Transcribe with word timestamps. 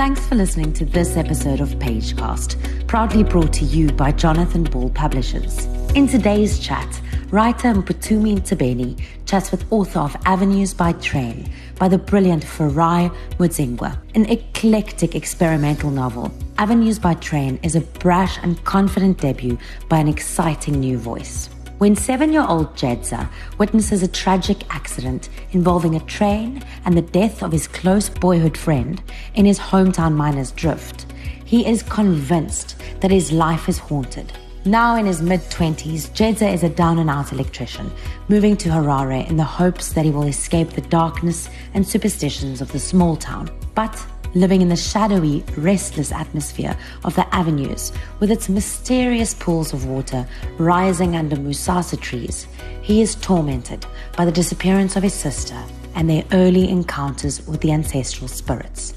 Thanks 0.00 0.26
for 0.26 0.34
listening 0.34 0.72
to 0.72 0.86
this 0.86 1.18
episode 1.18 1.60
of 1.60 1.68
Pagecast, 1.78 2.56
proudly 2.86 3.22
brought 3.22 3.52
to 3.52 3.66
you 3.66 3.92
by 3.92 4.12
Jonathan 4.12 4.64
Ball 4.64 4.88
Publishers. 4.88 5.66
In 5.94 6.08
today's 6.08 6.58
chat, 6.58 7.02
writer 7.28 7.74
Mphuthumi 7.74 8.38
Ntshabeni 8.38 8.98
chats 9.26 9.50
with 9.50 9.70
author 9.70 9.98
of 9.98 10.16
Avenues 10.24 10.72
by 10.72 10.92
Train 10.92 11.52
by 11.78 11.86
the 11.86 11.98
brilliant 11.98 12.42
Farai 12.44 13.14
Mudzingwa, 13.36 13.94
an 14.14 14.24
eclectic 14.30 15.14
experimental 15.14 15.90
novel. 15.90 16.32
Avenues 16.56 16.98
by 16.98 17.12
Train 17.12 17.60
is 17.62 17.76
a 17.76 17.82
brash 17.82 18.38
and 18.42 18.64
confident 18.64 19.18
debut 19.18 19.58
by 19.90 19.98
an 19.98 20.08
exciting 20.08 20.80
new 20.80 20.96
voice 20.96 21.50
when 21.80 21.96
seven 21.96 22.30
year 22.30 22.44
old 22.46 22.74
Jedza 22.74 23.26
witnesses 23.56 24.02
a 24.02 24.08
tragic 24.08 24.66
accident 24.68 25.30
involving 25.52 25.94
a 25.94 26.00
train 26.00 26.62
and 26.84 26.94
the 26.94 27.00
death 27.00 27.42
of 27.42 27.52
his 27.52 27.66
close 27.66 28.10
boyhood 28.10 28.54
friend 28.54 29.02
in 29.34 29.46
his 29.46 29.58
hometown 29.58 30.14
Miners 30.14 30.50
Drift, 30.52 31.06
he 31.46 31.66
is 31.66 31.82
convinced 31.82 32.76
that 33.00 33.10
his 33.10 33.32
life 33.32 33.66
is 33.66 33.78
haunted. 33.78 34.30
Now 34.66 34.96
in 34.96 35.06
his 35.06 35.22
mid 35.22 35.40
20s, 35.40 36.10
Jedza 36.10 36.52
is 36.52 36.64
a 36.64 36.68
down 36.68 36.98
and 36.98 37.08
out 37.08 37.32
electrician, 37.32 37.90
moving 38.28 38.58
to 38.58 38.68
Harare 38.68 39.26
in 39.30 39.38
the 39.38 39.42
hopes 39.42 39.94
that 39.94 40.04
he 40.04 40.10
will 40.10 40.24
escape 40.24 40.72
the 40.72 40.82
darkness 40.82 41.48
and 41.72 41.88
superstitions 41.88 42.60
of 42.60 42.70
the 42.72 42.78
small 42.78 43.16
town. 43.16 43.50
But 43.74 43.96
living 44.34 44.62
in 44.62 44.68
the 44.68 44.76
shadowy, 44.76 45.44
restless 45.56 46.12
atmosphere 46.12 46.76
of 47.04 47.14
the 47.14 47.34
avenues 47.34 47.92
with 48.18 48.30
its 48.30 48.48
mysterious 48.48 49.34
pools 49.34 49.72
of 49.72 49.86
water 49.86 50.26
rising 50.58 51.16
under 51.16 51.36
musasa 51.36 52.00
trees, 52.00 52.46
he 52.82 53.02
is 53.02 53.14
tormented 53.16 53.84
by 54.16 54.24
the 54.24 54.32
disappearance 54.32 54.96
of 54.96 55.02
his 55.02 55.14
sister 55.14 55.60
and 55.94 56.08
their 56.08 56.24
early 56.32 56.68
encounters 56.68 57.46
with 57.46 57.60
the 57.60 57.72
ancestral 57.72 58.28
spirits. 58.28 58.94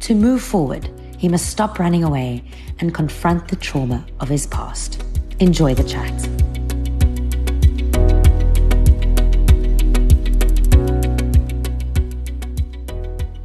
To 0.00 0.14
move 0.14 0.42
forward, 0.42 0.88
he 1.18 1.28
must 1.28 1.50
stop 1.50 1.78
running 1.78 2.04
away 2.04 2.42
and 2.78 2.94
confront 2.94 3.48
the 3.48 3.56
trauma 3.56 4.06
of 4.20 4.28
his 4.28 4.46
past. 4.46 5.04
Enjoy 5.38 5.74
the 5.74 5.84
chat. 5.84 6.28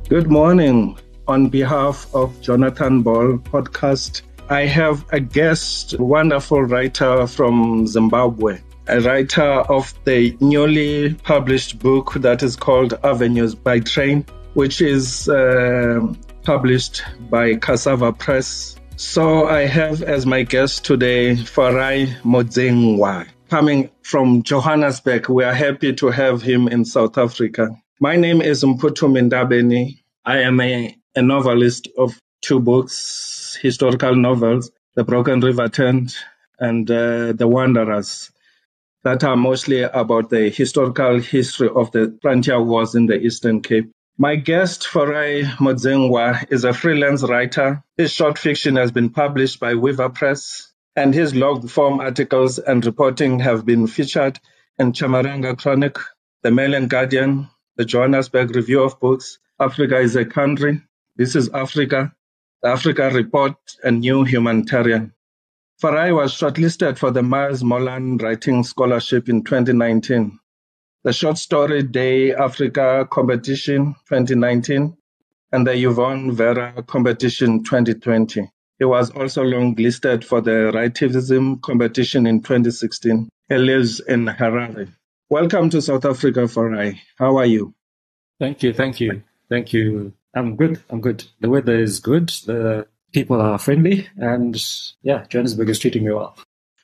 Good 0.07 0.31
morning 0.31 0.97
on 1.27 1.49
behalf 1.49 2.07
of 2.13 2.39
Jonathan 2.41 3.01
Ball 3.01 3.37
podcast. 3.37 4.21
I 4.49 4.61
have 4.65 5.05
a 5.11 5.19
guest, 5.19 5.99
wonderful 5.99 6.63
writer 6.63 7.25
from 7.27 7.87
Zimbabwe, 7.87 8.59
a 8.87 9.01
writer 9.01 9.41
of 9.43 9.93
the 10.05 10.37
newly 10.39 11.15
published 11.15 11.79
book 11.79 12.13
that 12.15 12.43
is 12.43 12.55
called 12.55 12.93
Avenues 13.03 13.55
by 13.55 13.79
Train, 13.79 14.25
which 14.53 14.81
is 14.81 15.27
uh, 15.27 15.99
published 16.43 17.03
by 17.29 17.55
Cassava 17.55 18.13
Press. 18.13 18.75
So 18.97 19.47
I 19.47 19.65
have 19.65 20.03
as 20.03 20.25
my 20.25 20.43
guest 20.43 20.85
today 20.85 21.35
Farai 21.35 22.15
Mudzingwa. 22.21 23.27
Coming 23.49 23.89
from 24.03 24.43
Johannesburg, 24.43 25.29
we 25.29 25.43
are 25.43 25.53
happy 25.53 25.93
to 25.93 26.07
have 26.07 26.41
him 26.41 26.67
in 26.67 26.85
South 26.85 27.17
Africa. 27.17 27.69
My 27.99 28.15
name 28.15 28.41
is 28.41 28.63
Mphuthumi 28.63 29.29
Ntshabeni. 29.29 29.99
I 30.25 30.39
am 30.39 30.59
a 30.59 30.95
a 31.15 31.21
novelist 31.21 31.87
of 31.97 32.19
two 32.41 32.59
books, 32.59 33.57
historical 33.61 34.15
novels, 34.15 34.71
The 34.95 35.03
Broken 35.03 35.39
River 35.39 35.69
Tent 35.69 36.15
and 36.59 36.89
uh, 36.91 37.31
The 37.31 37.47
Wanderers, 37.47 38.31
that 39.03 39.23
are 39.23 39.37
mostly 39.37 39.81
about 39.81 40.29
the 40.29 40.49
historical 40.49 41.19
history 41.19 41.69
of 41.73 41.91
the 41.91 42.17
frontier 42.21 42.61
wars 42.61 42.95
in 42.95 43.05
the 43.05 43.19
Eastern 43.19 43.61
Cape. 43.61 43.91
My 44.17 44.35
guest, 44.35 44.83
Farai 44.83 45.43
Mudzingwa, 45.57 46.51
is 46.51 46.63
a 46.63 46.73
freelance 46.73 47.23
writer. 47.23 47.83
His 47.97 48.11
short 48.11 48.37
fiction 48.37 48.75
has 48.75 48.91
been 48.91 49.09
published 49.09 49.59
by 49.59 49.75
Weaver 49.75 50.09
Press, 50.09 50.73
and 50.95 51.13
his 51.13 51.35
log 51.35 51.69
form 51.69 51.99
articles 51.99 52.59
and 52.59 52.85
reporting 52.85 53.39
have 53.39 53.65
been 53.65 53.87
featured 53.87 54.39
in 54.79 54.91
Chimurenga 54.91 55.57
Chronic, 55.57 55.97
The 56.43 56.51
Mail 56.51 56.73
and 56.73 56.89
Guardian, 56.89 57.49
the 57.77 57.85
Johannesburg 57.85 58.55
Review 58.55 58.83
of 58.83 58.99
Books, 58.99 59.39
Africa 59.59 59.99
is 59.99 60.15
a 60.15 60.25
Country, 60.25 60.81
this 61.17 61.35
is 61.35 61.49
Africa, 61.49 62.13
the 62.61 62.69
Africa 62.69 63.09
Report, 63.09 63.55
and 63.83 64.01
New 64.01 64.23
Humanitarian. 64.23 65.13
Farai 65.81 66.13
was 66.13 66.33
shortlisted 66.33 66.97
for 66.97 67.11
the 67.11 67.23
Miles 67.23 67.63
Morland 67.63 68.21
Writing 68.21 68.63
Scholarship 68.63 69.29
in 69.29 69.43
2019, 69.43 70.39
the 71.03 71.13
Short 71.13 71.37
Story 71.37 71.83
Day 71.83 72.33
Africa 72.33 73.07
Competition 73.09 73.95
2019, 74.09 74.97
and 75.53 75.67
the 75.67 75.73
Yvonne 75.73 76.33
Vera 76.33 76.83
Competition 76.85 77.63
2020. 77.63 78.49
He 78.79 78.85
was 78.85 79.09
also 79.11 79.43
longlisted 79.43 80.25
for 80.25 80.41
the 80.41 80.71
Writivism 80.73 81.61
Competition 81.61 82.27
in 82.27 82.41
2016. 82.41 83.29
He 83.47 83.55
lives 83.55 84.01
in 84.01 84.25
Harare. 84.25 84.89
Welcome 85.29 85.69
to 85.69 85.81
South 85.81 86.03
Africa, 86.03 86.41
Farai. 86.41 86.99
How 87.17 87.37
are 87.37 87.45
you? 87.45 87.73
Thank 88.37 88.63
you, 88.63 88.73
thank 88.73 88.99
you, 88.99 89.23
thank 89.49 89.71
you, 89.71 90.13
I'm 90.35 90.57
good. 90.57 90.81
I'm 90.89 91.01
good. 91.01 91.23
The 91.39 91.49
weather 91.49 91.79
is 91.79 91.99
good. 91.99 92.29
The 92.45 92.87
people 93.13 93.41
are 93.41 93.57
friendly, 93.57 94.07
and 94.17 94.55
yeah, 95.01 95.25
Johannesburg 95.29 95.69
is 95.69 95.79
treating 95.79 96.03
me 96.03 96.11
well. 96.11 96.37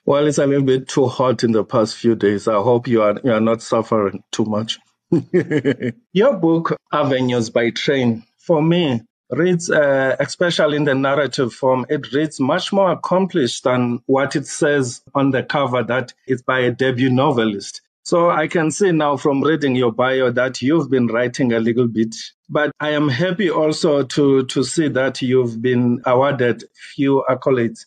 Well, 0.05 0.25
it's 0.25 0.37
a 0.37 0.47
little 0.47 0.63
bit 0.63 0.87
too 0.87 1.07
hot 1.07 1.43
in 1.43 1.51
the 1.51 1.63
past 1.63 1.97
few 1.97 2.15
days. 2.15 2.47
I 2.47 2.55
hope 2.55 2.87
you 2.87 3.01
are 3.03 3.19
you 3.23 3.33
are 3.33 3.41
not 3.41 3.61
suffering 3.61 4.23
too 4.31 4.45
much. 4.45 4.79
Your 6.13 6.37
book, 6.37 6.77
Avenues 6.91 7.49
by 7.49 7.71
Train, 7.71 8.23
for 8.37 8.61
me, 8.63 9.01
reads, 9.29 9.69
uh, 9.69 10.15
especially 10.19 10.77
in 10.77 10.85
the 10.85 10.95
narrative 10.95 11.53
form, 11.53 11.85
it 11.89 12.13
reads 12.13 12.39
much 12.39 12.71
more 12.71 12.91
accomplished 12.91 13.65
than 13.65 14.01
what 14.05 14.35
it 14.35 14.47
says 14.47 15.01
on 15.13 15.31
the 15.31 15.43
cover 15.43 15.83
that 15.83 16.13
it's 16.25 16.41
by 16.41 16.59
a 16.59 16.71
debut 16.71 17.09
novelist. 17.09 17.81
So 18.03 18.31
I 18.31 18.47
can 18.47 18.71
see 18.71 18.91
now 18.91 19.15
from 19.17 19.43
reading 19.43 19.75
your 19.75 19.91
bio 19.91 20.31
that 20.31 20.61
you've 20.61 20.89
been 20.89 21.07
writing 21.07 21.53
a 21.53 21.59
little 21.59 21.87
bit, 21.87 22.15
but 22.49 22.71
I 22.79 22.91
am 22.91 23.09
happy 23.09 23.51
also 23.51 24.03
to, 24.03 24.45
to 24.45 24.63
see 24.63 24.87
that 24.89 25.21
you've 25.21 25.61
been 25.61 26.01
awarded 26.05 26.63
few 26.95 27.23
accolades. 27.29 27.85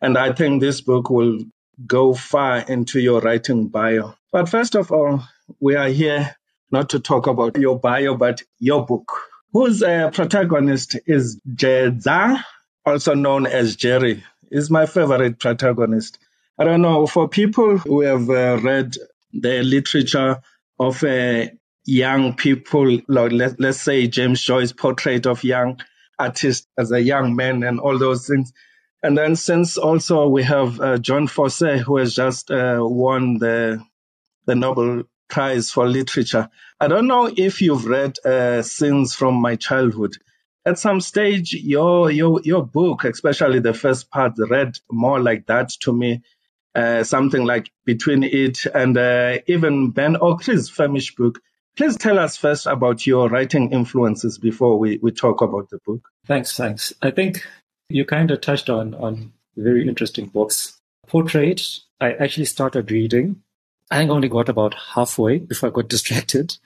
And 0.00 0.18
I 0.18 0.32
think 0.32 0.60
this 0.60 0.80
book 0.80 1.10
will 1.10 1.38
go 1.86 2.12
far 2.12 2.58
into 2.58 2.98
your 2.98 3.20
writing 3.20 3.68
bio. 3.68 4.14
But 4.32 4.48
first 4.48 4.74
of 4.74 4.90
all, 4.90 5.22
we 5.60 5.76
are 5.76 5.88
here 5.88 6.34
not 6.72 6.90
to 6.90 6.98
talk 6.98 7.28
about 7.28 7.56
your 7.56 7.78
bio, 7.78 8.16
but 8.16 8.42
your 8.58 8.84
book, 8.84 9.12
whose 9.52 9.82
uh, 9.82 10.10
protagonist 10.10 10.96
is 11.06 11.40
Jedza, 11.48 12.42
also 12.84 13.14
known 13.14 13.46
as 13.46 13.76
Jerry, 13.76 14.24
is 14.50 14.70
my 14.70 14.86
favorite 14.86 15.38
protagonist. 15.38 16.18
I 16.58 16.64
don't 16.64 16.82
know, 16.82 17.06
for 17.06 17.28
people 17.28 17.78
who 17.78 18.00
have 18.00 18.28
uh, 18.28 18.58
read 18.60 18.96
the 19.32 19.62
literature 19.62 20.40
of 20.78 21.02
uh, 21.04 21.46
young 21.84 22.34
people, 22.34 22.98
like 23.08 23.32
let, 23.32 23.60
let's 23.60 23.80
say 23.80 24.06
James 24.06 24.42
Joyce's 24.42 24.72
portrait 24.72 25.26
of 25.26 25.44
young 25.44 25.80
artists 26.18 26.66
as 26.78 26.92
a 26.92 27.02
young 27.02 27.34
man 27.34 27.62
and 27.62 27.80
all 27.80 27.98
those 27.98 28.26
things. 28.26 28.52
And 29.02 29.18
then 29.18 29.34
since 29.34 29.78
also 29.78 30.28
we 30.28 30.44
have 30.44 30.80
uh, 30.80 30.98
Jon 30.98 31.26
Fosse, 31.26 31.80
who 31.84 31.96
has 31.96 32.14
just 32.14 32.50
uh, 32.50 32.78
won 32.80 33.38
the 33.38 33.84
the 34.46 34.54
Nobel 34.54 35.04
Prize 35.28 35.70
for 35.70 35.88
Literature. 35.88 36.48
I 36.80 36.88
don't 36.88 37.06
know 37.06 37.32
if 37.34 37.62
you've 37.62 37.86
read 37.86 38.18
uh, 38.24 38.62
Scenes 38.62 39.14
from 39.14 39.40
My 39.40 39.56
Childhood. 39.56 40.12
At 40.64 40.78
some 40.78 41.00
stage, 41.00 41.52
your 41.52 42.10
your 42.10 42.40
your 42.44 42.64
book, 42.64 43.04
especially 43.04 43.58
the 43.58 43.74
first 43.74 44.10
part, 44.10 44.34
read 44.38 44.74
more 44.90 45.20
like 45.20 45.46
that 45.46 45.70
to 45.80 45.92
me 45.92 46.22
uh, 46.74 47.04
something 47.04 47.44
like 47.44 47.70
Between 47.84 48.22
It 48.22 48.66
and 48.66 48.96
uh, 48.96 49.38
even 49.46 49.90
Ben 49.90 50.16
Okri's 50.16 50.70
Famished 50.70 51.16
book. 51.16 51.40
Please 51.76 51.96
tell 51.96 52.18
us 52.18 52.36
first 52.36 52.66
about 52.66 53.06
your 53.06 53.28
writing 53.28 53.72
influences 53.72 54.38
before 54.38 54.78
we, 54.78 54.98
we 55.02 55.10
talk 55.10 55.40
about 55.40 55.70
the 55.70 55.78
book. 55.86 56.08
Thanks, 56.26 56.56
thanks. 56.56 56.92
I 57.00 57.10
think 57.10 57.46
you 57.88 58.04
kind 58.04 58.30
of 58.30 58.40
touched 58.40 58.68
on, 58.68 58.94
on 58.94 59.32
very 59.56 59.86
interesting 59.88 60.26
books. 60.26 60.78
Portrait, 61.06 61.62
I 62.00 62.12
actually 62.12 62.46
started 62.46 62.90
reading. 62.90 63.42
I 63.90 63.98
think 63.98 64.10
I 64.10 64.14
only 64.14 64.28
got 64.28 64.48
about 64.48 64.74
halfway 64.74 65.38
before 65.38 65.68
I 65.68 65.72
got 65.72 65.88
distracted. 65.88 66.56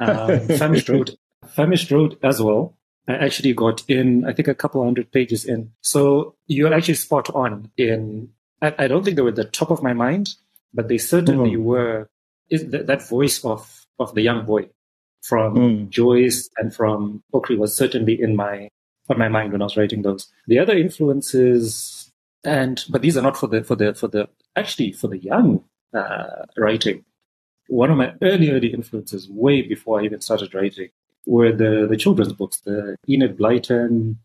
Um, 0.00 0.40
Famished 0.40 0.88
Road, 0.88 1.16
Famished 1.48 1.90
Road 1.90 2.18
as 2.22 2.40
well. 2.40 2.74
I 3.08 3.14
actually 3.14 3.54
got 3.54 3.82
in, 3.88 4.24
I 4.26 4.32
think, 4.32 4.48
a 4.48 4.54
couple 4.54 4.84
hundred 4.84 5.10
pages 5.10 5.44
in. 5.44 5.72
So 5.80 6.34
you're 6.46 6.74
actually 6.74 6.94
spot 6.94 7.30
on 7.34 7.70
in 7.76 8.30
I, 8.62 8.74
I, 8.78 8.88
don't 8.88 9.04
think 9.04 9.16
they 9.16 9.22
were 9.22 9.28
at 9.30 9.36
the 9.36 9.44
top 9.44 9.70
of 9.70 9.82
my 9.82 9.92
mind, 9.92 10.34
but 10.74 10.88
they 10.88 10.98
certainly 10.98 11.52
mm. 11.52 11.62
were. 11.62 12.08
Is 12.50 12.70
that, 12.70 12.86
that 12.86 13.06
voice 13.08 13.44
of 13.44 13.86
of 13.98 14.14
the 14.14 14.22
young 14.22 14.46
boy 14.46 14.70
from 15.22 15.54
mm. 15.54 15.88
Joyce 15.90 16.48
and 16.56 16.74
from 16.74 17.22
Okri 17.34 17.58
was 17.58 17.76
certainly 17.76 18.20
in 18.20 18.36
my 18.36 18.68
on 19.10 19.18
my 19.18 19.28
mind 19.28 19.52
when 19.52 19.62
I 19.62 19.64
was 19.64 19.76
writing 19.76 20.02
those. 20.02 20.32
The 20.46 20.58
other 20.58 20.76
influences, 20.76 22.10
and 22.44 22.82
but 22.88 23.02
these 23.02 23.16
are 23.16 23.22
not 23.22 23.36
for 23.36 23.46
the 23.46 23.62
for 23.64 23.76
the 23.76 23.94
for 23.94 24.08
the 24.08 24.28
actually 24.56 24.92
for 24.92 25.08
the 25.08 25.18
young 25.18 25.62
uh, 25.94 26.46
writing. 26.56 27.04
One 27.68 27.90
of 27.90 27.98
my 27.98 28.14
early 28.22 28.50
early 28.50 28.72
influences, 28.72 29.28
way 29.28 29.60
before 29.62 30.00
I 30.00 30.04
even 30.04 30.22
started 30.22 30.54
writing, 30.54 30.88
were 31.26 31.52
the 31.52 31.86
the 31.88 31.96
children's 31.96 32.32
books, 32.32 32.60
the 32.60 32.96
Enid 33.08 33.36
Blyton, 33.36 34.16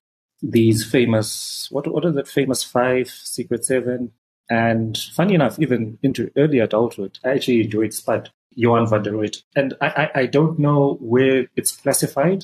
these 0.44 0.86
famous, 0.86 1.70
what, 1.72 1.88
what 1.88 2.06
are 2.06 2.12
the 2.12 2.26
famous 2.26 2.64
five, 2.64 3.08
Secret 3.08 3.66
Seven? 3.66 4.12
And 4.54 4.96
funny 5.16 5.34
enough, 5.34 5.58
even 5.58 5.98
into 6.04 6.30
early 6.38 6.60
adulthood, 6.60 7.18
I 7.26 7.30
actually 7.30 7.62
enjoyed 7.62 7.92
Spud, 7.92 8.30
Johan 8.54 8.88
van 8.88 9.02
de 9.02 9.12
Ruit. 9.12 9.42
And 9.56 9.74
I, 9.82 9.88
I, 9.88 10.20
I 10.22 10.26
don't 10.28 10.60
know 10.60 11.00
where 11.02 11.48
it's 11.56 11.72
classified, 11.72 12.44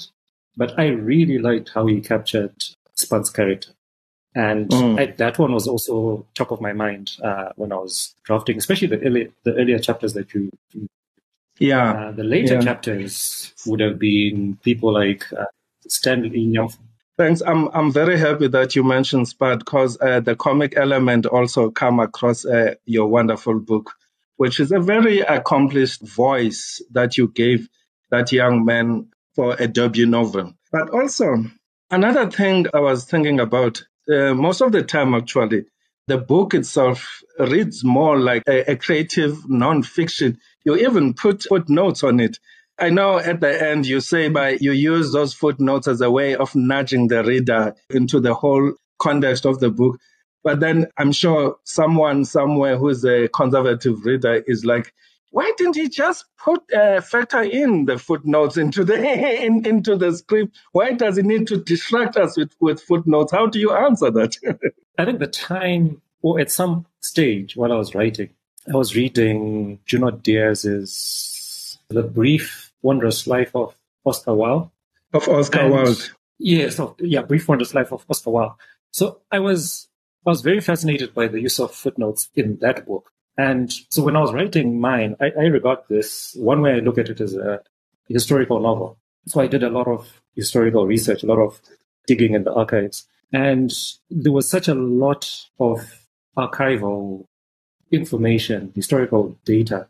but 0.57 0.73
I 0.79 0.87
really 0.87 1.37
liked 1.37 1.69
how 1.69 1.85
he 1.85 2.01
captured 2.01 2.55
Spud's 2.95 3.29
character. 3.29 3.73
And 4.33 4.69
mm. 4.69 4.99
I, 4.99 5.13
that 5.17 5.37
one 5.37 5.53
was 5.53 5.67
also 5.67 6.25
top 6.33 6.49
of 6.49 6.61
my 6.61 6.73
mind 6.73 7.11
uh, 7.23 7.49
when 7.57 7.71
I 7.71 7.75
was 7.75 8.15
drafting, 8.23 8.57
especially 8.57 8.87
the 8.87 9.05
early, 9.05 9.31
the 9.43 9.53
earlier 9.53 9.77
chapters 9.77 10.13
that 10.13 10.33
you. 10.33 10.49
yeah. 11.59 11.91
Uh, 11.91 12.11
the 12.11 12.23
later 12.23 12.55
yeah. 12.55 12.61
chapters 12.61 13.53
would 13.67 13.81
have 13.81 13.99
been 13.99 14.57
people 14.63 14.91
like 14.91 15.31
uh, 15.33 15.45
Stanley 15.87 16.39
Young. 16.39 16.73
Thanks. 17.19 17.41
I'm 17.45 17.67
I'm 17.73 17.91
very 17.91 18.17
happy 18.17 18.47
that 18.47 18.77
you 18.77 18.83
mentioned 18.85 19.27
Spud 19.27 19.59
because 19.59 19.97
uh, 19.99 20.21
the 20.21 20.37
comic 20.37 20.77
element 20.77 21.25
also 21.25 21.69
come 21.69 21.99
across 21.99 22.45
uh, 22.45 22.75
your 22.85 23.07
wonderful 23.07 23.59
book, 23.59 23.91
which 24.37 24.61
is 24.61 24.71
a 24.71 24.79
very 24.79 25.19
accomplished 25.19 26.01
voice 26.01 26.81
that 26.91 27.17
you 27.17 27.27
gave 27.27 27.67
that 28.09 28.31
young 28.31 28.63
man 28.63 29.09
for 29.35 29.53
a 29.59 29.67
debut 29.67 30.05
novel. 30.05 30.53
But 30.71 30.91
also 30.91 31.43
another 31.91 32.31
thing 32.31 32.67
I 32.73 32.79
was 32.79 33.03
thinking 33.03 33.41
about 33.41 33.83
uh, 34.09 34.33
most 34.33 34.61
of 34.61 34.71
the 34.71 34.83
time, 34.83 35.13
actually, 35.13 35.65
the 36.07 36.17
book 36.17 36.53
itself 36.53 37.21
reads 37.37 37.83
more 37.83 38.17
like 38.17 38.43
a, 38.47 38.71
a 38.71 38.75
creative 38.77 39.49
non-fiction. 39.49 40.39
You 40.63 40.77
even 40.77 41.15
put 41.15 41.43
footnotes 41.43 42.01
on 42.05 42.21
it. 42.21 42.39
I 42.79 42.89
know 42.89 43.19
at 43.19 43.41
the 43.41 43.69
end 43.69 43.85
you 43.85 43.99
say 43.99 44.29
by 44.29 44.57
you 44.59 44.71
use 44.71 45.11
those 45.11 45.33
footnotes 45.33 45.87
as 45.87 46.01
a 46.01 46.09
way 46.09 46.35
of 46.35 46.55
nudging 46.55 47.07
the 47.07 47.23
reader 47.23 47.75
into 47.89 48.19
the 48.19 48.33
whole 48.33 48.73
context 48.99 49.45
of 49.45 49.59
the 49.59 49.69
book. 49.69 49.99
But 50.43 50.61
then 50.61 50.87
I'm 50.97 51.11
sure 51.11 51.57
someone 51.65 52.23
somewhere 52.25 52.77
who's 52.77 53.03
a 53.03 53.27
conservative 53.27 54.05
reader 54.05 54.35
is 54.47 54.63
like, 54.63 54.93
why 55.31 55.51
didn't 55.57 55.75
he 55.75 55.89
just 55.89 56.25
put 56.37 56.61
uh, 56.73 57.01
factor 57.01 57.41
in 57.41 57.85
the 57.85 57.97
footnotes 57.97 58.57
into 58.57 58.83
the 58.83 58.95
in, 59.45 59.65
into 59.65 59.95
the 59.95 60.13
script? 60.15 60.57
Why 60.71 60.93
does 60.93 61.17
he 61.17 61.23
need 61.23 61.47
to 61.47 61.57
distract 61.57 62.17
us 62.17 62.37
with, 62.37 62.55
with 62.59 62.81
footnotes? 62.81 63.31
How 63.31 63.47
do 63.47 63.59
you 63.59 63.73
answer 63.73 64.09
that? 64.11 64.37
I 64.97 65.05
think 65.05 65.19
the 65.19 65.27
time, 65.27 66.01
or 66.21 66.39
at 66.39 66.51
some 66.51 66.85
stage 67.01 67.55
while 67.55 67.71
I 67.71 67.75
was 67.75 67.93
writing, 67.93 68.29
I 68.71 68.75
was 68.75 68.95
reading 68.95 69.79
Junot 69.85 70.23
Diaz's 70.23 71.77
The 71.89 72.03
Brief 72.03 72.68
Wondrous 72.81 73.27
Life 73.27 73.55
of 73.55 73.75
Oscar 74.05 74.33
Wilde. 74.33 74.69
Of 75.13 75.27
Oscar 75.27 75.59
and, 75.61 75.73
Wilde. 75.73 76.11
Yes, 76.37 76.79
of, 76.79 76.95
yeah, 76.99 77.21
Brief 77.21 77.47
Wondrous 77.47 77.73
Life 77.73 77.91
of 77.91 78.05
Oscar 78.09 78.29
Wilde. 78.29 78.53
So 78.91 79.21
I 79.31 79.39
was 79.39 79.87
I 80.25 80.29
was 80.29 80.41
very 80.41 80.59
fascinated 80.59 81.13
by 81.13 81.27
the 81.27 81.39
use 81.39 81.59
of 81.59 81.73
footnotes 81.73 82.29
in 82.35 82.57
that 82.61 82.85
book. 82.85 83.11
And 83.37 83.71
so 83.89 84.03
when 84.03 84.15
I 84.15 84.21
was 84.21 84.33
writing 84.33 84.81
mine, 84.81 85.15
I, 85.21 85.31
I 85.39 85.45
regard 85.45 85.79
this 85.87 86.35
one 86.37 86.61
way 86.61 86.73
I 86.73 86.79
look 86.79 86.97
at 86.97 87.09
it 87.09 87.21
as 87.21 87.35
a 87.35 87.61
historical 88.07 88.59
novel. 88.59 88.97
So 89.27 89.39
I 89.39 89.47
did 89.47 89.63
a 89.63 89.69
lot 89.69 89.87
of 89.87 90.21
historical 90.35 90.85
research, 90.85 91.23
a 91.23 91.25
lot 91.25 91.39
of 91.39 91.61
digging 92.05 92.33
in 92.33 92.43
the 92.43 92.53
archives. 92.53 93.07
And 93.31 93.71
there 94.09 94.31
was 94.31 94.49
such 94.49 94.67
a 94.67 94.73
lot 94.73 95.47
of 95.59 96.07
archival 96.37 97.25
information, 97.91 98.71
historical 98.75 99.37
data 99.45 99.87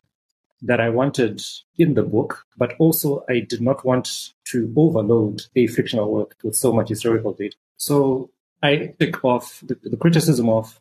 that 0.62 0.80
I 0.80 0.90
wanted 0.90 1.42
in 1.78 1.94
the 1.94 2.04
book, 2.04 2.46
but 2.58 2.74
also 2.80 3.24
I 3.30 3.40
did 3.40 3.62
not 3.62 3.86
want 3.86 4.34
to 4.46 4.74
overload 4.76 5.44
a 5.56 5.68
fictional 5.68 6.12
work 6.12 6.36
with 6.44 6.56
so 6.56 6.74
much 6.74 6.90
historical 6.90 7.34
data. 7.34 7.56
So 7.78 8.30
I 8.62 8.94
think 9.00 9.24
of 9.24 9.64
the, 9.66 9.76
the 9.82 9.98
criticism 9.98 10.50
of 10.50 10.80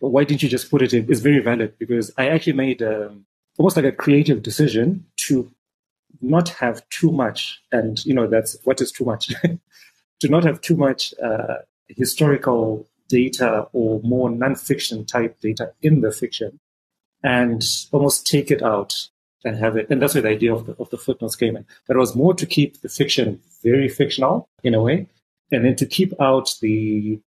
why 0.00 0.24
didn't 0.24 0.42
you 0.42 0.48
just 0.48 0.70
put 0.70 0.82
it 0.82 0.94
in? 0.94 1.10
Is 1.10 1.20
very 1.20 1.40
valid 1.40 1.76
because 1.78 2.12
I 2.16 2.28
actually 2.28 2.52
made 2.52 2.82
um, 2.82 3.26
almost 3.58 3.76
like 3.76 3.84
a 3.84 3.92
creative 3.92 4.42
decision 4.42 5.06
to 5.26 5.50
not 6.20 6.48
have 6.50 6.88
too 6.90 7.10
much, 7.10 7.60
and 7.72 8.04
you 8.04 8.14
know 8.14 8.26
that's 8.26 8.56
what 8.64 8.80
is 8.80 8.92
too 8.92 9.04
much, 9.04 9.32
to 10.20 10.28
not 10.28 10.44
have 10.44 10.60
too 10.60 10.76
much 10.76 11.12
uh, 11.22 11.56
historical 11.88 12.86
data 13.08 13.66
or 13.72 14.00
more 14.02 14.28
nonfiction 14.28 15.06
type 15.06 15.40
data 15.40 15.72
in 15.82 16.00
the 16.00 16.12
fiction, 16.12 16.60
and 17.22 17.62
almost 17.92 18.26
take 18.26 18.50
it 18.50 18.62
out 18.62 19.08
and 19.44 19.56
have 19.56 19.76
it. 19.76 19.88
And 19.90 20.00
that's 20.00 20.14
where 20.14 20.22
the 20.22 20.28
idea 20.28 20.52
of 20.52 20.66
the, 20.66 20.76
of 20.78 20.90
the 20.90 20.98
footnotes 20.98 21.36
came 21.36 21.56
in. 21.56 21.64
That 21.86 21.96
was 21.96 22.16
more 22.16 22.34
to 22.34 22.46
keep 22.46 22.80
the 22.80 22.88
fiction 22.88 23.40
very 23.62 23.88
fictional 23.88 24.48
in 24.62 24.74
a 24.74 24.82
way, 24.82 25.08
and 25.50 25.64
then 25.64 25.76
to 25.76 25.86
keep 25.86 26.12
out 26.20 26.54
the 26.60 27.20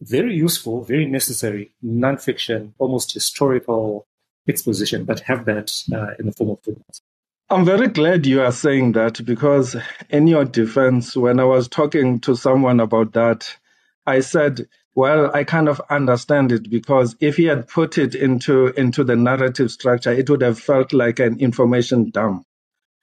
very 0.00 0.34
useful, 0.34 0.82
very 0.82 1.06
necessary 1.06 1.72
nonfiction, 1.84 2.72
almost 2.78 3.14
historical 3.14 4.06
exposition, 4.48 5.04
but 5.04 5.20
have 5.20 5.44
that 5.44 5.72
uh, 5.92 6.14
in 6.18 6.26
the 6.26 6.32
form 6.32 6.50
of 6.50 6.62
footnotes. 6.62 7.00
I'm 7.48 7.64
very 7.64 7.88
glad 7.88 8.26
you 8.26 8.40
are 8.42 8.52
saying 8.52 8.92
that 8.92 9.24
because, 9.24 9.76
in 10.08 10.26
your 10.26 10.44
defense, 10.44 11.16
when 11.16 11.38
I 11.38 11.44
was 11.44 11.68
talking 11.68 12.18
to 12.20 12.34
someone 12.34 12.80
about 12.80 13.12
that, 13.12 13.56
I 14.06 14.20
said, 14.20 14.66
well, 14.94 15.30
I 15.34 15.44
kind 15.44 15.68
of 15.68 15.80
understand 15.88 16.52
it 16.52 16.68
because 16.68 17.16
if 17.20 17.36
he 17.36 17.44
had 17.44 17.68
put 17.68 17.96
it 17.98 18.14
into 18.14 18.68
into 18.68 19.04
the 19.04 19.16
narrative 19.16 19.70
structure, 19.70 20.12
it 20.12 20.28
would 20.28 20.42
have 20.42 20.58
felt 20.58 20.92
like 20.92 21.18
an 21.18 21.40
information 21.40 22.10
dump. 22.10 22.46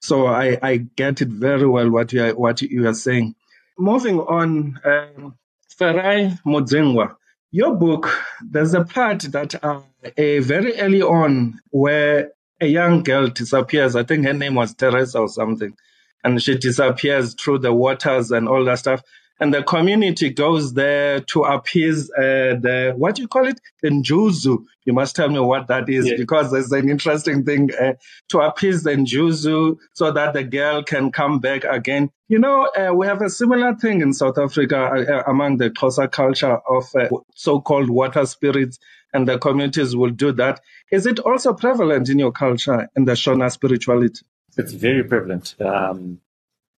So 0.01 0.27
I, 0.27 0.57
I 0.61 0.77
get 0.77 1.21
it 1.21 1.27
very 1.29 1.67
well 1.67 1.89
what 1.89 2.13
you 2.13 2.23
are, 2.23 2.35
what 2.35 2.61
you 2.61 2.87
are 2.87 2.93
saying. 2.93 3.35
Moving 3.77 4.19
on, 4.19 4.79
um, 4.85 5.35
Farai 5.79 6.39
Mudzingwa, 6.45 7.15
your 7.51 7.75
book, 7.75 8.09
there's 8.41 8.73
a 8.73 8.83
part 8.83 9.21
that 9.31 9.61
uh, 9.63 9.81
a 10.15 10.39
very 10.39 10.79
early 10.79 11.01
on 11.01 11.59
where 11.71 12.31
a 12.61 12.67
young 12.67 13.03
girl 13.03 13.27
disappears. 13.27 13.95
I 13.95 14.03
think 14.03 14.25
her 14.25 14.33
name 14.33 14.55
was 14.55 14.75
Teresa 14.75 15.19
or 15.19 15.29
something. 15.29 15.75
And 16.23 16.41
she 16.41 16.57
disappears 16.57 17.33
through 17.33 17.59
the 17.59 17.73
waters 17.73 18.31
and 18.31 18.47
all 18.47 18.65
that 18.65 18.79
stuff 18.79 19.01
and 19.39 19.53
the 19.53 19.63
community 19.63 20.31
goes 20.31 20.73
there 20.73 21.21
to 21.21 21.43
appease 21.43 22.11
uh, 22.11 22.57
the 22.59 22.93
what 22.95 23.15
do 23.15 23.21
you 23.21 23.27
call 23.27 23.47
it? 23.47 23.59
The 23.81 23.89
njuzu. 23.89 24.65
You 24.85 24.93
must 24.93 25.15
tell 25.15 25.29
me 25.29 25.39
what 25.39 25.67
that 25.67 25.89
is 25.89 26.07
yeah. 26.07 26.15
because 26.17 26.51
there's 26.51 26.71
an 26.71 26.89
interesting 26.89 27.45
thing 27.45 27.69
uh, 27.73 27.93
to 28.29 28.39
appease 28.39 28.83
the 28.83 28.91
njuzu 28.91 29.77
so 29.93 30.11
that 30.11 30.33
the 30.33 30.43
girl 30.43 30.83
can 30.83 31.11
come 31.11 31.39
back 31.39 31.63
again. 31.63 32.09
You 32.27 32.39
know 32.39 32.65
uh, 32.65 32.93
we 32.93 33.07
have 33.07 33.21
a 33.21 33.29
similar 33.29 33.75
thing 33.75 34.01
in 34.01 34.13
south 34.13 34.37
africa 34.37 34.77
uh, 34.77 35.13
uh, 35.13 35.23
among 35.27 35.57
the 35.57 35.69
Xhosa 35.69 36.11
culture 36.11 36.59
of 36.69 36.85
uh, 36.95 37.07
so-called 37.33 37.89
water 37.89 38.25
spirits 38.25 38.79
and 39.13 39.27
the 39.27 39.39
communities 39.39 39.95
will 39.95 40.11
do 40.11 40.31
that. 40.33 40.59
Is 40.91 41.05
it 41.05 41.19
also 41.19 41.53
prevalent 41.53 42.09
in 42.09 42.19
your 42.19 42.31
culture 42.31 42.89
in 42.95 43.05
the 43.05 43.13
shona 43.13 43.51
spirituality? 43.51 44.21
It's 44.57 44.73
very 44.73 45.03
prevalent 45.03 45.55
um, 45.59 46.19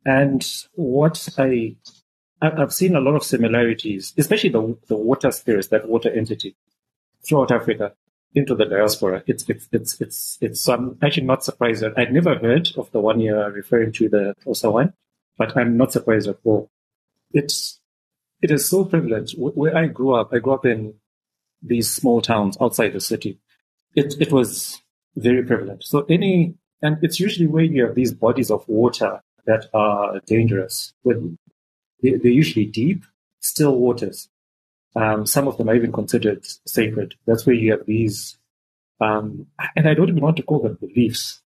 and 0.06 0.46
what 0.74 1.30
i 1.38 1.76
I've 2.42 2.74
seen 2.74 2.96
a 2.96 3.02
lot 3.02 3.16
of 3.16 3.24
similarities, 3.24 4.14
especially 4.18 4.50
the, 4.50 4.78
the 4.88 4.96
water 4.96 5.32
spirits, 5.32 5.68
that 5.68 5.88
water 5.88 6.10
entity 6.10 6.56
throughout 7.24 7.52
Africa 7.52 7.94
into 8.34 8.56
the 8.56 8.66
diaspora. 8.66 9.24
It's, 9.28 9.48
it's, 9.48 9.70
it's, 9.72 10.02
it's, 10.02 10.38
it's, 10.42 10.62
so 10.62 10.74
I'm 10.74 10.98
actually 11.02 11.28
not 11.28 11.44
surprised 11.44 11.84
that 11.84 11.94
I'd 11.98 12.14
never 12.14 12.36
heard 12.36 12.72
of 12.78 12.92
the 12.92 13.00
one 13.00 13.20
you're 13.20 13.52
referring 13.52 13.92
to, 13.94 14.10
the 14.10 14.36
Xhosa 14.46 14.72
one, 14.72 14.94
but 15.38 15.56
I'm 15.56 15.78
not 15.78 15.92
surprised 15.92 16.28
at 16.30 16.38
all. 16.44 16.72
It's, 17.32 17.80
it 18.42 18.50
is 18.50 18.68
so 18.68 18.86
prevalent. 18.86 19.32
Where 19.38 19.78
I 19.78 19.88
grew 19.88 20.16
up, 20.16 20.34
I 20.34 20.40
grew 20.40 20.54
up 20.54 20.66
in 20.66 20.96
these 21.62 21.94
small 21.94 22.22
towns 22.22 22.58
outside 22.60 22.94
the 22.94 23.02
city. 23.02 23.40
It, 23.96 24.16
it 24.20 24.32
was 24.32 24.82
very 25.16 25.44
prevalent. 25.44 25.84
So 25.84 26.06
any, 26.10 26.56
and 26.82 26.98
it's 27.04 27.20
usually 27.20 27.48
where 27.48 27.64
you 27.64 27.86
have 27.86 27.94
these 27.94 28.14
bodies 28.14 28.50
of 28.50 28.68
water 28.68 29.22
that 29.46 29.68
are 29.74 30.20
dangerous. 30.26 30.94
When 31.04 31.38
they're, 32.02 32.32
usually 32.32 32.66
deep, 32.66 33.04
still 33.40 33.76
waters. 33.78 34.30
Um, 34.96 35.26
some 35.26 35.48
of 35.48 35.58
them 35.58 35.70
are 35.70 35.76
even 35.76 35.92
considered 35.92 36.46
sacred. 36.66 37.16
That's 37.26 37.46
where 37.46 37.56
you 37.56 37.72
have 37.72 37.86
these, 37.86 38.38
um, 39.00 39.48
and 39.76 39.88
I 39.88 39.94
don't 39.94 40.10
even 40.10 40.22
want 40.22 40.38
to 40.38 40.44
call 40.44 40.60
them 40.62 40.78
beliefs 40.80 41.42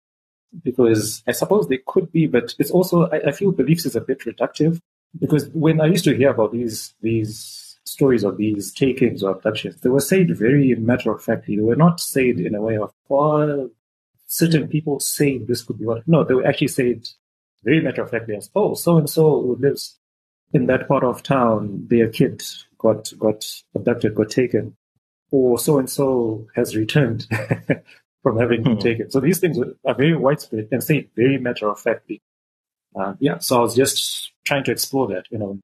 because 0.63 1.23
I 1.27 1.31
suppose 1.31 1.67
they 1.67 1.79
could 1.85 2.11
be, 2.11 2.27
but 2.27 2.53
it's 2.59 2.71
also, 2.71 3.07
I, 3.07 3.29
I 3.29 3.31
feel 3.31 3.51
beliefs 3.51 3.85
is 3.85 3.95
a 3.95 4.01
bit 4.01 4.19
reductive 4.21 4.79
because 5.19 5.49
when 5.49 5.81
I 5.81 5.85
used 5.85 6.03
to 6.05 6.15
hear 6.15 6.29
about 6.29 6.51
these, 6.51 6.93
these 7.01 7.79
stories 7.85 8.23
of 8.23 8.37
these 8.37 8.71
takings 8.71 9.23
or 9.23 9.31
abductions, 9.31 9.77
they 9.81 9.89
were 9.89 9.99
said 9.99 10.37
very 10.37 10.75
matter 10.75 11.11
of 11.11 11.23
factly. 11.23 11.55
They 11.55 11.61
were 11.61 11.75
not 11.75 11.99
said 11.99 12.39
in 12.39 12.55
a 12.55 12.61
way 12.61 12.77
of, 12.77 12.93
oh, 13.09 13.71
certain 14.27 14.67
people 14.67 14.99
say 14.99 15.39
this 15.39 15.63
could 15.63 15.79
be 15.79 15.85
what. 15.85 16.07
No, 16.07 16.23
they 16.23 16.33
were 16.33 16.45
actually 16.45 16.67
said 16.67 17.07
very 17.63 17.81
matter 17.81 18.03
of 18.03 18.11
factly 18.11 18.35
as, 18.35 18.49
oh, 18.55 18.75
so 18.75 18.97
and 18.97 19.09
so 19.09 19.57
lives 19.59 19.97
in 20.53 20.67
that 20.67 20.87
part 20.87 21.03
of 21.03 21.23
town, 21.23 21.87
their 21.87 22.09
kid 22.09 22.41
got 22.77 23.11
got 23.17 23.45
abducted, 23.75 24.15
got 24.15 24.29
taken, 24.29 24.75
or 25.31 25.57
so 25.57 25.79
and 25.79 25.89
so 25.89 26.47
has 26.55 26.75
returned 26.75 27.27
from 28.23 28.37
having 28.37 28.63
been 28.63 28.73
hmm. 28.73 28.79
taken. 28.79 29.11
So 29.11 29.19
these 29.19 29.39
things 29.39 29.57
are 29.59 29.95
very 29.95 30.15
widespread 30.15 30.67
and 30.71 30.83
say 30.83 31.09
very 31.15 31.37
matter 31.37 31.69
of 31.69 31.79
factly. 31.79 32.21
Uh, 32.95 33.13
yeah, 33.19 33.37
so 33.39 33.57
I 33.57 33.61
was 33.61 33.75
just 33.75 34.31
trying 34.45 34.65
to 34.65 34.71
explore 34.71 35.07
that, 35.09 35.25
you 35.31 35.37
know. 35.37 35.59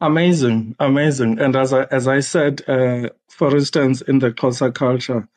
Amazing, 0.00 0.76
amazing. 0.78 1.38
And 1.38 1.56
as 1.56 1.72
I, 1.72 1.84
as 1.84 2.08
I 2.08 2.20
said, 2.20 2.62
uh, 2.68 3.08
for 3.30 3.56
instance, 3.56 4.02
in 4.02 4.18
the 4.18 4.30
Xhosa 4.30 4.74
culture, 4.74 5.28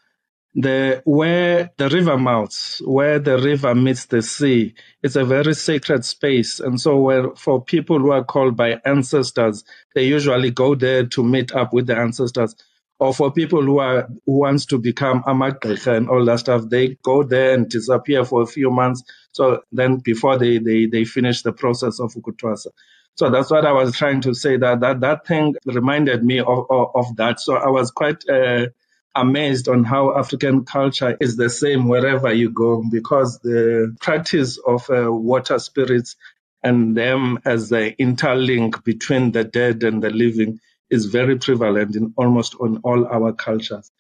the 0.55 1.01
where 1.05 1.71
the 1.77 1.89
river 1.89 2.17
mouths, 2.17 2.81
where 2.85 3.19
the 3.19 3.37
river 3.39 3.75
meets 3.75 4.05
the 4.07 4.21
sea, 4.21 4.75
it's 5.03 5.15
a 5.15 5.25
very 5.25 5.53
sacred 5.53 6.05
space. 6.05 6.59
And 6.59 6.79
so 6.81 6.97
where 6.97 7.35
for 7.35 7.63
people 7.63 7.99
who 7.99 8.11
are 8.11 8.23
called 8.23 8.57
by 8.57 8.81
ancestors, 8.85 9.63
they 9.95 10.05
usually 10.07 10.51
go 10.51 10.75
there 10.75 11.05
to 11.07 11.23
meet 11.23 11.53
up 11.53 11.73
with 11.73 11.87
the 11.87 11.97
ancestors. 11.97 12.55
Or 12.99 13.13
for 13.13 13.31
people 13.31 13.63
who 13.63 13.79
are 13.79 14.09
who 14.25 14.39
wants 14.39 14.65
to 14.67 14.77
become 14.79 15.23
amagqirha 15.23 15.97
and 15.97 16.09
all 16.09 16.25
that 16.25 16.39
stuff, 16.39 16.69
they 16.69 16.97
go 17.03 17.23
there 17.23 17.53
and 17.55 17.69
disappear 17.69 18.25
for 18.25 18.41
a 18.43 18.47
few 18.47 18.71
months. 18.71 19.03
So 19.31 19.61
then 19.71 19.97
before 19.97 20.37
they, 20.37 20.59
they, 20.59 20.87
they 20.87 21.05
finish 21.05 21.41
the 21.43 21.53
process 21.53 21.99
of 21.99 22.13
ukuthwasa. 22.13 22.67
So 23.15 23.29
that's 23.29 23.51
what 23.51 23.65
I 23.65 23.71
was 23.73 23.97
trying 23.97 24.21
to 24.21 24.33
say. 24.33 24.57
That 24.57 24.81
that 24.81 25.01
that 25.01 25.27
thing 25.27 25.55
reminded 25.65 26.23
me 26.23 26.39
of 26.39 26.65
of, 26.69 26.91
of 26.95 27.15
that. 27.17 27.39
So 27.39 27.55
I 27.55 27.69
was 27.69 27.91
quite 27.91 28.27
uh, 28.29 28.67
amazed 29.15 29.67
on 29.67 29.83
how 29.83 30.17
African 30.17 30.65
culture 30.65 31.17
is 31.19 31.35
the 31.35 31.49
same 31.49 31.87
wherever 31.87 32.33
you 32.33 32.51
go, 32.51 32.83
because 32.89 33.39
the 33.39 33.95
practice 33.99 34.57
of 34.57 34.89
uh, 34.89 35.11
water 35.11 35.59
spirits 35.59 36.15
and 36.63 36.95
them 36.95 37.39
as 37.45 37.69
the 37.69 37.95
interlink 37.99 38.83
between 38.83 39.31
the 39.31 39.43
dead 39.43 39.83
and 39.83 40.01
the 40.03 40.09
living 40.09 40.59
is 40.89 41.05
very 41.05 41.37
prevalent 41.37 41.95
in 41.95 42.13
almost 42.17 42.55
on 42.59 42.81
all 42.83 43.07
our 43.07 43.33
cultures. 43.33 43.91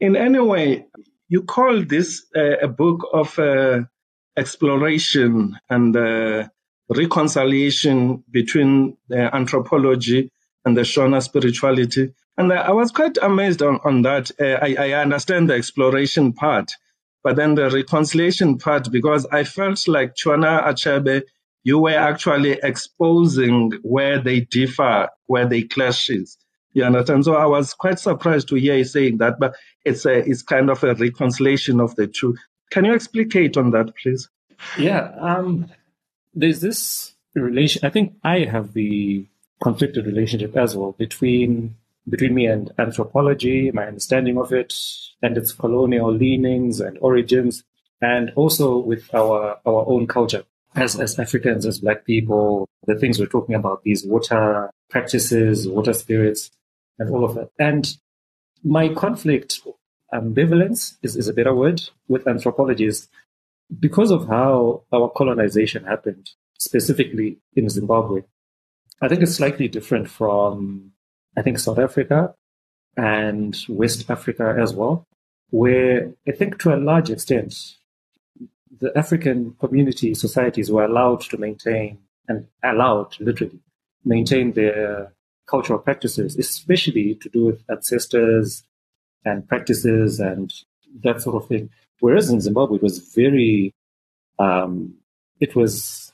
In 0.00 0.16
any 0.16 0.40
way, 0.40 0.86
you 1.28 1.42
call 1.42 1.82
this 1.82 2.26
uh, 2.36 2.58
a 2.58 2.68
book 2.68 3.08
of 3.12 3.38
uh, 3.38 3.80
exploration 4.36 5.58
and 5.70 5.96
uh, 5.96 6.48
reconciliation 6.88 8.22
between 8.30 8.96
anthropology 9.10 10.30
and 10.64 10.76
the 10.76 10.82
Shona 10.82 11.22
spirituality. 11.22 12.14
And 12.36 12.52
I 12.52 12.72
was 12.72 12.90
quite 12.90 13.18
amazed 13.20 13.62
on, 13.62 13.80
on 13.84 14.02
that. 14.02 14.30
Uh, 14.40 14.58
I, 14.62 14.76
I 14.78 14.92
understand 15.02 15.50
the 15.50 15.54
exploration 15.54 16.32
part, 16.32 16.72
but 17.22 17.36
then 17.36 17.54
the 17.54 17.68
reconciliation 17.70 18.58
part, 18.58 18.90
because 18.90 19.26
I 19.26 19.44
felt 19.44 19.86
like 19.86 20.14
Chinua 20.14 20.66
Achebe, 20.66 21.22
you 21.64 21.78
were 21.78 21.90
actually 21.90 22.58
exposing 22.62 23.72
where 23.82 24.18
they 24.18 24.40
differ, 24.40 25.08
where 25.26 25.46
they 25.46 25.62
clashes. 25.62 26.38
You 26.72 26.84
understand? 26.84 27.24
So 27.24 27.34
I 27.34 27.46
was 27.46 27.74
quite 27.74 27.98
surprised 27.98 28.48
to 28.48 28.56
hear 28.56 28.76
you 28.76 28.84
saying 28.84 29.18
that, 29.18 29.38
but 29.38 29.54
it's 29.84 30.06
a, 30.06 30.18
it's 30.18 30.42
kind 30.42 30.70
of 30.70 30.82
a 30.82 30.94
reconciliation 30.94 31.80
of 31.80 31.94
the 31.96 32.06
two. 32.06 32.36
Can 32.70 32.86
you 32.86 32.94
explicate 32.94 33.56
on 33.58 33.72
that, 33.72 33.94
please? 33.96 34.30
Yeah. 34.78 35.12
Um, 35.20 35.66
there's 36.34 36.60
this 36.60 37.12
relation. 37.34 37.84
I 37.84 37.90
think 37.90 38.14
I 38.24 38.40
have 38.40 38.72
the 38.72 39.26
conflicted 39.62 40.06
relationship 40.06 40.56
as 40.56 40.76
well 40.76 40.92
between 40.92 41.76
between 42.08 42.34
me 42.34 42.46
and 42.46 42.72
anthropology, 42.78 43.70
my 43.70 43.86
understanding 43.86 44.36
of 44.36 44.52
it, 44.52 44.74
and 45.22 45.38
its 45.38 45.52
colonial 45.52 46.12
leanings 46.12 46.80
and 46.80 46.98
origins, 47.00 47.62
and 48.00 48.32
also 48.34 48.78
with 48.78 49.12
our 49.14 49.58
our 49.64 49.84
own 49.86 50.06
culture 50.06 50.44
as 50.74 50.98
as 50.98 51.18
Africans, 51.18 51.66
as 51.66 51.80
Black 51.80 52.04
people, 52.04 52.68
the 52.86 52.98
things 52.98 53.18
we're 53.18 53.26
talking 53.26 53.54
about, 53.54 53.82
these 53.84 54.04
water 54.04 54.70
practices, 54.90 55.68
water 55.68 55.92
spirits, 55.92 56.50
and 56.98 57.10
all 57.10 57.24
of 57.24 57.34
that. 57.34 57.50
And 57.58 57.96
my 58.64 58.88
conflict, 58.88 59.60
ambivalence 60.12 60.96
is, 61.02 61.16
is 61.16 61.28
a 61.28 61.32
better 61.32 61.54
word 61.54 61.82
with 62.08 62.26
anthropologists 62.26 63.08
because 63.78 64.10
of 64.10 64.28
how 64.28 64.82
our 64.92 65.10
colonization 65.10 65.84
happened, 65.84 66.30
specifically 66.58 67.38
in 67.54 67.68
Zimbabwe, 67.68 68.22
I 69.02 69.08
think 69.08 69.20
it's 69.20 69.34
slightly 69.34 69.66
different 69.66 70.08
from, 70.08 70.92
I 71.36 71.42
think, 71.42 71.58
South 71.58 71.80
Africa 71.80 72.34
and 72.96 73.56
West 73.68 74.08
Africa 74.08 74.54
as 74.56 74.74
well, 74.74 75.08
where 75.50 76.12
I 76.28 76.30
think 76.30 76.60
to 76.60 76.72
a 76.72 76.76
large 76.76 77.10
extent, 77.10 77.78
the 78.78 78.96
African 78.96 79.56
community 79.58 80.14
societies 80.14 80.70
were 80.70 80.84
allowed 80.84 81.22
to 81.22 81.36
maintain 81.36 81.98
and 82.28 82.46
allowed 82.62 83.18
literally 83.18 83.58
maintain 84.04 84.52
their 84.52 85.12
cultural 85.48 85.80
practices, 85.80 86.36
especially 86.36 87.16
to 87.16 87.28
do 87.28 87.46
with 87.46 87.64
ancestors 87.68 88.62
and 89.24 89.48
practices 89.48 90.20
and 90.20 90.52
that 91.02 91.20
sort 91.20 91.42
of 91.42 91.48
thing. 91.48 91.70
Whereas 91.98 92.30
in 92.30 92.40
Zimbabwe, 92.40 92.76
it 92.76 92.82
was 92.84 92.98
very, 92.98 93.74
um, 94.38 94.94
it 95.40 95.56
was, 95.56 96.12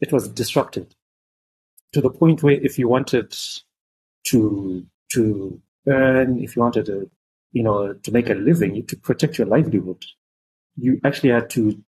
it 0.00 0.10
was 0.10 0.26
disrupted 0.26 0.93
to 1.94 2.00
the 2.00 2.10
point 2.10 2.42
where 2.42 2.54
if 2.54 2.78
you 2.78 2.88
wanted 2.88 3.34
to 4.26 4.84
to 5.12 5.60
earn, 5.86 6.42
if 6.42 6.56
you 6.56 6.62
wanted 6.62 6.86
to, 6.86 7.08
you 7.52 7.62
know, 7.62 7.92
to 7.92 8.10
make 8.10 8.28
a 8.28 8.34
living, 8.34 8.84
to 8.86 8.96
protect 8.96 9.38
your 9.38 9.46
livelihood, 9.46 10.04
you 10.76 11.00
actually 11.04 11.30
had 11.30 11.48
to 11.50 11.82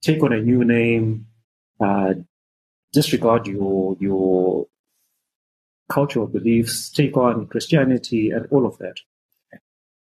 take 0.00 0.22
on 0.22 0.32
a 0.32 0.40
new 0.40 0.64
name, 0.64 1.26
uh, 1.78 2.14
disregard 2.92 3.46
your 3.46 3.96
your 4.00 4.66
cultural 5.92 6.26
beliefs, 6.26 6.90
take 6.90 7.16
on 7.16 7.46
Christianity 7.48 8.30
and 8.30 8.46
all 8.50 8.66
of 8.66 8.78
that. 8.78 8.96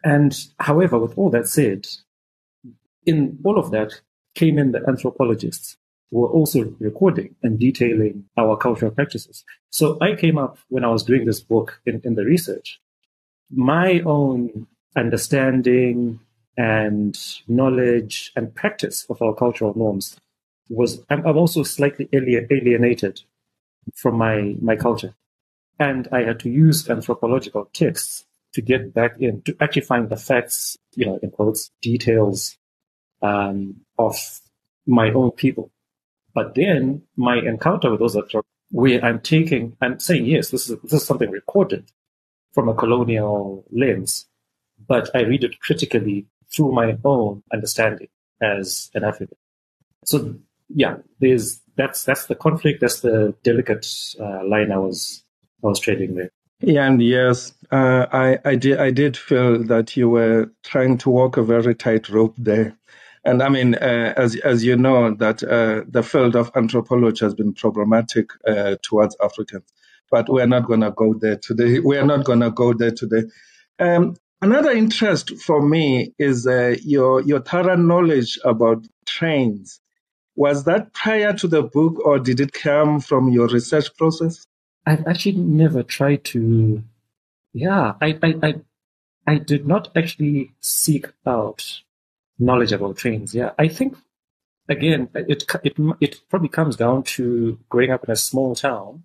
And 0.04 0.38
however, 0.60 1.00
with 1.00 1.18
all 1.18 1.32
that 1.32 1.48
said, 1.48 1.88
in 3.08 3.40
all 3.44 3.58
of 3.58 3.72
that 3.72 4.02
came 4.36 4.60
in 4.60 4.72
the 4.72 4.88
anthropologists 4.88 5.78
were 6.12 6.28
also 6.28 6.76
recording 6.80 7.36
and 7.44 7.60
detailing 7.60 8.26
our 8.38 8.56
cultural 8.58 8.92
practices. 8.92 9.44
So 9.70 9.98
I 10.02 10.16
came 10.16 10.38
up 10.38 10.58
when 10.70 10.84
I 10.84 10.90
was 10.90 11.04
doing 11.04 11.26
this 11.26 11.40
book 11.40 11.82
in, 11.86 12.02
in 12.04 12.16
the 12.16 12.26
research, 12.26 12.80
my 13.52 14.02
own 14.06 14.68
understanding 14.96 16.20
and 16.58 17.18
knowledge 17.48 18.32
and 18.36 18.56
practice 18.56 19.06
of 19.10 19.22
our 19.22 19.34
cultural 19.34 19.74
norms 19.76 20.18
was 20.70 21.04
I'm, 21.10 21.26
I'm 21.28 21.38
also 21.38 21.64
slightly 21.64 22.08
alienated 22.14 23.22
from 23.94 24.18
my 24.18 24.56
my 24.62 24.76
culture 24.76 25.14
and 25.78 26.08
i 26.12 26.24
had 26.24 26.40
to 26.40 26.50
use 26.50 26.90
anthropological 26.90 27.70
texts 27.74 28.26
to 28.54 28.62
get 28.62 28.94
back 28.94 29.16
in 29.20 29.42
to 29.44 29.56
actually 29.60 29.84
find 29.84 30.10
the 30.10 30.16
facts 30.16 30.76
you 30.96 31.06
know 31.06 31.20
in 31.22 31.30
quotes 31.30 31.72
details 31.82 32.58
um, 33.22 33.82
of 33.98 34.16
my 34.86 35.12
own 35.12 35.32
people. 35.32 35.72
But 36.36 36.54
then 36.54 37.02
my 37.16 37.38
encounter 37.38 37.90
with 37.90 38.02
those 38.02 38.16
are 38.18 38.44
where 38.70 39.04
I'm 39.04 39.22
taking, 39.22 39.78
I'm 39.82 40.00
saying, 40.00 40.26
yes, 40.26 40.50
this 40.50 40.70
is, 40.70 40.78
this 40.82 40.94
is 41.02 41.06
something 41.06 41.32
recorded 41.32 41.90
from 42.54 42.68
a 42.68 42.76
colonial 42.76 43.66
lens, 43.72 44.28
but 44.86 45.10
I 45.16 45.22
read 45.22 45.46
it 45.46 45.60
critically 45.62 46.28
through 46.54 46.74
my 46.74 46.98
own 47.06 47.42
understanding 47.54 48.10
as 48.42 48.92
an 48.94 49.06
African. 49.06 49.38
So 50.04 50.36
yeah, 50.68 50.98
there's, 51.20 51.62
that's, 51.78 52.04
that's 52.04 52.26
the 52.26 52.36
conflict. 52.36 52.82
That's 52.82 53.00
the 53.00 53.34
delicate 53.44 53.88
uh, 54.20 54.46
line 54.46 54.72
I 54.74 54.78
was, 54.78 55.24
I 55.64 55.68
was 55.68 55.80
trading 55.80 56.16
there. 56.16 56.32
Yeah, 56.60 56.86
and 56.86 57.02
yes, 57.02 57.54
uh, 57.72 58.08
I, 58.12 58.40
I 58.44 58.56
did, 58.56 58.80
I 58.80 58.92
did 58.92 59.16
feel 59.16 59.64
that 59.66 59.96
you 59.96 60.10
were 60.10 60.52
trying 60.64 60.98
to 61.00 61.10
walk 61.10 61.38
a 61.38 61.44
very 61.44 61.76
tight 61.76 62.10
rope 62.10 62.36
there 62.38 62.76
and 63.26 63.42
I 63.42 63.50
mean, 63.50 63.74
uh, 63.76 64.14
as 64.16 64.36
as 64.38 64.64
you 64.64 64.78
know, 64.78 65.14
that 65.16 65.44
uh, 65.44 65.84
the 65.90 66.04
field 66.04 66.36
of 66.36 66.52
anthropology 66.56 67.26
has 67.26 67.34
been 67.34 67.54
problematic 67.54 68.30
uh, 68.48 68.76
towards 68.84 69.18
Africans, 69.22 69.66
but 70.12 70.30
we're 70.30 70.46
not 70.48 70.68
going 70.68 70.82
to 70.82 70.92
go 70.92 71.16
there 71.16 71.38
today. 71.38 71.80
We 71.84 71.98
are 71.98 72.06
not 72.06 72.24
going 72.24 72.42
to 72.42 72.52
go 72.52 72.74
there 72.74 72.92
today. 72.92 73.24
Um, 73.80 74.16
another 74.42 74.72
interest 74.72 75.38
for 75.38 75.62
me 75.62 76.14
is 76.20 76.46
uh, 76.46 76.76
your 76.84 77.22
your 77.22 77.42
thorough 77.42 77.76
knowledge 77.76 78.38
about 78.46 78.86
trains. 79.08 79.82
Was 80.36 80.66
that 80.66 80.94
prior 80.94 81.34
to 81.34 81.48
the 81.48 81.64
book, 81.64 82.06
or 82.06 82.20
did 82.20 82.40
it 82.40 82.54
come 82.54 83.00
from 83.00 83.30
your 83.30 83.48
research 83.48 83.96
process? 83.98 84.46
I've 84.86 85.08
actually 85.08 85.38
never 85.38 85.82
tried 85.82 86.26
to. 86.26 86.84
Yeah, 87.54 87.94
I 88.00 88.20
I 88.22 88.34
I, 88.44 88.54
I 89.26 89.38
did 89.40 89.66
not 89.66 89.90
actually 89.96 90.52
seek 90.60 91.08
out 91.26 91.82
knowledge 92.40 92.72
about 92.72 92.98
trains. 92.98 93.34
Yeah, 93.34 93.52
I 93.58 93.68
think 93.68 93.98
again, 94.68 95.10
it 95.14 95.44
it 95.64 95.76
it 96.00 96.22
probably 96.30 96.50
comes 96.50 96.76
down 96.76 97.04
to 97.04 97.60
growing 97.70 97.92
up 97.92 98.04
in 98.04 98.12
a 98.12 98.16
small 98.16 98.56
town 98.56 99.04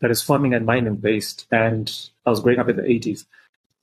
that 0.00 0.10
is 0.10 0.22
farming 0.22 0.54
and 0.54 0.64
mining 0.64 0.96
based, 0.96 1.46
and 1.50 1.92
I 2.24 2.30
was 2.30 2.40
growing 2.40 2.58
up 2.58 2.68
in 2.68 2.76
the 2.76 2.90
eighties, 2.90 3.26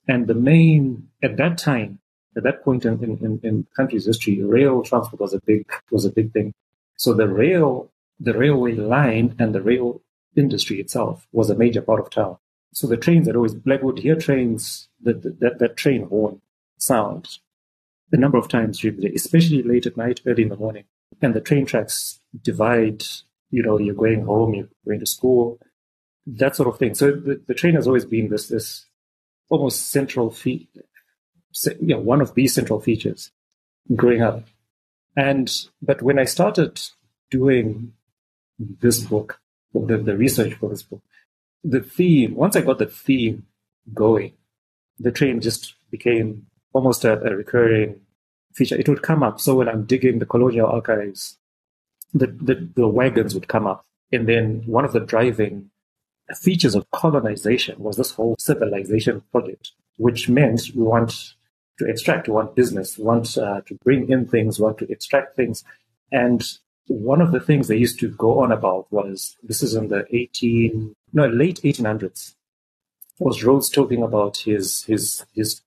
and 0.08 0.28
the 0.28 0.34
main 0.34 1.10
at 1.22 1.38
that 1.38 1.58
time, 1.58 2.00
at 2.36 2.44
that 2.44 2.64
point 2.64 2.86
in 2.86 3.04
in, 3.04 3.40
in 3.44 3.68
country's 3.76 4.06
history, 4.06 4.42
rail 4.42 4.84
transport 4.84 5.22
was 5.22 5.34
a 5.34 5.42
big 5.46 5.70
was 5.92 6.06
a 6.06 6.12
big 6.12 6.32
thing. 6.34 6.54
So 6.98 7.14
the 7.14 7.28
rail, 7.28 7.92
the 8.20 8.34
railway 8.34 8.74
line, 8.74 9.36
and 9.38 9.54
the 9.54 9.62
rail 9.62 10.02
industry 10.36 10.80
itself 10.80 11.28
was 11.32 11.50
a 11.50 11.56
major 11.56 11.82
part 11.82 12.00
of 12.00 12.10
town. 12.10 12.38
So 12.74 12.88
the 12.88 12.98
trains 12.98 13.26
that 13.26 13.36
always 13.36 13.54
Black 13.54 13.84
would 13.84 14.00
hear 14.00 14.16
trains 14.16 14.90
that 15.02 15.24
that 15.40 15.60
that 15.60 15.78
train 15.78 16.08
horn 16.08 16.42
sound 16.78 17.40
a 18.12 18.18
number 18.18 18.38
of 18.38 18.48
times 18.48 18.80
during 18.80 18.98
the 18.98 19.10
day, 19.10 19.16
especially 19.16 19.64
late 19.64 19.86
at 19.86 19.98
night, 19.98 20.22
early 20.26 20.44
in 20.44 20.50
the 20.50 20.58
morning. 20.58 20.86
And 21.22 21.34
the 21.34 21.42
train 21.42 21.66
tracks 21.66 22.20
divide, 22.42 23.04
you 23.50 23.64
know, 23.64 23.80
you're 23.80 23.96
going 23.96 24.26
home, 24.26 24.54
you're 24.54 24.68
going 24.86 25.00
to 25.00 25.06
school. 25.06 25.60
that 26.26 26.56
sort 26.56 26.70
of 26.70 26.78
thing. 26.78 26.96
So 26.96 27.12
the, 27.12 27.42
the 27.48 27.54
train 27.54 27.76
has 27.76 27.88
always 27.88 28.06
been 28.06 28.30
this 28.30 28.48
this 28.48 28.86
almost 29.50 29.90
central 29.92 30.32
feature, 30.32 30.82
you 31.80 31.96
know, 31.96 32.00
one 32.00 32.22
of 32.22 32.34
these 32.34 32.54
central 32.54 32.80
features 32.80 33.32
growing 33.96 34.22
up. 34.22 34.46
And 35.16 35.52
but 35.82 36.02
when 36.02 36.20
I 36.20 36.26
started 36.26 36.82
doing 37.30 37.94
this 38.60 39.02
book, 39.02 39.40
the, 39.74 39.98
the 39.98 40.18
research 40.18 40.54
for 40.56 40.70
this 40.70 40.84
book, 40.84 41.02
the 41.64 41.82
theme, 41.82 42.36
once 42.36 42.56
I 42.56 42.62
got 42.62 42.80
the 42.80 42.86
theme 42.86 43.46
going, 43.94 44.34
the 45.00 45.12
train 45.12 45.42
just 45.42 45.76
became 45.92 46.48
almost 46.76 47.06
a, 47.06 47.14
a 47.22 47.36
recurring 47.36 48.02
feature. 48.54 48.76
It 48.76 48.90
would 48.90 49.02
come 49.02 49.24
up. 49.24 49.40
So 49.40 49.56
when 49.56 49.70
I'm 49.70 49.86
digging 49.86 50.20
the 50.20 50.26
colonial 50.26 50.68
archives, 50.68 51.38
the, 52.14 52.28
the, 52.28 52.70
the 52.76 52.88
wagons 52.88 53.34
would 53.34 53.48
come 53.48 53.66
up. 53.66 53.86
And 54.12 54.28
then 54.28 54.64
one 54.66 54.84
of 54.84 54.92
the 54.92 55.00
driving 55.00 55.72
features 56.36 56.76
of 56.76 56.90
colonization 56.92 57.80
was 57.80 57.96
this 57.96 58.12
whole 58.12 58.36
civilization 58.40 59.24
project, 59.32 59.72
which 59.98 60.28
meant 60.28 60.72
we 60.76 60.84
want 60.84 61.34
to 61.80 61.86
extract, 61.86 62.28
we 62.28 62.34
want 62.34 62.56
business, 62.56 62.98
we 62.98 63.06
want 63.06 63.38
uh, 63.38 63.62
to 63.68 63.76
bring 63.84 64.10
in 64.10 64.28
things, 64.28 64.60
we 64.60 64.64
want 64.64 64.78
to 64.80 64.92
extract 64.92 65.38
things. 65.38 65.64
And 66.12 66.44
one 66.88 67.22
of 67.22 67.32
the 67.32 67.40
things 67.40 67.68
they 67.68 67.78
used 67.78 68.00
to 68.02 68.10
go 68.10 68.42
on 68.44 68.52
about 68.52 68.92
was 68.92 69.38
this 69.44 69.64
is 69.64 69.76
in 69.76 69.88
the 69.88 70.06
18, 70.12 70.94
no, 71.14 71.28
late 71.28 71.62
1800s, 71.64 72.36
was 73.20 73.44
Rhodes 73.46 73.70
talking 73.70 74.04
about 74.04 74.38
his, 74.38 74.84
his, 74.84 75.26
his 75.34 75.62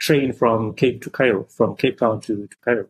train 0.00 0.32
from 0.32 0.74
Cape 0.74 1.02
to 1.02 1.10
Cairo, 1.10 1.44
from 1.44 1.76
Cape 1.76 1.98
Town 1.98 2.20
to, 2.22 2.48
to 2.48 2.56
Cairo. 2.64 2.86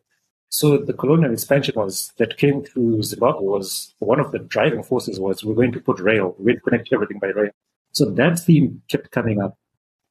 So 0.48 0.78
the 0.78 0.92
colonial 0.92 1.32
expansion 1.32 1.74
was 1.76 2.12
that 2.16 2.36
came 2.36 2.64
through 2.64 3.02
Zimbabwe 3.02 3.46
was 3.46 3.94
one 3.98 4.18
of 4.18 4.32
the 4.32 4.38
driving 4.38 4.82
forces 4.82 5.20
was 5.20 5.44
we're 5.44 5.54
going 5.54 5.72
to 5.72 5.80
put 5.80 6.00
rail, 6.00 6.34
we're 6.38 6.44
going 6.44 6.56
to 6.56 6.62
connect 6.62 6.92
everything 6.92 7.18
by 7.20 7.28
rail. 7.28 7.50
So 7.92 8.06
that 8.06 8.38
theme 8.38 8.82
kept 8.88 9.10
coming 9.10 9.40
up. 9.40 9.56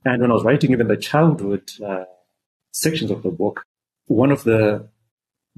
And 0.05 0.21
when 0.21 0.31
I 0.31 0.33
was 0.33 0.43
writing 0.43 0.71
even 0.71 0.87
the 0.87 0.95
childhood 0.95 1.71
uh, 1.85 2.05
sections 2.71 3.11
of 3.11 3.23
the 3.23 3.31
book, 3.31 3.65
one 4.07 4.31
of 4.31 4.43
the 4.43 4.87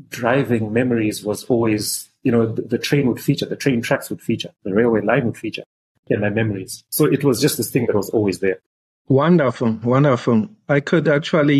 driving 0.10 0.74
memories 0.74 1.24
was 1.24 1.44
always, 1.46 2.10
you 2.24 2.32
know, 2.32 2.48
the, 2.48 2.64
the, 2.64 2.78
train 2.80 3.08
would 3.08 3.22
feature, 3.22 3.46
the 3.46 3.56
train 3.56 3.82
tracks 3.82 4.10
would 4.10 4.22
feature, 4.22 4.52
the 4.64 4.74
railway 4.74 5.02
line 5.02 5.26
would 5.26 5.38
feature 5.38 5.64
in 6.08 6.22
my 6.22 6.30
memories. 6.30 6.84
So 6.90 7.06
it 7.06 7.24
was 7.24 7.40
just 7.40 7.58
this 7.58 7.70
thing 7.70 7.86
that 7.86 7.96
was 7.96 8.10
always 8.10 8.40
there. 8.40 8.60
Wonderful, 9.08 9.79
wonderful. 9.84 10.50
I 10.67 10.79
could 10.79 11.08
actually 11.08 11.58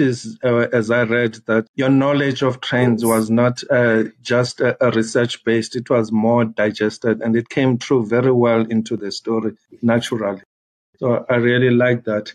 as, 0.00 0.38
uh, 0.44 0.68
as 0.72 0.90
I 0.92 1.02
read 1.04 1.34
that 1.46 1.66
your 1.74 1.88
knowledge 1.90 2.42
of 2.42 2.60
trends 2.60 3.04
was 3.04 3.30
not 3.30 3.62
uh, 3.70 4.04
just 4.22 4.60
a, 4.60 4.76
a 4.86 4.92
research 4.92 5.44
based, 5.44 5.76
it 5.76 5.90
was 5.90 6.12
more 6.12 6.44
digested 6.44 7.22
and 7.22 7.36
it 7.36 7.48
came 7.48 7.78
through 7.78 8.06
very 8.06 8.32
well 8.32 8.60
into 8.62 8.96
the 8.96 9.10
story 9.10 9.56
naturally. 9.82 10.42
So 10.98 11.26
I 11.28 11.36
really 11.36 11.70
like 11.70 12.04
that. 12.04 12.34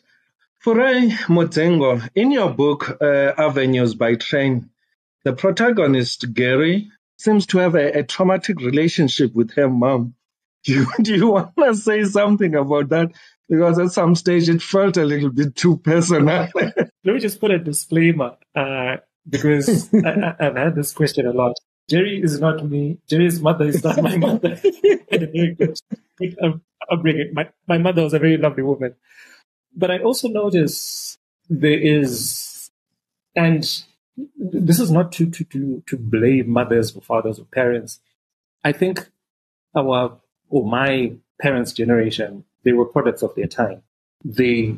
Farai 0.65 1.11
Mudzingwa, 1.27 2.09
in 2.15 2.31
your 2.31 2.51
book, 2.53 2.97
uh, 3.01 3.33
Avenues 3.37 3.95
by 3.95 4.15
Train, 4.15 4.69
the 5.23 5.33
protagonist, 5.33 6.33
Gary, 6.33 6.91
seems 7.17 7.47
to 7.47 7.59
have 7.59 7.75
a, 7.75 7.99
a 7.99 8.03
traumatic 8.03 8.59
relationship 8.61 9.33
with 9.35 9.51
her 9.53 9.69
mom. 9.69 10.15
Do 10.65 10.73
you, 10.73 10.87
do 11.01 11.15
you 11.15 11.27
want 11.31 11.55
to 11.57 11.75
say 11.75 12.03
something 12.03 12.55
about 12.55 12.89
that? 12.89 13.11
because 13.49 13.79
at 13.79 13.91
some 13.91 14.15
stage 14.15 14.49
it 14.49 14.61
felt 14.61 14.97
a 14.97 15.05
little 15.05 15.29
bit 15.29 15.55
too 15.55 15.77
personal. 15.77 16.49
Let 16.55 16.91
me 17.03 17.19
just 17.19 17.39
put 17.39 17.51
a 17.51 17.59
disclaimer 17.59 18.37
uh, 18.55 18.97
because 19.29 19.93
I, 19.93 20.35
have 20.39 20.55
had 20.55 20.75
this 20.75 20.91
question 20.93 21.27
a 21.27 21.31
lot. 21.31 21.53
Jerry 21.89 22.19
is 22.21 22.39
not 22.39 22.65
me. 22.67 22.97
Jerry's 23.07 23.39
mother 23.39 23.65
is 23.65 23.83
not 23.83 24.01
my 24.01 24.17
mother. 24.17 24.59
upbringing. 26.91 27.31
My, 27.33 27.49
my 27.67 27.77
mother 27.77 28.03
was 28.03 28.13
a 28.13 28.19
very 28.19 28.37
lovely 28.37 28.63
woman. 28.63 28.95
But 29.75 29.91
I 29.91 29.99
also 29.99 30.27
notice 30.27 31.17
there 31.47 31.79
is, 31.79 32.71
and 33.35 33.61
this 34.37 34.79
is 34.79 34.89
not 34.89 35.11
to, 35.13 35.29
to, 35.29 35.43
to, 35.43 35.83
to 35.85 35.97
blame 35.97 36.49
mothers 36.49 36.95
or 36.95 37.01
fathers 37.01 37.37
or 37.37 37.45
parents. 37.45 37.99
I 38.63 38.71
think 38.71 39.07
our, 39.75 40.19
or 40.49 40.65
my 40.65 41.13
parents' 41.39 41.73
generation 41.73 42.45
they 42.65 42.73
were 42.73 42.85
products 42.85 43.21
of 43.21 43.33
their 43.35 43.47
time. 43.47 43.83
They 44.25 44.75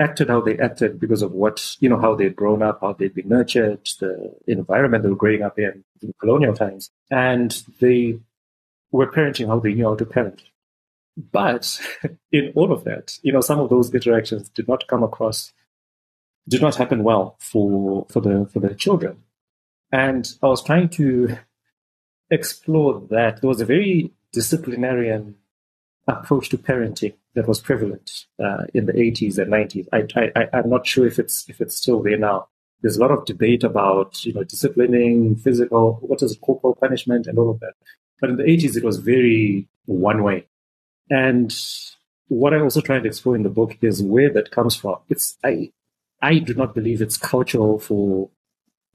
acted 0.00 0.28
how 0.28 0.40
they 0.40 0.58
acted 0.58 0.98
because 0.98 1.22
of 1.22 1.32
what, 1.32 1.76
you 1.78 1.88
know, 1.88 2.00
how 2.00 2.16
they'd 2.16 2.34
grown 2.34 2.62
up, 2.62 2.80
how 2.80 2.94
they'd 2.94 3.14
been 3.14 3.28
nurtured, 3.28 3.86
the 4.00 4.34
environment 4.48 5.04
they 5.04 5.10
were 5.10 5.16
growing 5.16 5.42
up 5.42 5.58
in, 5.58 5.84
in 6.00 6.12
colonial 6.18 6.54
times. 6.54 6.90
And 7.10 7.62
they 7.80 8.18
were 8.90 9.12
parenting 9.12 9.46
how 9.46 9.60
they 9.60 9.74
knew 9.74 9.84
how 9.84 9.94
to 9.94 10.06
parent. 10.06 10.42
But 11.16 11.80
in 12.32 12.52
all 12.56 12.72
of 12.72 12.84
that, 12.84 13.18
you 13.22 13.32
know, 13.32 13.42
some 13.42 13.60
of 13.60 13.70
those 13.70 13.94
interactions 13.94 14.48
did 14.48 14.66
not 14.66 14.88
come 14.88 15.02
across, 15.02 15.52
did 16.48 16.62
not 16.62 16.76
happen 16.76 17.04
well 17.04 17.36
for, 17.38 18.06
for 18.08 18.20
the, 18.20 18.48
for 18.52 18.60
the 18.60 18.74
children. 18.74 19.22
And 19.92 20.32
I 20.42 20.46
was 20.46 20.64
trying 20.64 20.88
to 20.90 21.36
explore 22.30 23.02
that. 23.10 23.42
There 23.42 23.48
was 23.48 23.60
a 23.60 23.66
very 23.66 24.10
disciplinarian 24.32 25.36
approach 26.08 26.48
to 26.50 26.58
parenting 26.58 27.14
that 27.34 27.48
was 27.48 27.60
prevalent 27.60 28.26
uh, 28.42 28.64
in 28.74 28.86
the 28.86 28.92
80s 28.92 29.38
and 29.38 29.52
90s. 29.52 29.86
I, 29.92 30.48
I'm 30.52 30.68
not 30.68 30.86
sure 30.86 31.06
if 31.06 31.18
it's 31.18 31.48
if 31.48 31.60
it's 31.60 31.76
still 31.76 32.02
there 32.02 32.18
now. 32.18 32.48
There's 32.80 32.96
a 32.96 33.00
lot 33.00 33.12
of 33.12 33.24
debate 33.24 33.62
about 33.62 34.24
you 34.24 34.32
know 34.32 34.42
disciplining, 34.42 35.36
physical, 35.36 35.98
what 36.02 36.22
is 36.22 36.36
corporal 36.40 36.74
punishment, 36.74 37.26
and 37.26 37.38
all 37.38 37.50
of 37.50 37.60
that. 37.60 37.74
But 38.20 38.30
in 38.30 38.36
the 38.36 38.44
80s, 38.44 38.76
it 38.76 38.84
was 38.84 38.98
very 38.98 39.68
one 39.86 40.22
way. 40.22 40.46
And 41.10 41.54
what 42.28 42.54
I 42.54 42.60
also 42.60 42.80
try 42.80 42.98
to 42.98 43.06
explore 43.06 43.36
in 43.36 43.42
the 43.42 43.50
book 43.50 43.76
is 43.82 44.02
where 44.02 44.32
that 44.32 44.50
comes 44.50 44.74
from. 44.74 44.96
It's 45.08 45.36
I 45.44 45.72
I 46.20 46.38
do 46.38 46.54
not 46.54 46.74
believe 46.74 47.02
it's 47.02 47.16
cultural 47.16 47.78
for 47.78 48.30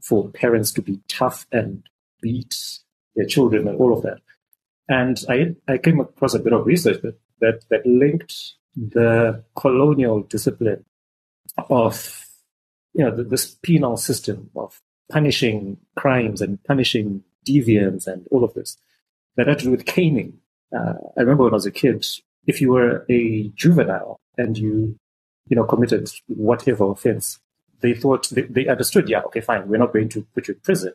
for 0.02 0.30
parents 0.30 0.72
to 0.74 0.82
be 0.82 1.00
tough 1.08 1.46
and 1.52 1.84
beat 2.22 2.80
their 3.16 3.26
children 3.26 3.68
and 3.68 3.78
all 3.78 3.94
of 3.94 4.04
that. 4.04 4.20
And 4.90 5.18
I, 5.30 5.56
I 5.68 5.78
came 5.78 6.00
across 6.00 6.34
a 6.34 6.40
bit 6.40 6.54
of 6.54 6.66
research 6.66 7.02
that, 7.02 7.20
that, 7.42 7.66
that 7.70 7.86
linked 7.86 8.54
the 8.76 9.44
colonial 9.56 10.22
discipline 10.22 10.86
of, 11.70 12.26
you 12.94 13.04
know, 13.04 13.24
this 13.24 13.56
penal 13.62 13.98
system 13.98 14.50
of 14.56 14.82
punishing 15.12 15.78
crimes 15.96 16.42
and 16.42 16.64
punishing 16.64 17.24
deviants 17.48 18.08
and 18.08 18.26
all 18.32 18.44
of 18.44 18.54
this 18.54 18.78
that 19.36 19.48
had 19.48 19.60
to 19.60 19.66
do 19.66 19.72
with 19.72 19.86
caning. 19.86 20.40
Uh, 20.76 20.94
I 21.18 21.22
remember 21.22 21.44
when 21.44 21.54
I 21.54 21.56
was 21.56 21.66
a 21.66 21.72
kid, 21.72 22.06
if 22.46 22.62
you 22.62 22.72
were 22.72 23.06
a 23.10 23.50
juvenile 23.56 24.20
and 24.38 24.58
you, 24.58 24.98
you 25.48 25.56
know, 25.56 25.64
committed 25.64 26.10
whatever 26.28 26.92
offense, 26.92 27.40
they 27.82 27.94
thought 27.94 28.30
they, 28.30 28.42
they 28.44 28.68
understood, 28.68 29.10
yeah, 29.10 29.22
okay, 29.24 29.42
fine, 29.42 29.68
we're 29.68 29.78
not 29.78 29.94
going 29.94 30.10
to 30.10 30.26
put 30.34 30.48
you 30.48 30.56
in 30.56 30.60
prison. 30.62 30.94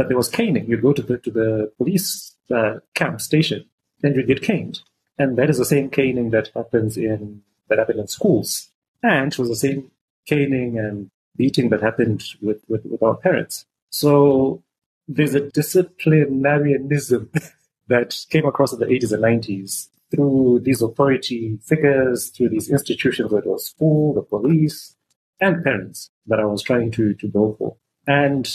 But 0.00 0.08
there 0.08 0.16
was 0.16 0.30
caning. 0.30 0.64
You'd 0.66 0.80
go 0.80 0.94
to 0.94 1.02
the 1.02 1.18
to 1.18 1.30
the 1.30 1.72
police 1.76 2.34
uh, 2.50 2.76
camp 2.94 3.20
station, 3.20 3.66
and 4.02 4.16
you 4.16 4.22
get 4.22 4.40
caned. 4.40 4.80
And 5.18 5.36
that 5.36 5.50
is 5.50 5.58
the 5.58 5.66
same 5.66 5.90
caning 5.90 6.30
that 6.30 6.48
happens 6.54 6.96
in 6.96 7.42
that 7.68 7.78
happened 7.78 8.00
in 8.00 8.06
schools, 8.06 8.70
and 9.02 9.30
it 9.30 9.38
was 9.38 9.50
the 9.50 9.56
same 9.56 9.90
caning 10.26 10.78
and 10.78 11.10
beating 11.36 11.68
that 11.68 11.82
happened 11.82 12.24
with, 12.40 12.64
with, 12.66 12.86
with 12.86 13.02
our 13.02 13.16
parents. 13.16 13.66
So 13.90 14.62
there's 15.06 15.34
a 15.34 15.42
disciplinarianism 15.42 17.28
that 17.88 18.24
came 18.30 18.46
across 18.46 18.72
in 18.72 18.78
the 18.78 18.86
80s 18.86 19.12
and 19.12 19.22
90s 19.22 19.88
through 20.10 20.60
these 20.64 20.80
authority 20.80 21.58
figures, 21.62 22.30
through 22.30 22.48
these 22.48 22.70
institutions, 22.70 23.30
whether 23.30 23.44
it 23.44 23.50
was 23.50 23.66
school, 23.66 24.14
the 24.14 24.22
police, 24.22 24.96
and 25.42 25.62
parents 25.62 26.10
that 26.26 26.40
I 26.40 26.46
was 26.46 26.62
trying 26.62 26.90
to, 26.92 27.12
to 27.12 27.28
go 27.28 27.54
for. 27.58 27.76
And 28.06 28.50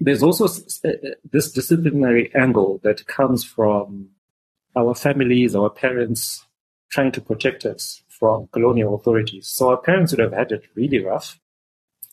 there's 0.00 0.22
also 0.22 0.46
uh, 0.46 0.92
this 1.30 1.52
disciplinary 1.52 2.34
angle 2.34 2.80
that 2.82 3.06
comes 3.06 3.44
from 3.44 4.08
our 4.74 4.94
families, 4.94 5.54
our 5.54 5.68
parents 5.70 6.46
trying 6.90 7.12
to 7.12 7.20
protect 7.20 7.66
us 7.66 8.02
from 8.08 8.48
colonial 8.52 8.94
authorities. 8.94 9.46
So 9.46 9.68
our 9.68 9.76
parents 9.76 10.12
would 10.12 10.20
have 10.20 10.32
had 10.32 10.52
it 10.52 10.64
really 10.74 11.04
rough. 11.04 11.38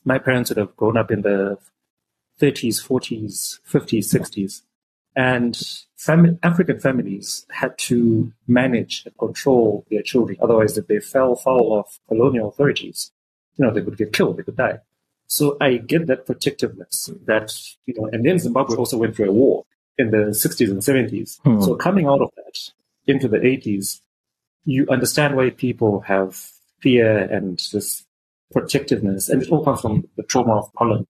My 0.04 0.19
parents 0.19 0.50
would 0.50 0.58
have 0.58 0.76
grown 0.76 0.97
up 0.97 1.12
in 1.12 1.21
the 1.21 1.58
30s, 2.39 2.86
40s, 2.86 3.60
50s, 3.67 4.13
60s. 4.13 4.62
And 5.15 5.60
fam- 5.95 6.39
African 6.43 6.80
families 6.80 7.45
had 7.50 7.78
to 7.80 8.32
manage 8.47 9.04
and 9.06 9.17
control 9.17 9.86
their 9.89 10.04
children. 10.04 10.38
Otherwise, 10.41 10.78
if 10.78 10.88
they 10.88 11.00
fell 11.00 11.36
foul 11.36 11.80
of 11.80 12.00
colonial 12.08 12.50
authorities, 12.50 13.12
you 13.56 13.65
know, 13.65 13.73
they 13.73 13.82
would 13.82 13.97
get 13.97 14.13
killed, 14.13 14.38
they 14.38 14.43
could 14.43 14.58
die. 14.58 14.80
So 15.27 15.57
I 15.59 15.77
get 15.77 16.07
that 16.07 16.25
protectiveness 16.25 17.09
that, 17.25 17.53
you 17.85 17.93
know, 17.97 18.09
and 18.11 18.25
then 18.25 18.39
Zimbabwe 18.39 18.77
also 18.77 18.97
went 18.97 19.15
through 19.15 19.29
a 19.29 19.33
war 19.33 19.65
in 19.97 20.11
the 20.11 20.17
60s 20.17 20.69
and 20.69 20.81
70s. 20.81 21.39
Hmm. 21.41 21.61
So 21.61 21.75
coming 21.75 22.07
out 22.07 22.21
of 22.21 22.31
that 22.37 22.57
into 23.05 23.27
the 23.27 23.37
80s, 23.37 24.01
you 24.63 24.87
understand 24.89 25.35
why 25.35 25.49
people 25.49 26.01
have 26.01 26.35
fear 26.79 27.17
and 27.17 27.59
this 27.73 28.05
protectiveness, 28.51 29.27
and 29.27 29.41
it 29.41 29.49
all 29.49 29.63
comes 29.63 29.81
from 29.81 30.07
the 30.15 30.23
trauma 30.23 30.57
of 30.57 30.71
Holland. 30.77 31.07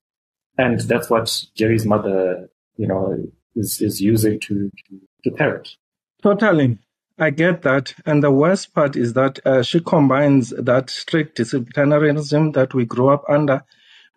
And 0.57 0.79
that's 0.81 1.09
what 1.09 1.45
Jerry's 1.55 1.85
mother, 1.85 2.49
you 2.77 2.87
know, 2.87 3.23
is, 3.55 3.81
is 3.81 4.01
using 4.01 4.39
to, 4.41 4.71
to, 4.89 5.01
to 5.23 5.31
parent. 5.31 5.75
Totally. 6.23 6.79
I 7.19 7.31
get 7.31 7.63
that. 7.63 7.93
And 8.05 8.23
the 8.23 8.31
worst 8.31 8.73
part 8.73 8.95
is 8.95 9.13
that 9.13 9.39
uh, 9.45 9.63
she 9.63 9.79
combines 9.79 10.49
that 10.49 10.89
strict 10.89 11.37
disciplinarianism 11.37 12.53
that 12.53 12.73
we 12.73 12.85
grew 12.85 13.09
up 13.09 13.23
under 13.27 13.63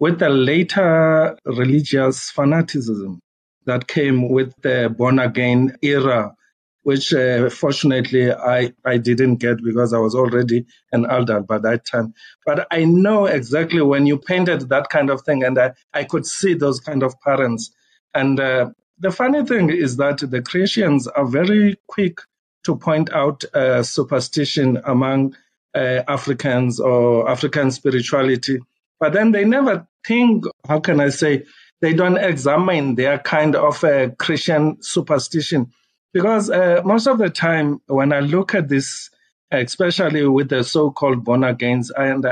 with 0.01 0.19
the 0.19 0.31
later 0.31 1.37
religious 1.45 2.31
fanaticism 2.31 3.21
that 3.67 3.87
came 3.87 4.31
with 4.31 4.55
the 4.63 4.93
born 4.97 5.19
again 5.19 5.77
era, 5.83 6.35
which 6.83 7.13
uh, 7.13 7.51
fortunately 7.51 8.33
I, 8.33 8.73
I 8.85 8.97
didn't 8.97 9.37
get 9.37 9.63
because 9.63 9.93
I 9.93 9.99
was 9.99 10.15
already 10.15 10.65
an 10.91 11.05
elder 11.09 11.41
by 11.41 11.59
that 11.59 11.85
time. 11.85 12.15
But 12.47 12.67
I 12.71 12.87
know 12.87 13.27
exactly 13.27 13.83
when 13.83 14.07
you 14.07 14.17
painted 14.19 14.71
that 14.71 14.89
kind 14.89 15.11
of 15.11 15.21
thing, 15.21 15.45
and 15.45 15.59
I, 15.59 15.75
I 15.93 16.05
could 16.05 16.25
see 16.25 16.55
those 16.55 16.81
kind 16.81 17.03
of 17.03 17.21
parents. 17.21 17.71
And 18.15 18.41
uh, 18.41 18.71
the 18.99 19.11
funny 19.13 19.45
thing 19.45 19.69
is 19.69 19.99
that 19.99 20.19
the 20.19 20.41
Christians 20.41 21.07
are 21.07 21.27
very 21.27 21.77
quick 21.87 22.21
to 22.65 22.77
point 22.77 23.13
out 23.13 23.45
uh, 23.55 23.83
superstition 23.83 24.81
among 24.85 25.37
uh, 25.75 26.03
Africans 26.09 26.81
or 26.81 27.29
African 27.29 27.71
spirituality. 27.71 28.61
But 28.99 29.13
then 29.13 29.33
they 29.33 29.45
never 29.45 29.87
think, 30.07 30.45
how 30.69 30.81
can 30.81 31.01
I 31.01 31.09
say, 31.11 31.45
they 31.81 31.95
don't 31.95 32.19
examine 32.19 32.95
their 32.95 33.19
kind 33.19 33.57
of 33.57 33.83
uh, 33.85 34.11
Christian 34.19 34.83
superstition. 34.83 35.73
Because 36.13 36.51
uh, 36.51 36.83
most 36.85 37.07
of 37.07 37.19
the 37.19 37.31
time, 37.31 37.81
when 37.87 38.13
I 38.13 38.21
look 38.21 38.55
at 38.55 38.69
this, 38.69 39.11
especially 39.51 40.27
with 40.27 40.49
the 40.49 40.65
so 40.65 40.91
called 40.91 41.25
born 41.25 41.45
agains, 41.45 41.91
and 41.91 42.27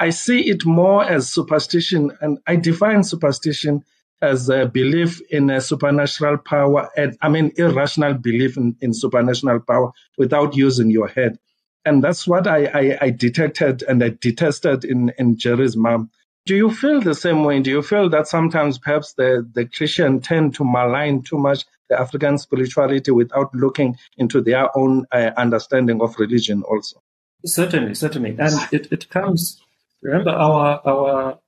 I 0.00 0.10
see 0.10 0.48
it 0.48 0.64
more 0.64 1.04
as 1.04 1.28
superstition, 1.28 2.12
and 2.20 2.38
I 2.46 2.56
define 2.56 3.04
superstition 3.04 3.84
as 4.20 4.48
a 4.48 4.66
belief 4.66 5.20
in 5.30 5.50
a 5.50 5.60
supernatural 5.60 6.38
power, 6.38 6.88
and 6.96 7.16
I 7.20 7.28
mean, 7.28 7.52
irrational 7.56 8.14
belief 8.14 8.56
in, 8.56 8.76
in 8.80 8.92
supernatural 8.92 9.60
power 9.60 9.92
without 10.16 10.56
using 10.56 10.90
your 10.90 11.08
head. 11.08 11.38
And 11.84 12.02
that's 12.02 12.26
what 12.26 12.46
I, 12.46 12.66
I, 12.66 12.98
I 13.02 13.10
detected 13.10 13.82
and 13.82 14.02
I 14.02 14.10
detested 14.20 14.84
in, 14.84 15.12
in 15.18 15.36
Jerry's 15.36 15.76
mom. 15.76 16.10
Do 16.48 16.56
you 16.56 16.70
feel 16.70 17.02
the 17.02 17.14
same 17.14 17.44
way? 17.44 17.60
Do 17.60 17.68
you 17.68 17.82
feel 17.82 18.08
that 18.08 18.26
sometimes 18.26 18.78
perhaps 18.78 19.12
the, 19.12 19.46
the 19.52 19.66
Christian 19.66 20.18
tend 20.18 20.54
to 20.54 20.64
malign 20.64 21.20
too 21.20 21.36
much 21.36 21.66
the 21.90 22.00
African 22.00 22.38
spirituality 22.38 23.10
without 23.10 23.54
looking 23.54 23.98
into 24.16 24.40
their 24.40 24.74
own 24.74 25.04
uh, 25.12 25.32
understanding 25.36 26.00
of 26.00 26.18
religion 26.18 26.62
also? 26.62 27.02
Certainly, 27.44 27.96
certainly. 27.96 28.30
And 28.38 28.54
it, 28.72 28.90
it 28.90 29.10
comes, 29.10 29.60
remember 30.00 30.30
our, 30.30 30.80
our 30.86 31.38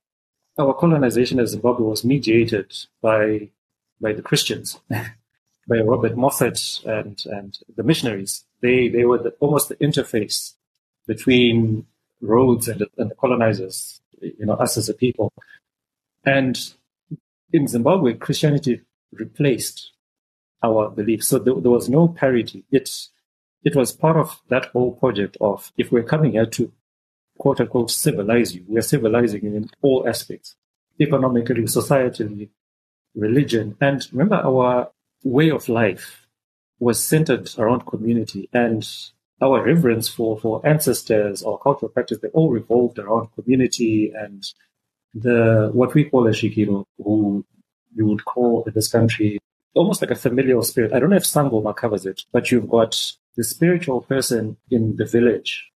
our 0.59 0.73
colonization 0.75 1.39
of 1.39 1.47
Zimbabwe 1.47 1.83
was 1.83 2.03
mediated 2.03 2.71
by 3.01 3.49
by 3.99 4.13
the 4.13 4.21
Christians, 4.21 4.79
by 4.89 5.79
Robert 5.79 6.15
Moffat 6.15 6.81
and 6.85 7.19
and 7.25 7.57
the 7.75 7.81
missionaries. 7.81 8.45
They 8.61 8.87
they 8.87 9.05
were 9.05 9.17
the, 9.17 9.29
almost 9.39 9.69
the 9.69 9.77
interface 9.77 10.53
between 11.07 11.87
Rhodes 12.21 12.67
and 12.67 12.85
and 12.99 13.09
the 13.09 13.15
colonizers, 13.15 14.00
you 14.21 14.45
know, 14.45 14.53
us 14.53 14.77
as 14.77 14.89
a 14.89 14.93
people. 14.93 15.31
And 16.23 16.59
in 17.51 17.67
Zimbabwe, 17.67 18.13
Christianity 18.13 18.81
replaced 19.11 19.91
our 20.63 20.89
beliefs. 20.89 21.27
So 21.27 21.39
there, 21.39 21.55
there 21.55 21.71
was 21.71 21.89
no 21.89 22.07
parity. 22.07 22.63
It, 22.71 22.89
it 23.63 23.75
was 23.75 23.91
part 23.91 24.17
of 24.17 24.39
that 24.49 24.65
whole 24.67 24.93
project 24.93 25.37
of 25.41 25.71
if 25.77 25.91
we're 25.91 26.03
coming 26.03 26.33
here 26.33 26.45
to 26.45 26.71
quote 27.37 27.59
unquote 27.59 27.91
civilize 27.91 28.55
you. 28.55 28.63
We 28.67 28.77
are 28.77 28.83
civilizing 28.83 29.43
you 29.43 29.55
in 29.55 29.69
all 29.81 30.07
aspects, 30.07 30.55
economically, 30.99 31.63
societally, 31.63 32.49
religion. 33.15 33.75
And 33.81 34.07
remember, 34.11 34.35
our 34.35 34.91
way 35.23 35.49
of 35.49 35.67
life 35.69 36.27
was 36.79 37.03
centered 37.03 37.49
around 37.57 37.85
community 37.85 38.49
and 38.53 38.87
our 39.41 39.63
reverence 39.63 40.07
for, 40.07 40.39
for 40.39 40.65
ancestors 40.65 41.41
or 41.41 41.59
cultural 41.59 41.89
practice, 41.89 42.19
they 42.21 42.29
all 42.29 42.49
revolved 42.49 42.99
around 42.99 43.29
community 43.35 44.11
and 44.15 44.43
the, 45.13 45.69
what 45.73 45.93
we 45.93 46.05
call 46.05 46.27
a 46.27 46.31
svikiro, 46.31 46.85
who 46.97 47.45
you 47.95 48.05
would 48.05 48.23
call 48.25 48.63
in 48.65 48.73
this 48.73 48.87
country 48.87 49.39
almost 49.73 50.01
like 50.01 50.11
a 50.11 50.15
familial 50.15 50.63
spirit. 50.63 50.93
I 50.93 50.99
don't 50.99 51.09
know 51.09 51.15
if 51.15 51.23
Sangoma 51.23 51.75
covers 51.75 52.05
it, 52.05 52.23
but 52.31 52.51
you've 52.51 52.69
got 52.69 53.13
the 53.35 53.43
spiritual 53.43 54.01
person 54.01 54.57
in 54.69 54.97
the 54.97 55.05
village 55.05 55.71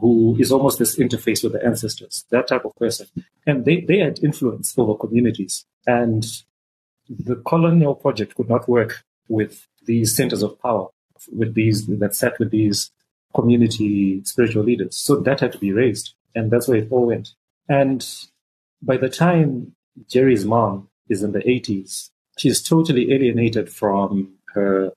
who 0.00 0.36
is 0.38 0.52
almost 0.52 0.78
this 0.78 0.96
interface 0.98 1.42
with 1.42 1.52
the 1.52 1.64
ancestors, 1.64 2.24
that 2.30 2.48
type 2.48 2.64
of 2.64 2.74
person. 2.76 3.06
And 3.46 3.64
they, 3.64 3.80
they 3.80 3.98
had 3.98 4.22
influence 4.22 4.74
over 4.78 4.94
communities. 4.94 5.64
And 5.86 6.24
the 7.08 7.36
colonial 7.36 7.94
project 7.94 8.34
could 8.34 8.48
not 8.48 8.68
work 8.68 9.04
with 9.28 9.66
these 9.84 10.14
centers 10.14 10.42
of 10.42 10.60
power, 10.60 10.88
with 11.30 11.54
these 11.54 11.86
that 11.86 12.14
sat 12.14 12.38
with 12.38 12.50
these 12.50 12.90
community 13.34 14.22
spiritual 14.24 14.64
leaders. 14.64 14.96
So 14.96 15.16
that 15.16 15.40
had 15.40 15.52
to 15.52 15.58
be 15.58 15.72
raised. 15.72 16.14
And 16.34 16.50
that's 16.50 16.68
where 16.68 16.78
it 16.78 16.88
all 16.90 17.06
went. 17.06 17.30
And 17.68 18.06
by 18.80 18.96
the 18.96 19.08
time 19.08 19.74
Jerry's 20.08 20.44
mom 20.44 20.88
is 21.08 21.22
in 21.22 21.32
the 21.32 21.40
80s, 21.40 22.10
she's 22.38 22.62
totally 22.62 23.12
alienated 23.12 23.70
from 23.70 24.34
her 24.54 24.92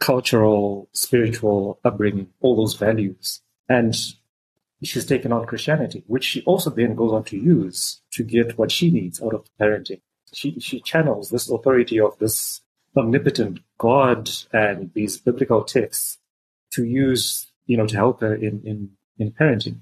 cultural, 0.00 0.88
spiritual 0.92 1.78
upbringing, 1.84 2.28
all 2.40 2.56
those 2.56 2.74
values. 2.74 3.40
And 3.68 3.94
she's 4.82 5.06
taken 5.06 5.32
on 5.32 5.46
Christianity, 5.46 6.02
which 6.06 6.24
she 6.24 6.42
also 6.42 6.70
then 6.70 6.94
goes 6.94 7.12
on 7.12 7.24
to 7.24 7.36
use 7.36 8.02
to 8.12 8.24
get 8.24 8.58
what 8.58 8.70
she 8.70 8.90
needs 8.90 9.22
out 9.22 9.34
of 9.34 9.46
parenting. 9.60 10.00
She, 10.34 10.58
she 10.60 10.80
channels 10.80 11.30
this 11.30 11.50
authority 11.50 12.00
of 12.00 12.18
this 12.18 12.62
omnipotent 12.96 13.60
God 13.78 14.30
and 14.52 14.90
these 14.94 15.16
biblical 15.18 15.64
texts 15.64 16.18
to 16.72 16.84
use, 16.84 17.46
you 17.66 17.76
know, 17.76 17.86
to 17.86 17.96
help 17.96 18.20
her 18.20 18.34
in, 18.34 18.62
in, 18.64 18.90
in 19.18 19.32
parenting. 19.32 19.80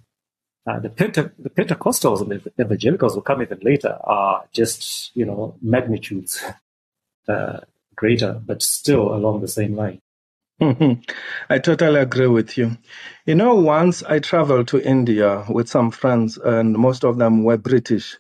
Uh, 0.67 0.79
the, 0.79 0.91
Pente- 0.91 1.33
the 1.39 1.51
Pentecostals 1.51 2.21
and 2.21 2.31
the 2.31 2.53
evangelicals 2.63 3.15
will 3.15 3.23
come 3.23 3.43
even 3.43 3.59
later 3.63 3.99
are 4.05 4.45
just, 4.53 5.11
you 5.17 5.25
know, 5.25 5.57
magnitudes 5.63 6.45
uh, 7.29 7.61
greater, 7.97 8.41
but 8.45 8.63
still 8.63 9.15
along 9.15 9.41
the 9.41 9.49
same 9.49 9.75
line. 9.75 10.01
Mm-hmm. 10.61 11.01
I 11.49 11.59
totally 11.59 12.01
agree 12.01 12.27
with 12.27 12.59
you. 12.59 12.77
You 13.25 13.35
know, 13.35 13.55
once 13.55 14.03
I 14.03 14.19
traveled 14.19 14.69
to 14.69 14.87
India 14.87 15.47
with 15.49 15.71
some 15.71 15.91
friends, 15.91 16.37
and 16.37 16.75
most 16.75 17.03
of 17.03 17.17
them 17.17 17.45
were 17.45 17.57
British. 17.57 18.19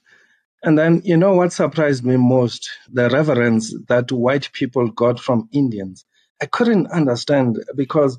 And 0.62 0.78
then, 0.78 1.02
you 1.04 1.16
know 1.16 1.34
what 1.34 1.52
surprised 1.52 2.04
me 2.04 2.16
most? 2.16 2.68
The 2.92 3.08
reverence 3.08 3.74
that 3.88 4.12
white 4.12 4.52
people 4.52 4.88
got 4.90 5.18
from 5.18 5.48
Indians. 5.52 6.04
I 6.42 6.46
couldn't 6.46 6.88
understand 6.88 7.62
because 7.74 8.18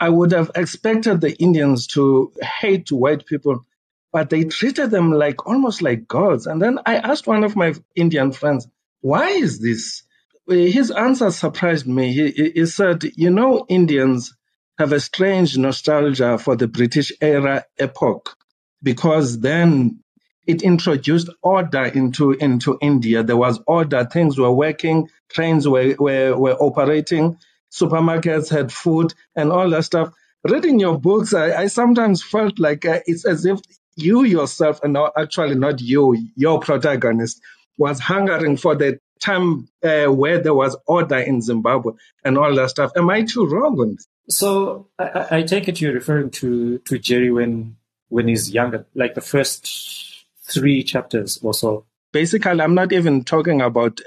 I 0.00 0.08
would 0.08 0.32
have 0.32 0.50
expected 0.54 1.20
the 1.20 1.34
Indians 1.36 1.86
to 1.88 2.32
hate 2.60 2.92
white 2.92 3.26
people, 3.26 3.64
but 4.12 4.30
they 4.30 4.44
treated 4.44 4.90
them 4.90 5.12
like 5.12 5.46
almost 5.46 5.82
like 5.82 6.06
gods. 6.06 6.46
And 6.46 6.60
then 6.60 6.78
I 6.84 6.96
asked 6.96 7.26
one 7.26 7.44
of 7.44 7.56
my 7.56 7.74
Indian 7.96 8.32
friends, 8.32 8.68
why 9.00 9.30
is 9.30 9.58
this? 9.60 10.02
his 10.48 10.90
answer 10.90 11.30
surprised 11.30 11.86
me. 11.86 12.12
He, 12.12 12.50
he, 12.54 12.66
said, 12.66 13.04
You 13.16 13.30
know, 13.30 13.66
Indians 13.68 14.34
have 14.78 14.92
a 14.92 15.00
strange 15.00 15.58
nostalgia 15.58 16.38
for 16.38 16.56
the 16.56 16.68
British 16.68 17.12
era 17.20 17.64
epoch 17.78 18.36
because 18.82 19.40
then 19.40 20.02
it 20.48 20.62
introduced 20.62 21.28
order 21.42 21.84
into, 21.84 22.32
into 22.32 22.78
India. 22.80 23.22
There 23.22 23.36
was 23.36 23.60
order, 23.66 24.06
things 24.06 24.38
were 24.38 24.50
working, 24.50 25.10
trains 25.28 25.68
were, 25.68 25.94
were, 25.98 26.36
were 26.36 26.54
operating, 26.54 27.38
supermarkets 27.70 28.48
had 28.48 28.72
food, 28.72 29.12
and 29.36 29.52
all 29.52 29.68
that 29.70 29.84
stuff. 29.84 30.12
Reading 30.42 30.80
your 30.80 30.98
books, 30.98 31.34
I, 31.34 31.54
I 31.54 31.66
sometimes 31.66 32.22
felt 32.22 32.58
like 32.58 32.86
uh, 32.86 33.00
it's 33.04 33.26
as 33.26 33.44
if 33.44 33.60
you 33.94 34.24
yourself, 34.24 34.82
and 34.82 34.96
actually 35.16 35.54
not 35.54 35.82
you, 35.82 36.16
your 36.34 36.60
protagonist, 36.60 37.42
was 37.76 38.00
hungering 38.00 38.56
for 38.56 38.74
the 38.74 38.98
time 39.20 39.68
uh, 39.84 40.06
where 40.06 40.40
there 40.40 40.54
was 40.54 40.76
order 40.86 41.18
in 41.18 41.42
Zimbabwe 41.42 41.92
and 42.24 42.38
all 42.38 42.54
that 42.54 42.70
stuff. 42.70 42.92
Am 42.96 43.10
I 43.10 43.22
too 43.22 43.46
wrong 43.46 43.78
on 43.78 43.96
this? 43.96 44.06
So 44.30 44.88
I, 44.98 45.26
I 45.30 45.42
take 45.42 45.68
it 45.68 45.80
you're 45.80 45.92
referring 45.92 46.30
to, 46.30 46.78
to 46.78 46.98
Jerry 46.98 47.30
when 47.30 47.76
when 48.08 48.26
he's 48.26 48.50
younger, 48.50 48.86
like 48.94 49.14
the 49.14 49.20
first 49.20 50.07
three 50.50 50.82
chapters 50.82 51.38
or 51.42 51.54
so. 51.54 51.86
Basically, 52.12 52.60
I'm 52.60 52.74
not 52.74 52.92
even 52.92 53.24
talking 53.24 53.60
about 53.60 54.00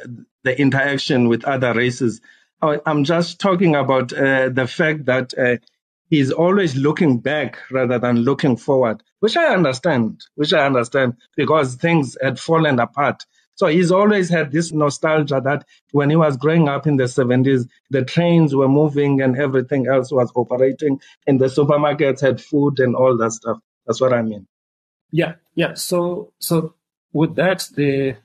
the 0.43 0.59
interaction 0.59 1.27
with 1.27 1.45
other 1.45 1.73
races. 1.73 2.21
I'm 2.61 3.03
just 3.03 3.39
talking 3.39 3.75
about 3.75 4.13
uh, 4.13 4.49
the 4.49 4.67
fact 4.67 5.05
that 5.05 5.33
uh, 5.37 5.57
he's 6.09 6.31
always 6.31 6.75
looking 6.75 7.19
back 7.19 7.59
rather 7.71 7.99
than 7.99 8.17
looking 8.17 8.57
forward, 8.57 9.01
which 9.19 9.37
I 9.37 9.53
understand, 9.53 10.21
which 10.35 10.53
I 10.53 10.65
understand 10.65 11.15
because 11.35 11.75
things 11.75 12.17
had 12.21 12.39
fallen 12.39 12.79
apart 12.79 13.25
so 13.55 13.67
he's 13.67 13.91
always 13.91 14.29
had 14.29 14.51
this 14.51 14.71
nostalgia 14.71 15.39
that 15.43 15.67
when 15.91 16.09
he 16.09 16.15
was 16.15 16.37
growing 16.37 16.67
up 16.67 16.87
in 16.87 16.97
the 16.97 17.03
70s, 17.03 17.67
the 17.91 18.03
trains 18.03 18.55
were 18.55 18.67
moving 18.67 19.21
and 19.21 19.37
everything 19.37 19.87
else 19.87 20.11
was 20.11 20.31
operating, 20.35 20.99
and 21.27 21.39
the 21.39 21.45
supermarkets 21.45 22.21
had 22.21 22.41
food 22.41 22.79
and 22.79 22.95
all 22.95 23.17
that 23.17 23.31
stuff. 23.33 23.59
That's 23.85 24.01
what 24.01 24.13
I 24.13 24.23
mean. 24.23 24.47
Yeah, 25.11 25.35
yeah. 25.55 25.73
So, 25.73 26.33
so 26.39 26.75
with 27.13 27.35
that, 27.35 27.67
there 27.75 28.19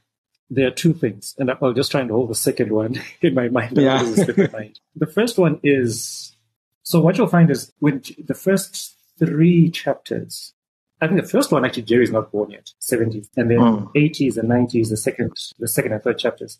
there 0.48 0.68
are 0.68 0.72
two 0.72 0.94
things, 0.94 1.34
and 1.38 1.50
I'll 1.50 1.72
just 1.72 1.90
try 1.90 2.00
and 2.00 2.10
hold 2.10 2.30
the 2.30 2.34
second 2.34 2.70
one 2.70 3.00
in 3.20 3.34
my 3.34 3.48
mind. 3.48 3.76
Yeah. 3.76 4.02
the 4.02 5.10
first 5.12 5.38
one 5.38 5.60
is 5.62 6.36
So 6.82 7.00
what 7.00 7.18
you'll 7.18 7.26
find 7.26 7.50
is 7.50 7.72
when 7.80 8.02
the 8.24 8.34
first 8.34 8.96
three 9.18 9.70
chapters, 9.70 10.54
I 11.00 11.08
think 11.08 11.20
the 11.20 11.28
first 11.28 11.50
one 11.50 11.64
actually 11.64 11.82
Jerry's 11.82 12.12
not 12.12 12.30
born 12.30 12.52
yet, 12.52 12.70
70s, 12.80 13.28
and 13.36 13.50
then 13.50 13.58
mm. 13.58 13.92
80s 13.94 14.36
and 14.36 14.48
90s, 14.48 14.90
the 14.90 14.96
second, 14.96 15.32
the 15.58 15.66
second 15.66 15.92
and 15.92 16.02
third 16.02 16.18
chapters. 16.18 16.58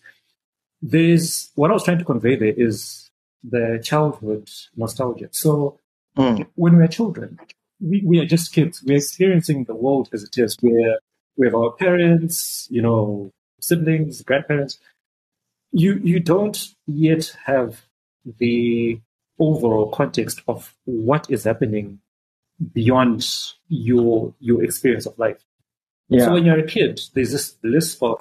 There's 0.82 1.50
what 1.54 1.70
I 1.70 1.74
was 1.74 1.84
trying 1.84 1.98
to 1.98 2.04
convey 2.04 2.34
there 2.34 2.54
is 2.56 3.08
the 3.44 3.80
childhood 3.84 4.50
nostalgia. 4.76 5.28
So 5.30 5.78
mm. 6.18 6.44
when 6.56 6.76
we're 6.76 6.88
children, 6.88 7.38
we, 7.80 8.02
we 8.04 8.18
are 8.18 8.26
just 8.26 8.52
kids. 8.52 8.82
We're 8.84 8.96
experiencing 8.96 9.64
the 9.64 9.74
world 9.74 10.08
as 10.12 10.22
it 10.22 10.36
is. 10.38 10.56
We're, 10.62 10.98
we 11.36 11.46
have 11.46 11.54
our 11.54 11.72
parents, 11.72 12.66
you 12.70 12.82
know, 12.82 13.32
siblings, 13.60 14.22
grandparents. 14.22 14.78
You, 15.72 16.00
you 16.02 16.20
don't 16.20 16.74
yet 16.86 17.36
have 17.44 17.82
the 18.38 19.00
overall 19.38 19.90
context 19.90 20.42
of 20.48 20.74
what 20.84 21.30
is 21.30 21.44
happening 21.44 22.00
beyond 22.72 23.26
your 23.68 24.34
your 24.40 24.64
experience 24.64 25.06
of 25.06 25.18
life. 25.18 25.44
Yeah. 26.08 26.26
So 26.26 26.32
when 26.32 26.44
you're 26.44 26.58
a 26.58 26.66
kid, 26.66 27.00
there's 27.14 27.32
this 27.32 27.50
bliss 27.50 27.98
of 28.00 28.20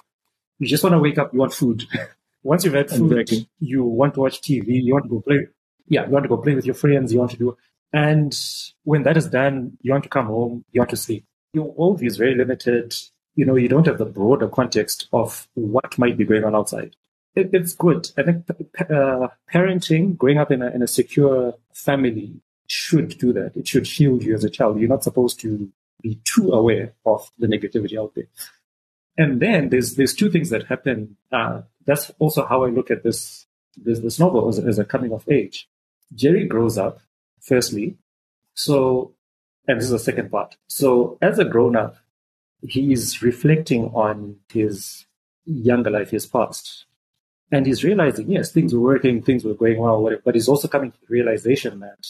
you 0.59 0.67
just 0.67 0.83
want 0.83 0.93
to 0.93 0.99
wake 0.99 1.17
up, 1.17 1.33
you 1.33 1.39
want 1.39 1.53
food. 1.53 1.83
Once 2.43 2.63
you've 2.63 2.73
had 2.73 2.89
food, 2.89 3.17
exactly. 3.17 3.49
you 3.59 3.83
want 3.83 4.13
to 4.13 4.19
watch 4.19 4.41
TV, 4.41 4.83
you 4.83 4.93
want 4.93 5.05
to 5.05 5.09
go 5.09 5.21
play. 5.21 5.47
Yeah, 5.87 6.05
you 6.05 6.11
want 6.11 6.23
to 6.23 6.29
go 6.29 6.37
play 6.37 6.55
with 6.55 6.65
your 6.65 6.75
friends, 6.75 7.11
you 7.11 7.19
want 7.19 7.31
to 7.31 7.37
do. 7.37 7.57
And 7.93 8.37
when 8.83 9.03
that 9.03 9.17
is 9.17 9.27
done, 9.27 9.77
you 9.81 9.91
want 9.91 10.03
to 10.03 10.09
come 10.09 10.27
home, 10.27 10.65
you 10.71 10.81
want 10.81 10.89
to 10.89 10.97
sleep. 10.97 11.25
Your 11.53 11.73
worldview 11.75 12.07
is 12.07 12.17
very 12.17 12.35
limited. 12.35 12.93
You 13.35 13.45
know, 13.45 13.55
you 13.55 13.69
don't 13.69 13.87
have 13.87 13.97
the 13.97 14.05
broader 14.05 14.47
context 14.47 15.07
of 15.13 15.47
what 15.53 15.97
might 15.97 16.17
be 16.17 16.25
going 16.25 16.43
on 16.43 16.55
outside 16.55 16.95
it, 17.35 17.49
it's 17.53 17.73
good. 17.73 18.09
I 18.17 18.23
think 18.23 18.45
uh, 18.79 19.27
parenting, 19.53 20.17
growing 20.17 20.37
up 20.37 20.51
in 20.51 20.61
a, 20.61 20.69
in 20.71 20.81
a 20.81 20.87
secure 20.87 21.53
family, 21.73 22.41
should 22.67 23.17
do 23.17 23.31
that. 23.33 23.55
It 23.55 23.67
should 23.67 23.85
shield 23.85 24.23
you 24.23 24.33
as 24.33 24.43
a 24.43 24.49
child. 24.49 24.79
You're 24.79 24.89
not 24.89 25.03
supposed 25.03 25.39
to 25.41 25.71
be 26.01 26.19
too 26.23 26.51
aware 26.51 26.93
of 27.05 27.29
the 27.37 27.47
negativity 27.47 27.99
out 27.99 28.15
there. 28.15 28.27
And 29.17 29.39
then 29.39 29.69
there's 29.69 29.95
there's 29.95 30.13
two 30.13 30.31
things 30.31 30.49
that 30.49 30.65
happen. 30.65 31.15
Uh, 31.31 31.61
that's 31.85 32.11
also 32.19 32.45
how 32.45 32.63
I 32.63 32.69
look 32.69 32.89
at 32.89 33.03
this 33.03 33.45
this, 33.77 33.99
this 33.99 34.19
novel 34.19 34.49
as, 34.49 34.59
as 34.59 34.79
a 34.79 34.85
coming 34.85 35.11
of 35.13 35.29
age. 35.29 35.69
Jerry 36.13 36.47
grows 36.47 36.77
up, 36.77 36.99
firstly. 37.45 37.97
So, 38.53 39.13
and 39.67 39.77
this 39.77 39.85
is 39.85 39.91
the 39.91 39.99
second 39.99 40.31
part. 40.31 40.57
So, 40.67 41.17
as 41.21 41.39
a 41.39 41.45
grown 41.45 41.75
up, 41.75 41.97
he 42.61 42.91
is 42.91 43.21
reflecting 43.21 43.85
on 43.93 44.37
his 44.51 45.05
younger 45.45 45.89
life, 45.89 46.09
his 46.11 46.25
past. 46.25 46.85
And 47.51 47.65
he's 47.65 47.83
realizing, 47.83 48.29
yes, 48.29 48.51
things 48.51 48.73
were 48.73 48.81
working, 48.81 49.21
things 49.21 49.45
were 49.45 49.53
going 49.53 49.77
well, 49.77 50.01
whatever, 50.01 50.21
but 50.25 50.35
he's 50.35 50.47
also 50.47 50.67
coming 50.67 50.91
to 50.91 50.99
the 50.99 51.07
realization 51.09 51.79
that 51.79 52.07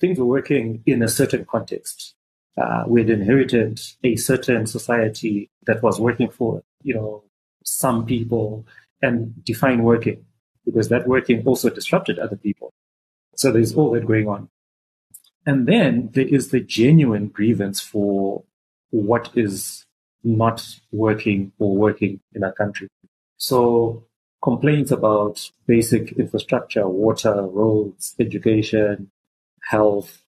things 0.00 0.18
were 0.18 0.24
working 0.24 0.82
in 0.86 1.02
a 1.02 1.08
certain 1.08 1.44
context. 1.44 2.14
Uh, 2.60 2.84
we'd 2.86 3.10
inherited 3.10 3.80
a 4.02 4.16
certain 4.16 4.66
society 4.66 5.50
that 5.66 5.82
was 5.82 6.00
working 6.00 6.30
for, 6.30 6.62
you 6.82 6.94
know, 6.94 7.22
some 7.64 8.06
people 8.06 8.66
and 9.02 9.44
define 9.44 9.82
working 9.82 10.24
because 10.64 10.88
that 10.88 11.06
working 11.06 11.46
also 11.46 11.68
disrupted 11.68 12.18
other 12.18 12.36
people. 12.36 12.72
So 13.36 13.52
there's 13.52 13.74
all 13.74 13.92
that 13.92 14.06
going 14.06 14.26
on. 14.26 14.48
And 15.48 15.66
then 15.66 16.10
there 16.12 16.28
is 16.28 16.50
the 16.50 16.60
genuine 16.60 17.28
grievance 17.28 17.80
for 17.80 18.44
what 18.90 19.30
is 19.34 19.86
not 20.22 20.62
working 20.92 21.52
or 21.58 21.74
working 21.74 22.20
in 22.34 22.44
our 22.44 22.52
country. 22.52 22.88
So 23.38 24.04
complaints 24.42 24.90
about 24.90 25.50
basic 25.66 26.12
infrastructure, 26.12 26.86
water, 26.86 27.40
roads, 27.46 28.14
education, 28.20 29.10
health, 29.62 30.20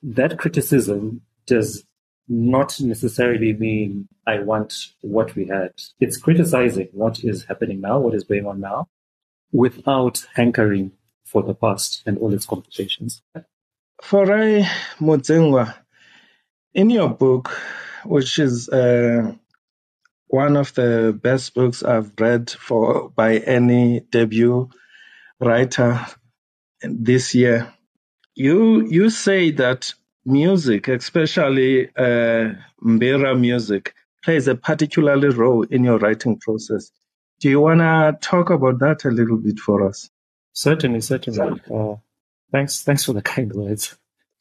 that 0.00 0.38
criticism 0.38 1.22
does 1.44 1.84
not 2.28 2.80
necessarily 2.80 3.54
mean 3.54 4.06
I 4.28 4.38
want 4.38 4.92
what 5.00 5.34
we 5.34 5.48
had. 5.48 5.72
It's 5.98 6.16
criticizing 6.16 6.86
what 6.92 7.24
is 7.24 7.46
happening 7.46 7.80
now, 7.80 7.98
what 7.98 8.14
is 8.14 8.22
going 8.22 8.46
on 8.46 8.60
now, 8.60 8.86
without 9.50 10.24
hankering 10.36 10.92
for 11.24 11.42
the 11.42 11.54
past 11.54 12.04
and 12.06 12.16
all 12.18 12.32
its 12.32 12.46
complications. 12.46 13.22
Farai 14.02 14.64
Mudzingwa, 15.00 15.74
in 16.74 16.90
your 16.90 17.08
book, 17.10 17.56
which 18.04 18.38
is 18.38 18.68
uh, 18.68 19.32
one 20.26 20.56
of 20.56 20.74
the 20.74 21.18
best 21.22 21.54
books 21.54 21.82
I've 21.82 22.12
read 22.18 22.50
for 22.50 23.10
by 23.10 23.36
any 23.36 24.00
debut 24.00 24.70
writer 25.40 26.04
this 26.82 27.34
year. 27.34 27.72
You 28.34 28.86
you 28.88 29.10
say 29.10 29.52
that 29.52 29.92
music, 30.24 30.88
especially 30.88 31.88
uh, 31.96 32.54
Mbira 32.82 33.38
music, 33.38 33.94
plays 34.24 34.48
a 34.48 34.54
particularly 34.54 35.28
role 35.28 35.62
in 35.62 35.84
your 35.84 35.98
writing 35.98 36.38
process. 36.38 36.90
Do 37.40 37.48
you 37.50 37.60
want 37.60 37.80
to 37.80 38.16
talk 38.20 38.50
about 38.50 38.78
that 38.80 39.04
a 39.04 39.10
little 39.10 39.36
bit 39.36 39.58
for 39.58 39.86
us? 39.86 40.10
Certainly, 40.54 41.02
certainly. 41.02 41.60
Uh, 41.70 41.96
thanks, 42.52 42.82
thanks 42.82 43.04
for 43.04 43.14
the 43.14 43.22
kind 43.22 43.52
words. 43.52 43.96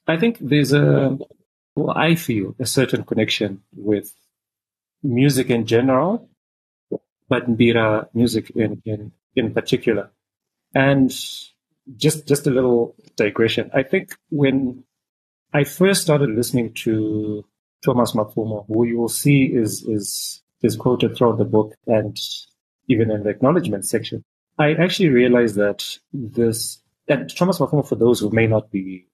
I 0.07 0.17
think 0.17 0.37
there's 0.39 0.73
a, 0.73 1.17
well, 1.75 1.97
I 1.97 2.15
feel 2.15 2.55
a 2.59 2.65
certain 2.65 3.03
connection 3.03 3.61
with 3.75 4.13
music 5.01 5.49
in 5.49 5.65
general, 5.65 6.29
but 7.29 7.49
Mbira 7.49 8.07
music 8.13 8.51
in, 8.51 8.81
in, 8.85 9.11
in 9.35 9.53
particular. 9.53 10.11
And 10.75 11.11
just, 11.97 12.27
just 12.27 12.47
a 12.47 12.51
little 12.51 12.95
digression. 13.15 13.71
I 13.73 13.83
think 13.83 14.15
when 14.29 14.83
I 15.53 15.63
first 15.63 16.01
started 16.01 16.29
listening 16.29 16.73
to 16.85 17.45
Thomas 17.83 18.11
Mapfumo, 18.11 18.65
who 18.67 18.85
you 18.85 18.97
will 18.97 19.09
see 19.09 19.45
is, 19.45 19.83
is, 19.83 20.41
is 20.61 20.75
quoted 20.75 21.15
throughout 21.15 21.37
the 21.37 21.45
book 21.45 21.73
and 21.87 22.17
even 22.87 23.11
in 23.11 23.23
the 23.23 23.29
acknowledgement 23.29 23.85
section, 23.85 24.23
I 24.57 24.73
actually 24.73 25.09
realized 25.09 25.55
that 25.55 25.97
this, 26.13 26.80
and 27.07 27.35
Thomas 27.35 27.59
Mapfumo, 27.59 27.87
for 27.87 27.95
those 27.95 28.19
who 28.19 28.29
may 28.29 28.47
not 28.47 28.71
be 28.71 29.07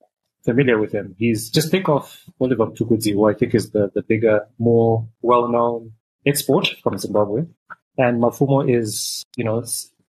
familiar 0.43 0.79
with 0.79 0.93
him. 0.93 1.15
He's 1.17 1.49
just 1.49 1.71
think 1.71 1.89
of 1.89 2.23
Oliver 2.39 2.67
Mtukudzi, 2.67 3.13
who 3.13 3.29
I 3.29 3.33
think 3.33 3.53
is 3.53 3.71
the, 3.71 3.91
the 3.93 4.01
bigger, 4.01 4.47
more 4.59 5.07
well-known 5.21 5.91
export 6.25 6.69
from 6.81 6.97
Zimbabwe. 6.97 7.43
And 7.97 8.21
Mapfumo 8.21 8.69
is, 8.69 9.23
you 9.35 9.43
know, 9.43 9.63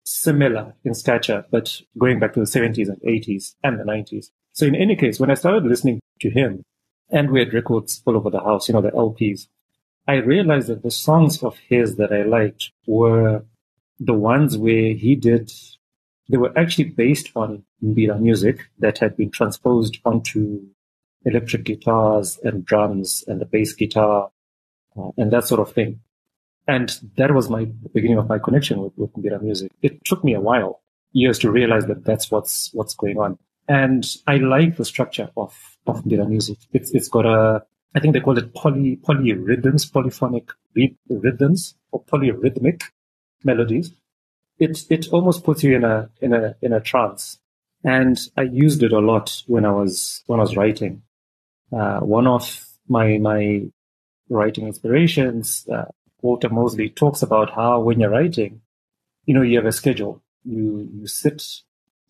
similar 0.05 0.73
in 0.83 0.93
stature, 0.93 1.45
but 1.51 1.81
going 1.97 2.19
back 2.19 2.33
to 2.33 2.39
the 2.39 2.45
70s 2.45 2.87
and 2.87 3.01
80s 3.01 3.55
and 3.63 3.79
the 3.79 3.83
90s. 3.83 4.27
So 4.53 4.65
in 4.65 4.75
any 4.75 4.95
case, 4.95 5.19
when 5.19 5.31
I 5.31 5.35
started 5.35 5.65
listening 5.65 5.99
to 6.21 6.29
him, 6.29 6.63
and 7.09 7.29
we 7.29 7.39
had 7.39 7.53
records 7.53 8.01
all 8.05 8.17
over 8.17 8.29
the 8.29 8.39
house, 8.39 8.67
you 8.67 8.73
know, 8.73 8.81
the 8.81 8.91
LPs, 8.91 9.47
I 10.07 10.15
realized 10.15 10.67
that 10.67 10.83
the 10.83 10.91
songs 10.91 11.43
of 11.43 11.57
his 11.69 11.95
that 11.97 12.11
I 12.11 12.23
liked 12.23 12.71
were 12.87 13.45
the 13.99 14.13
ones 14.13 14.57
where 14.57 14.93
he 14.93 15.15
did 15.15 15.51
they 16.29 16.37
were 16.37 16.57
actually 16.57 16.85
based 16.85 17.31
on 17.35 17.63
Mbira 17.83 18.19
music 18.19 18.69
that 18.79 18.97
had 18.97 19.17
been 19.17 19.29
transposed 19.29 19.99
onto 20.05 20.61
electric 21.25 21.63
guitars 21.63 22.39
and 22.43 22.65
drums 22.65 23.23
and 23.27 23.39
the 23.41 23.45
bass 23.45 23.73
guitar 23.73 24.29
uh, 24.97 25.09
and 25.17 25.31
that 25.31 25.45
sort 25.45 25.59
of 25.59 25.73
thing. 25.73 25.99
And 26.67 26.97
that 27.17 27.33
was 27.33 27.49
my 27.49 27.65
beginning 27.93 28.17
of 28.17 28.29
my 28.29 28.39
connection 28.39 28.79
with, 28.79 28.93
with 28.97 29.13
Mbira 29.13 29.41
music. 29.41 29.71
It 29.81 30.03
took 30.05 30.23
me 30.23 30.33
a 30.33 30.41
while, 30.41 30.81
years 31.11 31.39
to 31.39 31.51
realize 31.51 31.85
that 31.87 32.05
that's 32.05 32.31
what's, 32.31 32.71
what's 32.73 32.95
going 32.95 33.17
on. 33.17 33.37
And 33.67 34.05
I 34.27 34.37
like 34.37 34.77
the 34.77 34.85
structure 34.85 35.29
of, 35.35 35.53
of 35.87 36.03
Mbira 36.03 36.27
music. 36.27 36.57
It's, 36.71 36.91
it's 36.91 37.09
got 37.09 37.25
a, 37.25 37.63
I 37.95 37.99
think 37.99 38.13
they 38.13 38.21
call 38.21 38.37
it 38.37 38.53
poly, 38.53 38.97
polyrhythms, 38.97 39.91
polyphonic 39.91 40.49
rhythms 41.09 41.75
or 41.91 42.01
polyrhythmic 42.03 42.83
melodies 43.43 43.91
it 44.59 44.85
it 44.89 45.07
almost 45.11 45.43
puts 45.43 45.63
you 45.63 45.75
in 45.75 45.83
a 45.83 46.09
in 46.21 46.33
a 46.33 46.55
in 46.61 46.73
a 46.73 46.79
trance. 46.79 47.39
And 47.83 48.17
I 48.37 48.43
used 48.43 48.81
it 48.81 48.93
a 48.93 48.99
lot 48.99 49.43
when 49.47 49.65
I 49.65 49.71
was 49.71 50.23
when 50.27 50.39
I 50.39 50.43
was 50.43 50.55
writing. 50.55 51.03
Uh, 51.71 51.99
one 51.99 52.27
of 52.27 52.65
my 52.87 53.17
my 53.17 53.63
writing 54.29 54.67
inspirations, 54.67 55.67
uh, 55.71 55.85
Walter 56.21 56.49
Mosley 56.49 56.89
talks 56.89 57.21
about 57.21 57.53
how 57.53 57.81
when 57.81 57.99
you're 57.99 58.09
writing, 58.09 58.61
you 59.25 59.33
know, 59.33 59.41
you 59.41 59.57
have 59.57 59.65
a 59.65 59.71
schedule. 59.71 60.21
You 60.45 60.89
you 60.93 61.07
sit 61.07 61.43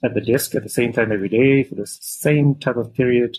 at 0.04 0.14
the 0.14 0.22
desk 0.22 0.54
at 0.54 0.64
the 0.64 0.70
same 0.70 0.94
time 0.94 1.12
every 1.12 1.30
day 1.30 1.64
for 1.64 1.76
the 1.76 1.88
same 1.88 2.56
type 2.56 2.76
of 2.76 2.94
period. 2.94 3.38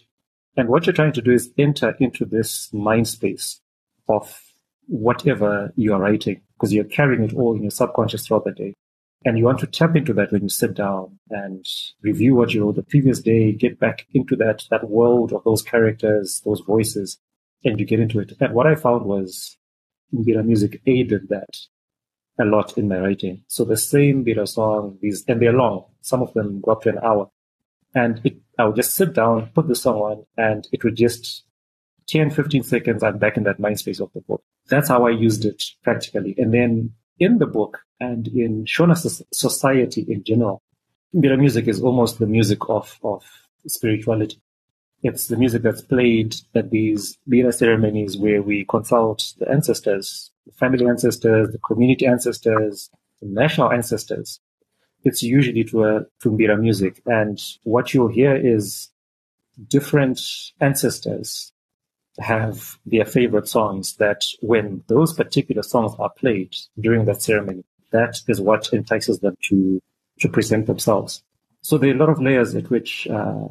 And 0.57 0.69
what 0.69 0.87
you're 0.87 0.95
trying 0.95 1.13
to 1.13 1.23
do 1.23 1.33
is 1.33 1.53
enter 1.59 1.97
into 2.01 2.25
this 2.25 2.73
mind 2.73 3.09
space 3.09 3.61
of 4.09 4.41
whatever 4.87 5.73
you 5.77 5.93
are 5.93 6.01
writing 6.01 6.41
because 6.55 6.73
you're 6.73 6.85
carrying 6.85 7.25
it 7.25 7.35
all 7.35 7.55
in 7.55 7.63
your 7.63 7.71
subconscious 7.71 8.27
throughout 8.27 8.45
the 8.45 8.53
day. 8.53 8.75
And 9.25 9.39
you 9.39 9.45
want 9.45 9.61
to 9.61 9.67
tap 9.67 9.97
into 9.97 10.13
that 10.15 10.33
when 10.33 10.43
you 10.43 10.49
sit 10.51 10.75
down 10.75 11.19
and 11.31 11.65
review 12.03 12.35
what 12.35 12.53
you 12.53 12.65
wrote 12.65 12.77
the 12.77 12.83
previous 12.83 13.21
day, 13.21 13.53
get 13.53 13.81
back 13.81 14.07
into 14.13 14.37
that, 14.37 14.65
that 14.71 14.91
world 14.91 15.33
of 15.33 15.43
those 15.45 15.63
characters, 15.63 16.43
those 16.45 16.61
voices, 16.61 17.19
and 17.65 17.81
you 17.81 17.87
get 17.87 18.01
into 18.01 18.21
it. 18.21 18.33
And 18.39 18.53
what 18.53 18.67
I 18.67 18.75
found 18.75 19.07
was 19.07 19.57
Mbira 20.15 20.45
music 20.45 20.83
aided 20.87 21.29
that 21.31 21.57
a 22.39 22.45
lot 22.45 22.77
in 22.77 22.89
my 22.89 22.99
writing. 22.99 23.45
So 23.47 23.65
the 23.65 23.79
same 23.79 24.25
Mbira 24.25 24.47
song, 24.47 24.99
these, 25.01 25.25
and 25.27 25.41
they're 25.41 25.53
long. 25.53 25.87
Some 26.03 26.21
of 26.21 26.35
them 26.35 26.61
go 26.61 26.73
up 26.73 26.83
to 26.83 26.91
an 26.91 26.99
hour. 27.03 27.31
And 27.95 28.21
it, 28.25 28.37
I 28.59 28.67
would 28.67 28.77
just 28.77 28.95
sit 28.95 29.15
down, 29.15 29.51
put 29.55 29.69
the 29.69 29.77
song 29.77 29.97
on, 29.97 30.27
and 30.37 30.67
it 30.73 30.85
would 30.85 30.97
just 30.97 31.45
10, 32.09 32.31
15 32.31 32.63
seconds, 32.63 33.03
I'm 33.03 33.19
back 33.19 33.37
in 33.37 33.45
that 33.45 33.61
mind 33.61 33.79
space 33.79 34.01
of 34.01 34.13
the 34.13 34.21
book. 34.21 34.43
That's 34.69 34.89
how 34.89 35.07
I 35.07 35.11
used 35.11 35.45
it 35.45 35.63
practically. 35.83 36.35
And 36.37 36.53
then 36.53 36.93
in 37.19 37.39
the 37.39 37.47
book 37.47 37.81
and 38.01 38.27
in 38.29 38.65
Shona 38.65 38.97
society 39.33 40.05
in 40.09 40.25
general, 40.25 40.63
Mbira 41.15 41.39
music 41.39 41.69
is 41.69 41.81
almost 41.81 42.19
the 42.19 42.27
music 42.27 42.59
of, 42.69 42.99
of 43.03 43.23
spirituality. 43.67 44.41
It's 45.03 45.29
the 45.29 45.37
music 45.37 45.63
that's 45.63 45.83
played 45.83 46.35
at 46.55 46.71
these 46.71 47.19
Mbira 47.29 47.53
ceremonies 47.55 48.17
where 48.17 48.43
we 48.43 48.65
consult 48.65 49.35
the 49.39 49.49
ancestors, 49.49 50.31
the 50.47 50.53
family 50.53 50.87
ancestors, 50.87 51.51
the 51.51 51.59
community 51.59 52.07
ancestors, 52.07 52.91
the 53.21 53.29
national 53.29 53.71
ancestors. 53.71 54.41
It's 55.05 55.23
usually 55.23 55.65
to 55.65 55.85
a 55.85 56.07
to 56.23 56.31
Mbira 56.31 56.59
music. 56.59 57.03
And 57.07 57.41
what 57.65 57.93
you'll 57.93 58.09
hear 58.09 58.35
is 58.35 58.89
different 59.69 60.21
ancestors 60.61 61.53
have 62.19 62.79
their 62.87 63.05
favorite 63.05 63.49
songs 63.49 63.97
that 63.97 64.23
when 64.41 64.83
those 64.87 65.13
particular 65.13 65.63
songs 65.63 65.93
are 65.99 66.11
played 66.11 66.55
during 66.79 67.05
that 67.07 67.23
ceremony, 67.23 67.65
that 67.91 68.21
is 68.29 68.41
what 68.41 68.73
entices 68.73 69.21
them 69.21 69.37
to, 69.49 69.81
to 70.21 70.29
present 70.29 70.67
themselves. 70.67 71.23
So 71.63 71.79
there 71.79 71.91
are 71.91 71.95
a 71.95 71.99
lot 71.99 72.11
of 72.11 72.21
layers 72.21 72.55
at 72.55 72.71
which 72.71 73.09
uh, 73.09 73.49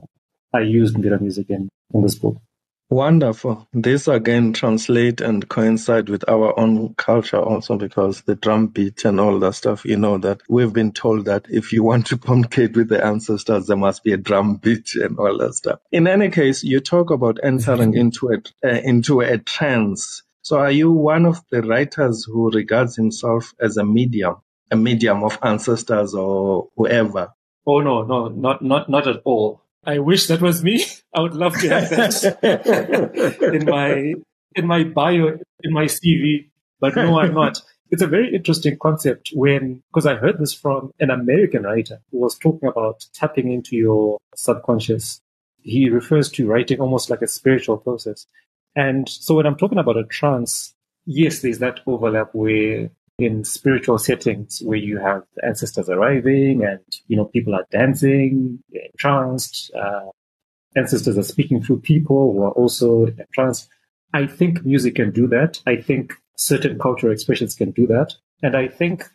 I 0.53 0.59
used 0.61 0.95
Mbira 0.95 1.19
music 1.19 1.49
in, 1.49 1.69
in 1.93 2.01
this 2.01 2.15
book. 2.15 2.37
Wonderful. 2.93 3.67
This 3.73 4.07
again 4.07 4.53
translate 4.53 5.19
and 5.19 5.49
coincide 5.49 6.09
with 6.09 6.29
our 6.29 6.59
own 6.59 6.93
culture 6.93 7.39
also 7.39 7.75
because 7.75 8.21
the 8.21 8.35
drum 8.35 8.67
beat 8.67 9.03
and 9.03 9.19
all 9.19 9.39
that 9.39 9.55
stuff, 9.55 9.83
you 9.83 9.97
know, 9.97 10.19
that 10.19 10.41
we've 10.47 10.71
been 10.71 10.91
told 10.91 11.25
that 11.25 11.47
if 11.49 11.73
you 11.73 11.81
want 11.83 12.05
to 12.07 12.17
communicate 12.19 12.77
with 12.77 12.89
the 12.89 13.03
ancestors, 13.03 13.65
there 13.65 13.77
must 13.77 14.03
be 14.03 14.13
a 14.13 14.17
drum 14.17 14.57
beat 14.57 14.93
and 14.93 15.17
all 15.17 15.39
that 15.39 15.55
stuff. 15.55 15.79
In 15.91 16.05
any 16.05 16.29
case, 16.29 16.63
you 16.63 16.81
talk 16.81 17.09
about 17.09 17.39
entering 17.41 17.95
into 17.95 18.29
a, 18.29 18.37
uh, 18.63 18.79
into 18.83 19.21
a 19.21 19.39
trance. 19.39 20.21
So 20.43 20.59
are 20.59 20.69
you 20.69 20.91
one 20.91 21.25
of 21.25 21.41
the 21.49 21.63
writers 21.63 22.25
who 22.25 22.51
regards 22.51 22.95
himself 22.95 23.55
as 23.59 23.77
a 23.77 23.83
medium, 23.83 24.35
a 24.69 24.75
medium 24.75 25.23
of 25.23 25.39
ancestors 25.41 26.13
or 26.13 26.67
whoever? 26.77 27.33
Oh 27.65 27.79
no, 27.79 28.03
no, 28.03 28.27
not, 28.27 28.61
not, 28.61 28.87
not 28.87 29.07
at 29.07 29.21
all. 29.25 29.62
I 29.85 29.99
wish 29.99 30.27
that 30.27 30.41
was 30.41 30.63
me. 30.63 30.85
I 31.15 31.21
would 31.21 31.35
love 31.35 31.57
to 31.59 31.69
have 31.69 31.89
that 31.89 33.39
in 33.53 33.65
my 33.65 34.15
in 34.55 34.67
my 34.67 34.83
bio, 34.83 35.39
in 35.61 35.73
my 35.73 35.85
CV. 35.85 36.49
But 36.79 36.95
no, 36.95 37.19
I'm 37.19 37.33
not. 37.33 37.61
It's 37.91 38.01
a 38.01 38.07
very 38.07 38.33
interesting 38.33 38.77
concept 38.81 39.29
when, 39.33 39.83
because 39.91 40.05
I 40.05 40.15
heard 40.15 40.39
this 40.39 40.53
from 40.53 40.91
an 40.99 41.11
American 41.11 41.63
writer 41.63 42.01
who 42.11 42.19
was 42.19 42.37
talking 42.37 42.67
about 42.67 43.05
tapping 43.13 43.51
into 43.51 43.75
your 43.75 44.17
subconscious. 44.35 45.21
He 45.61 45.89
refers 45.89 46.29
to 46.31 46.47
writing 46.47 46.81
almost 46.81 47.09
like 47.09 47.21
a 47.21 47.27
spiritual 47.27 47.77
process. 47.77 48.25
And 48.75 49.07
so 49.07 49.35
when 49.35 49.45
I'm 49.45 49.55
talking 49.55 49.77
about 49.77 49.97
a 49.97 50.03
trance, 50.05 50.73
yes, 51.05 51.39
there's 51.39 51.59
that 51.59 51.81
overlap 51.85 52.33
where 52.33 52.89
in 53.19 53.43
spiritual 53.43 53.97
settings 53.97 54.61
where 54.63 54.77
you 54.77 54.97
have 54.97 55.23
ancestors 55.43 55.89
arriving 55.89 56.63
and 56.63 56.79
you 57.07 57.15
know 57.15 57.25
people 57.25 57.53
are 57.53 57.65
dancing, 57.71 58.59
entranced, 58.71 59.71
uh, 59.75 60.09
ancestors 60.75 61.17
are 61.17 61.23
speaking 61.23 61.61
through 61.61 61.79
people 61.79 62.33
who 62.33 62.43
are 62.43 62.51
also 62.51 63.05
entranced. 63.05 63.69
I 64.13 64.27
think 64.27 64.65
music 64.65 64.95
can 64.95 65.11
do 65.11 65.27
that. 65.27 65.61
I 65.65 65.75
think 65.77 66.13
certain 66.37 66.79
cultural 66.79 67.13
expressions 67.13 67.55
can 67.55 67.71
do 67.71 67.87
that, 67.87 68.13
and 68.41 68.55
I 68.55 68.67
think 68.67 69.05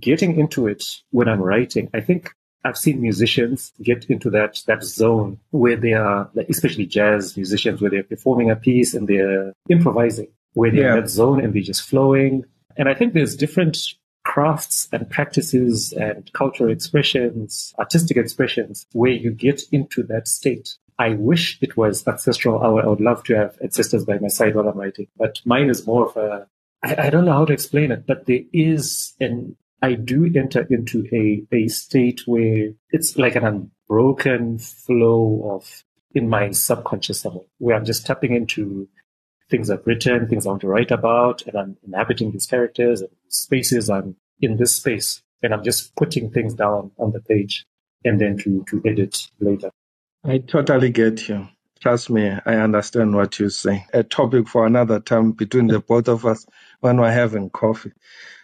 getting 0.00 0.38
into 0.38 0.66
it 0.66 0.84
when 1.10 1.28
I'm 1.28 1.40
writing, 1.40 1.90
I 1.94 2.00
think 2.00 2.30
I've 2.64 2.76
seen 2.76 3.00
musicians 3.00 3.72
get 3.82 4.04
into 4.06 4.30
that 4.30 4.62
that 4.66 4.84
zone 4.84 5.38
where 5.50 5.76
they 5.76 5.94
are, 5.94 6.30
especially 6.48 6.86
jazz 6.86 7.36
musicians, 7.36 7.80
where 7.80 7.90
they're 7.90 8.02
performing 8.02 8.50
a 8.50 8.56
piece 8.56 8.94
and 8.94 9.08
they're 9.08 9.52
improvising, 9.68 10.28
where 10.52 10.70
they're 10.70 10.82
yeah. 10.82 10.94
in 10.94 11.00
that 11.00 11.08
zone 11.08 11.40
and 11.40 11.54
they're 11.54 11.62
just 11.62 11.82
flowing 11.82 12.44
and 12.78 12.88
I 12.88 12.94
think 12.94 13.12
there's 13.12 13.36
different 13.36 13.76
crafts 14.24 14.88
and 14.92 15.08
practices 15.08 15.92
and 15.92 16.30
cultural 16.32 16.70
expressions, 16.70 17.74
artistic 17.78 18.16
expressions, 18.16 18.86
where 18.92 19.10
you 19.10 19.30
get 19.30 19.62
into 19.72 20.02
that 20.04 20.28
state. 20.28 20.76
I 20.98 21.14
wish 21.14 21.58
it 21.60 21.76
was 21.76 22.06
ancestral. 22.06 22.60
Would, 22.74 22.84
I 22.84 22.88
would 22.88 23.00
love 23.00 23.24
to 23.24 23.36
have 23.36 23.56
ancestors 23.62 24.04
by 24.04 24.18
my 24.18 24.28
side 24.28 24.54
while 24.54 24.68
I'm 24.68 24.78
writing, 24.78 25.06
but 25.16 25.40
mine 25.44 25.70
is 25.70 25.86
more 25.86 26.06
of 26.08 26.16
a, 26.16 26.46
I, 26.82 27.06
I 27.06 27.10
don't 27.10 27.24
know 27.24 27.32
how 27.32 27.44
to 27.46 27.52
explain 27.52 27.90
it, 27.90 28.06
but 28.06 28.26
there 28.26 28.42
is 28.52 29.14
an, 29.20 29.56
I 29.80 29.94
do 29.94 30.30
enter 30.36 30.66
into 30.68 31.06
a, 31.12 31.44
a 31.54 31.68
state 31.68 32.26
where 32.26 32.70
it's 32.90 33.16
like 33.16 33.36
an 33.36 33.44
unbroken 33.88 34.58
flow 34.58 35.52
of 35.54 35.84
in 36.14 36.28
my 36.28 36.50
subconscious 36.50 37.24
level, 37.24 37.46
where 37.58 37.76
I'm 37.76 37.84
just 37.84 38.06
tapping 38.06 38.34
into 38.34 38.88
things 39.50 39.70
I've 39.70 39.86
written, 39.86 40.28
things 40.28 40.46
I 40.46 40.50
want 40.50 40.60
to 40.62 40.68
write 40.68 40.90
about, 40.90 41.42
and 41.46 41.56
I'm 41.56 41.76
inhabiting 41.86 42.32
these 42.32 42.46
characters 42.46 43.00
and 43.00 43.10
spaces. 43.28 43.90
I'm 43.90 44.16
in 44.40 44.56
this 44.56 44.76
space 44.76 45.22
and 45.42 45.52
I'm 45.54 45.64
just 45.64 45.94
putting 45.96 46.30
things 46.30 46.54
down 46.54 46.90
on 46.98 47.12
the 47.12 47.20
page 47.20 47.64
and 48.04 48.20
then 48.20 48.36
to, 48.38 48.64
to 48.68 48.82
edit 48.84 49.28
later. 49.40 49.70
I 50.24 50.38
totally 50.38 50.90
get 50.90 51.28
you. 51.28 51.48
Trust 51.80 52.10
me, 52.10 52.28
I 52.28 52.54
understand 52.56 53.14
what 53.14 53.38
you 53.38 53.50
say. 53.50 53.86
A 53.92 54.02
topic 54.02 54.48
for 54.48 54.66
another 54.66 54.98
time 54.98 55.32
between 55.32 55.68
the 55.68 55.78
both 55.78 56.08
of 56.08 56.26
us 56.26 56.44
when 56.80 57.00
we're 57.00 57.12
having 57.12 57.50
coffee. 57.50 57.92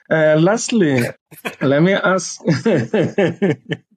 Uh, 0.08 0.36
lastly, 0.38 1.02
let 1.60 1.82
me 1.82 1.94
ask 1.94 2.40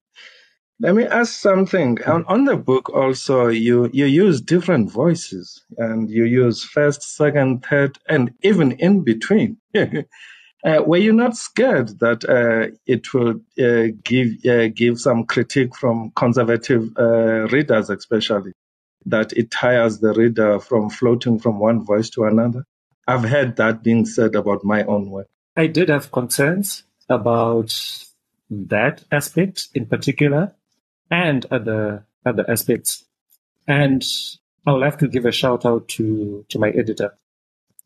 Let 0.79 0.93
me 0.93 1.05
ask 1.05 1.33
something. 1.33 2.03
On, 2.03 2.23
on, 2.25 2.45
the 2.45 2.55
book 2.55 2.91
also, 2.93 3.47
you, 3.47 3.89
you 3.91 4.05
use 4.05 4.41
different 4.41 4.91
voices 4.91 5.63
and 5.75 6.07
you 6.07 6.23
use 6.25 6.63
first, 6.63 7.01
second, 7.01 7.65
third, 7.65 7.97
and 8.07 8.35
even 8.43 8.73
in 8.73 9.03
between. 9.03 9.57
uh, 9.75 10.83
were 10.85 10.97
you 10.97 11.13
not 11.13 11.35
scared 11.35 11.99
that 11.99 12.23
uh, 12.29 12.75
it 12.85 13.11
will 13.11 13.41
uh, 13.59 13.87
give, 14.03 14.45
uh, 14.45 14.67
give 14.67 14.99
some 14.99 15.25
critique 15.25 15.75
from 15.75 16.11
conservative 16.15 16.89
uh, 16.95 17.47
readers, 17.47 17.89
especially, 17.89 18.51
that 19.07 19.33
it 19.33 19.49
tires 19.49 19.97
the 19.97 20.13
reader 20.13 20.59
from 20.59 20.91
floating 20.91 21.39
from 21.39 21.57
one 21.57 21.83
voice 21.85 22.11
to 22.11 22.25
another? 22.25 22.63
I've 23.07 23.23
heard 23.23 23.55
that 23.55 23.81
being 23.81 24.05
said 24.05 24.35
about 24.35 24.63
my 24.63 24.83
own 24.83 25.09
work. 25.09 25.27
I 25.55 25.65
did 25.65 25.89
have 25.89 26.11
concerns 26.11 26.83
about 27.09 27.73
that 28.51 29.03
aspect 29.11 29.69
in 29.73 29.87
particular 29.87 30.53
and 31.09 31.45
other 31.51 32.05
other 32.25 32.49
aspects. 32.49 33.05
And 33.67 34.05
I'll 34.65 34.81
have 34.81 34.97
to 34.97 35.07
give 35.07 35.25
a 35.25 35.31
shout 35.31 35.65
out 35.65 35.87
to 35.89 36.45
to 36.49 36.59
my 36.59 36.69
editor. 36.69 37.13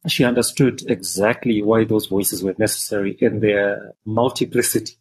She 0.08 0.24
understood 0.24 0.84
exactly 0.90 1.62
why 1.62 1.84
those 1.84 2.08
voices 2.08 2.44
were 2.44 2.56
necessary 2.58 3.18
in 3.20 3.40
their 3.40 3.94
multiplicity. 4.06 4.94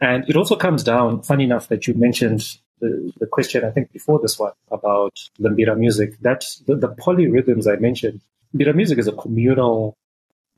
And 0.00 0.28
it 0.28 0.34
also 0.34 0.56
comes 0.56 0.82
down, 0.82 1.22
funny 1.22 1.44
enough, 1.44 1.68
that 1.68 1.86
you 1.86 1.94
mentioned 1.94 2.58
the, 2.80 3.12
the 3.20 3.26
question, 3.26 3.64
I 3.64 3.70
think, 3.70 3.92
before 3.92 4.18
this 4.18 4.36
one 4.36 4.50
about 4.72 5.16
the 5.38 5.48
Mbira 5.48 5.78
music, 5.78 6.18
that 6.22 6.44
the, 6.66 6.74
the 6.74 6.88
polyrhythms 6.88 7.72
I 7.72 7.78
mentioned, 7.78 8.20
Mbira 8.52 8.74
music 8.74 8.98
is 8.98 9.06
a 9.06 9.12
communal 9.12 9.96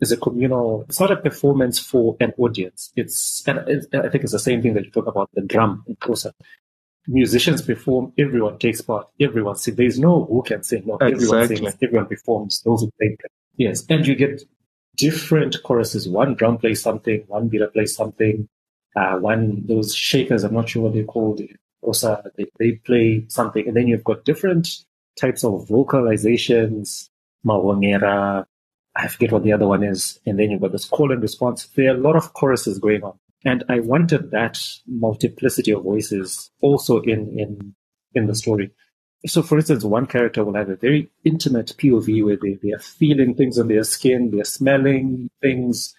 is 0.00 0.12
a 0.12 0.16
communal, 0.16 0.84
it's 0.88 1.00
not 1.00 1.10
a 1.10 1.16
performance 1.16 1.78
for 1.78 2.16
an 2.20 2.32
audience. 2.36 2.92
It's, 2.96 3.46
and 3.46 3.60
I 3.60 4.08
think 4.08 4.24
it's 4.24 4.32
the 4.32 4.38
same 4.38 4.60
thing 4.60 4.74
that 4.74 4.84
you 4.84 4.90
talk 4.90 5.06
about 5.06 5.30
the 5.34 5.42
drum 5.42 5.84
in 5.86 5.96
Xhosa 5.96 6.32
musicians 7.06 7.62
perform, 7.62 8.12
everyone 8.18 8.58
takes 8.58 8.80
part, 8.80 9.08
everyone 9.20 9.56
sings. 9.56 9.76
There's 9.76 9.98
no 9.98 10.24
who 10.24 10.42
can 10.42 10.62
sing, 10.62 10.84
no, 10.86 10.94
exactly. 10.96 11.14
everyone 11.14 11.48
sings, 11.48 11.76
everyone 11.82 12.06
performs, 12.06 12.62
those 12.62 12.82
who 12.82 12.90
play. 12.98 13.16
Yes, 13.56 13.84
and 13.88 14.06
you 14.06 14.14
get 14.14 14.42
different 14.96 15.56
choruses. 15.62 16.08
One 16.08 16.34
drum 16.34 16.58
plays 16.58 16.82
something, 16.82 17.24
one 17.26 17.50
Mbira 17.50 17.72
plays 17.72 17.94
something, 17.94 18.48
uh, 18.96 19.18
one, 19.18 19.66
those 19.66 19.94
shakers, 19.94 20.44
I'm 20.44 20.54
not 20.54 20.68
sure 20.68 20.84
what 20.84 20.94
they're 20.94 21.04
called, 21.04 21.40
also 21.82 22.22
they, 22.36 22.46
they 22.58 22.72
play 22.72 23.26
something, 23.28 23.66
and 23.66 23.76
then 23.76 23.88
you've 23.88 24.04
got 24.04 24.24
different 24.24 24.68
types 25.20 25.44
of 25.44 25.68
vocalizations, 25.68 27.08
mawongera, 27.46 28.46
I 28.96 29.08
forget 29.08 29.32
what 29.32 29.42
the 29.42 29.52
other 29.52 29.66
one 29.66 29.82
is, 29.82 30.20
and 30.24 30.38
then 30.38 30.50
you've 30.50 30.60
got 30.60 30.72
this 30.72 30.84
call 30.84 31.10
and 31.10 31.20
response. 31.20 31.66
There 31.74 31.92
are 31.92 31.96
a 31.96 32.00
lot 32.00 32.16
of 32.16 32.32
choruses 32.32 32.78
going 32.78 33.02
on. 33.02 33.18
And 33.44 33.64
I 33.68 33.80
wanted 33.80 34.30
that 34.30 34.58
multiplicity 34.86 35.72
of 35.72 35.82
voices 35.82 36.50
also 36.60 37.00
in, 37.00 37.38
in, 37.38 37.74
in 38.14 38.26
the 38.26 38.34
story. 38.34 38.70
So, 39.26 39.42
for 39.42 39.58
instance, 39.58 39.84
one 39.84 40.06
character 40.06 40.44
will 40.44 40.54
have 40.54 40.68
a 40.68 40.76
very 40.76 41.10
intimate 41.24 41.74
POV 41.78 42.24
where 42.24 42.36
they, 42.40 42.58
they 42.62 42.72
are 42.72 42.78
feeling 42.78 43.34
things 43.34 43.58
on 43.58 43.68
their 43.68 43.84
skin, 43.84 44.30
they're 44.30 44.44
smelling 44.44 45.30
things. 45.40 45.94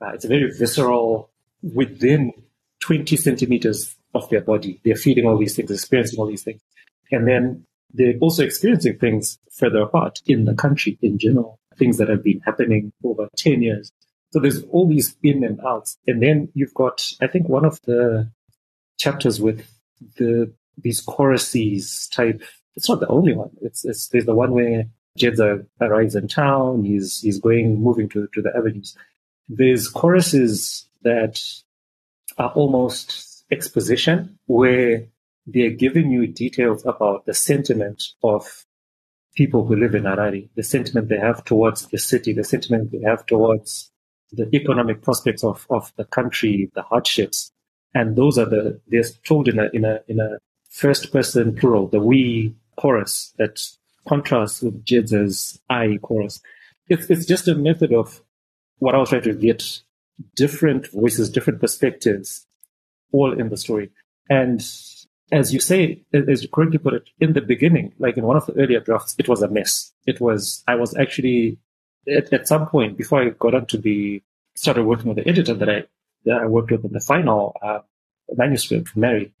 Uh, 0.00 0.12
it's 0.14 0.24
a 0.24 0.28
very 0.28 0.50
visceral 0.58 1.30
within 1.62 2.32
20 2.80 3.16
centimeters 3.16 3.96
of 4.14 4.28
their 4.30 4.40
body. 4.40 4.80
They're 4.84 4.96
feeling 4.96 5.26
all 5.26 5.38
these 5.38 5.56
things, 5.56 5.70
experiencing 5.70 6.18
all 6.18 6.26
these 6.26 6.42
things. 6.42 6.60
And 7.10 7.28
then 7.28 7.66
they're 7.92 8.14
also 8.20 8.44
experiencing 8.44 8.98
things 8.98 9.38
further 9.52 9.82
apart 9.82 10.20
in 10.26 10.44
the 10.44 10.54
country 10.54 10.98
in 11.02 11.18
general, 11.18 11.58
things 11.76 11.98
that 11.98 12.08
have 12.08 12.24
been 12.24 12.40
happening 12.40 12.92
over 13.04 13.28
10 13.36 13.62
years. 13.62 13.92
So 14.32 14.40
there's 14.40 14.62
all 14.64 14.86
these 14.88 15.16
in 15.22 15.42
and 15.44 15.60
outs. 15.66 15.98
And 16.06 16.22
then 16.22 16.48
you've 16.54 16.74
got, 16.74 17.12
I 17.20 17.26
think 17.26 17.48
one 17.48 17.64
of 17.64 17.80
the 17.82 18.30
chapters 18.98 19.40
with 19.40 19.66
the 20.16 20.52
these 20.82 21.00
choruses 21.00 22.08
type. 22.12 22.42
It's 22.76 22.88
not 22.88 23.00
the 23.00 23.08
only 23.08 23.34
one. 23.34 23.50
It's, 23.60 23.84
it's 23.84 24.08
there's 24.08 24.26
the 24.26 24.34
one 24.34 24.52
where 24.52 24.84
Jedza 25.18 25.66
arrives 25.80 26.14
in 26.14 26.28
town. 26.28 26.84
He's 26.84 27.20
he's 27.20 27.40
going 27.40 27.80
moving 27.80 28.08
to 28.10 28.28
to 28.32 28.42
the 28.42 28.52
avenues. 28.56 28.96
There's 29.48 29.88
choruses 29.88 30.86
that 31.02 31.42
are 32.38 32.50
almost 32.50 33.44
exposition 33.50 34.38
where 34.46 35.04
they're 35.46 35.70
giving 35.70 36.10
you 36.10 36.26
details 36.26 36.86
about 36.86 37.26
the 37.26 37.34
sentiment 37.34 38.02
of 38.22 38.64
people 39.34 39.64
who 39.64 39.76
live 39.76 39.94
in 39.94 40.04
Harare, 40.04 40.48
the 40.54 40.62
sentiment 40.62 41.08
they 41.08 41.18
have 41.18 41.44
towards 41.44 41.86
the 41.86 41.98
city, 41.98 42.32
the 42.32 42.44
sentiment 42.44 42.92
they 42.92 43.00
have 43.00 43.26
towards 43.26 43.90
the 44.32 44.48
economic 44.54 45.02
prospects 45.02 45.44
of, 45.44 45.66
of 45.70 45.92
the 45.96 46.04
country, 46.04 46.70
the 46.74 46.82
hardships. 46.82 47.50
And 47.94 48.16
those 48.16 48.38
are 48.38 48.46
the, 48.46 48.80
they're 48.88 49.02
told 49.24 49.48
in 49.48 49.58
a, 49.58 49.68
in 49.72 49.84
a, 49.84 50.00
in 50.06 50.20
a 50.20 50.38
first 50.68 51.12
person 51.12 51.54
plural, 51.54 51.88
the 51.88 52.00
we 52.00 52.54
chorus 52.76 53.34
that 53.38 53.60
contrasts 54.08 54.62
with 54.62 54.84
Jedza's 54.84 55.60
I 55.68 55.98
chorus. 56.02 56.40
It's, 56.88 57.10
it's 57.10 57.26
just 57.26 57.48
a 57.48 57.54
method 57.54 57.92
of 57.92 58.22
what 58.78 58.94
I 58.94 58.98
was 58.98 59.10
trying 59.10 59.22
to 59.22 59.34
get 59.34 59.80
different 60.36 60.90
voices, 60.90 61.30
different 61.30 61.60
perspectives, 61.60 62.46
all 63.12 63.32
in 63.38 63.48
the 63.48 63.56
story. 63.56 63.90
And 64.28 64.64
as 65.32 65.52
you 65.52 65.60
say, 65.60 66.02
as 66.12 66.42
you 66.42 66.48
correctly 66.48 66.78
put 66.78 66.94
it, 66.94 67.10
in 67.20 67.32
the 67.32 67.40
beginning, 67.40 67.92
like 67.98 68.16
in 68.16 68.24
one 68.24 68.36
of 68.36 68.46
the 68.46 68.54
earlier 68.54 68.80
drafts, 68.80 69.14
it 69.18 69.28
was 69.28 69.42
a 69.42 69.48
mess. 69.48 69.92
It 70.06 70.20
was, 70.20 70.64
I 70.66 70.74
was 70.76 70.96
actually, 70.96 71.58
at, 72.08 72.32
at 72.32 72.48
some 72.48 72.66
point, 72.66 72.96
before 72.96 73.22
I 73.22 73.30
got 73.30 73.54
onto 73.54 73.78
the, 73.78 74.22
started 74.54 74.84
working 74.84 75.08
with 75.08 75.16
the 75.16 75.28
editor 75.28 75.54
that 75.54 75.68
I, 75.68 75.84
that 76.24 76.42
I 76.42 76.46
worked 76.46 76.70
with 76.70 76.84
in 76.84 76.92
the 76.92 77.00
final 77.00 77.56
uh, 77.62 77.80
manuscript, 78.36 78.96
Mary, 78.96 79.32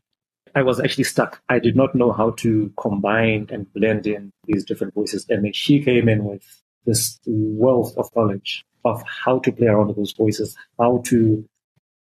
I 0.54 0.62
was 0.62 0.80
actually 0.80 1.04
stuck. 1.04 1.42
I 1.48 1.58
did 1.58 1.76
not 1.76 1.94
know 1.94 2.12
how 2.12 2.30
to 2.38 2.72
combine 2.76 3.48
and 3.50 3.72
blend 3.72 4.06
in 4.06 4.32
these 4.46 4.64
different 4.64 4.94
voices. 4.94 5.26
And 5.28 5.44
then 5.44 5.52
she 5.52 5.82
came 5.82 6.08
in 6.08 6.24
with 6.24 6.42
this 6.86 7.20
wealth 7.26 7.96
of 7.96 8.08
knowledge 8.16 8.64
of 8.84 9.02
how 9.06 9.38
to 9.40 9.52
play 9.52 9.66
around 9.66 9.88
with 9.88 9.96
those 9.96 10.12
voices, 10.12 10.56
how 10.78 11.02
to 11.06 11.44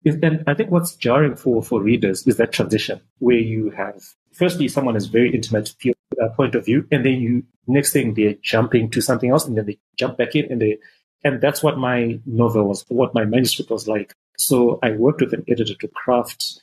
and 0.05 0.43
I 0.47 0.53
think 0.53 0.71
what's 0.71 0.95
jarring 0.95 1.35
for, 1.35 1.61
for 1.61 1.81
readers 1.81 2.25
is 2.25 2.37
that 2.37 2.53
transition 2.53 3.01
where 3.17 3.37
you 3.37 3.69
have, 3.71 4.01
firstly, 4.31 4.67
someone 4.67 4.95
is 4.95 5.07
very 5.07 5.33
intimate 5.33 5.75
uh, 6.21 6.29
point 6.29 6.55
of 6.55 6.65
view, 6.65 6.87
and 6.91 7.05
then 7.05 7.21
you, 7.21 7.43
next 7.67 7.93
thing, 7.93 8.13
they're 8.13 8.35
jumping 8.41 8.89
to 8.91 9.01
something 9.01 9.29
else, 9.29 9.45
and 9.45 9.57
then 9.57 9.65
they 9.65 9.77
jump 9.97 10.17
back 10.17 10.35
in, 10.35 10.51
and 10.51 10.61
they, 10.61 10.77
and 11.23 11.41
that's 11.41 11.63
what 11.63 11.77
my 11.77 12.19
novel 12.25 12.65
was, 12.65 12.85
what 12.89 13.13
my 13.13 13.25
manuscript 13.25 13.71
was 13.71 13.87
like. 13.87 14.13
So 14.37 14.79
I 14.81 14.91
worked 14.91 15.21
with 15.21 15.33
an 15.33 15.43
editor 15.47 15.75
to 15.75 15.87
craft 15.87 16.61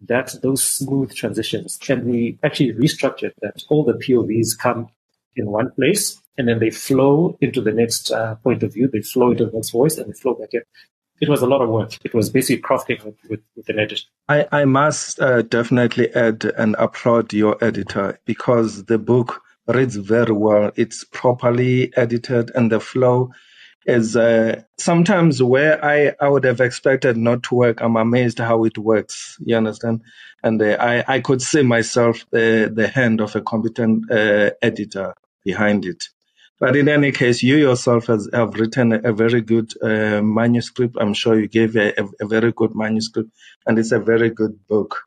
that, 0.00 0.34
those 0.42 0.62
smooth 0.62 1.14
transitions. 1.14 1.78
And 1.88 2.04
we 2.04 2.38
actually 2.42 2.72
restructured 2.72 3.32
that 3.42 3.62
all 3.68 3.84
the 3.84 3.94
POVs 3.94 4.58
come 4.58 4.88
in 5.36 5.46
one 5.46 5.70
place, 5.72 6.20
and 6.36 6.48
then 6.48 6.58
they 6.58 6.70
flow 6.70 7.36
into 7.40 7.60
the 7.60 7.72
next 7.72 8.10
uh, 8.10 8.34
point 8.36 8.62
of 8.62 8.74
view, 8.74 8.88
they 8.88 9.02
flow 9.02 9.30
into 9.30 9.46
the 9.46 9.52
next 9.52 9.70
voice, 9.70 9.98
and 9.98 10.08
they 10.08 10.18
flow 10.18 10.34
back 10.34 10.50
in 10.52 10.62
it 11.22 11.28
was 11.28 11.40
a 11.40 11.46
lot 11.46 11.62
of 11.62 11.68
work. 11.68 11.96
It 12.04 12.14
was 12.14 12.30
basically 12.30 12.62
crafting 12.62 13.02
with, 13.04 13.40
with, 13.56 13.68
an 13.68 13.78
editor. 13.78 14.02
I, 14.28 14.48
I 14.50 14.64
must 14.64 15.20
uh, 15.20 15.42
definitely 15.42 16.12
add 16.12 16.44
and 16.44 16.74
applaud 16.76 17.32
your 17.32 17.56
editor 17.64 18.18
because 18.24 18.84
the 18.86 18.98
book 18.98 19.40
reads 19.68 19.94
very 19.94 20.32
well. 20.32 20.72
It's 20.74 21.04
properly 21.04 21.96
edited 21.96 22.50
and 22.56 22.72
the 22.72 22.80
flow 22.80 23.30
is 23.86 24.16
uh, 24.16 24.62
sometimes 24.78 25.40
where 25.40 25.84
I, 25.84 26.12
I 26.20 26.28
would 26.28 26.42
have 26.42 26.60
expected 26.60 27.16
not 27.16 27.44
to 27.44 27.54
work. 27.54 27.82
I'm 27.82 27.96
amazed 27.96 28.40
how 28.40 28.64
it 28.64 28.76
works. 28.76 29.36
You 29.40 29.56
understand? 29.56 30.02
And 30.42 30.60
uh, 30.60 30.76
I, 30.80 31.04
I 31.06 31.20
could 31.20 31.40
see 31.40 31.62
myself 31.62 32.26
the, 32.32 32.70
the 32.74 32.88
hand 32.88 33.20
of 33.20 33.36
a 33.36 33.42
competent 33.42 34.10
uh, 34.10 34.50
editor 34.60 35.14
behind 35.44 35.84
it. 35.84 36.02
But 36.62 36.76
in 36.76 36.88
any 36.88 37.10
case, 37.10 37.42
you 37.42 37.56
yourself 37.56 38.06
has, 38.06 38.30
have 38.32 38.54
written 38.54 38.92
a, 38.92 39.12
very 39.12 39.40
good 39.40 39.72
uh, 39.82 40.22
manuscript. 40.22 40.96
I'm 40.96 41.12
sure 41.12 41.36
you 41.36 41.48
gave 41.48 41.74
a, 41.74 41.88
a, 42.00 42.08
a, 42.20 42.26
very 42.28 42.52
good 42.52 42.76
manuscript, 42.76 43.30
and 43.66 43.80
it's 43.80 43.90
a 43.90 43.98
very 43.98 44.30
good 44.30 44.64
book. 44.68 45.02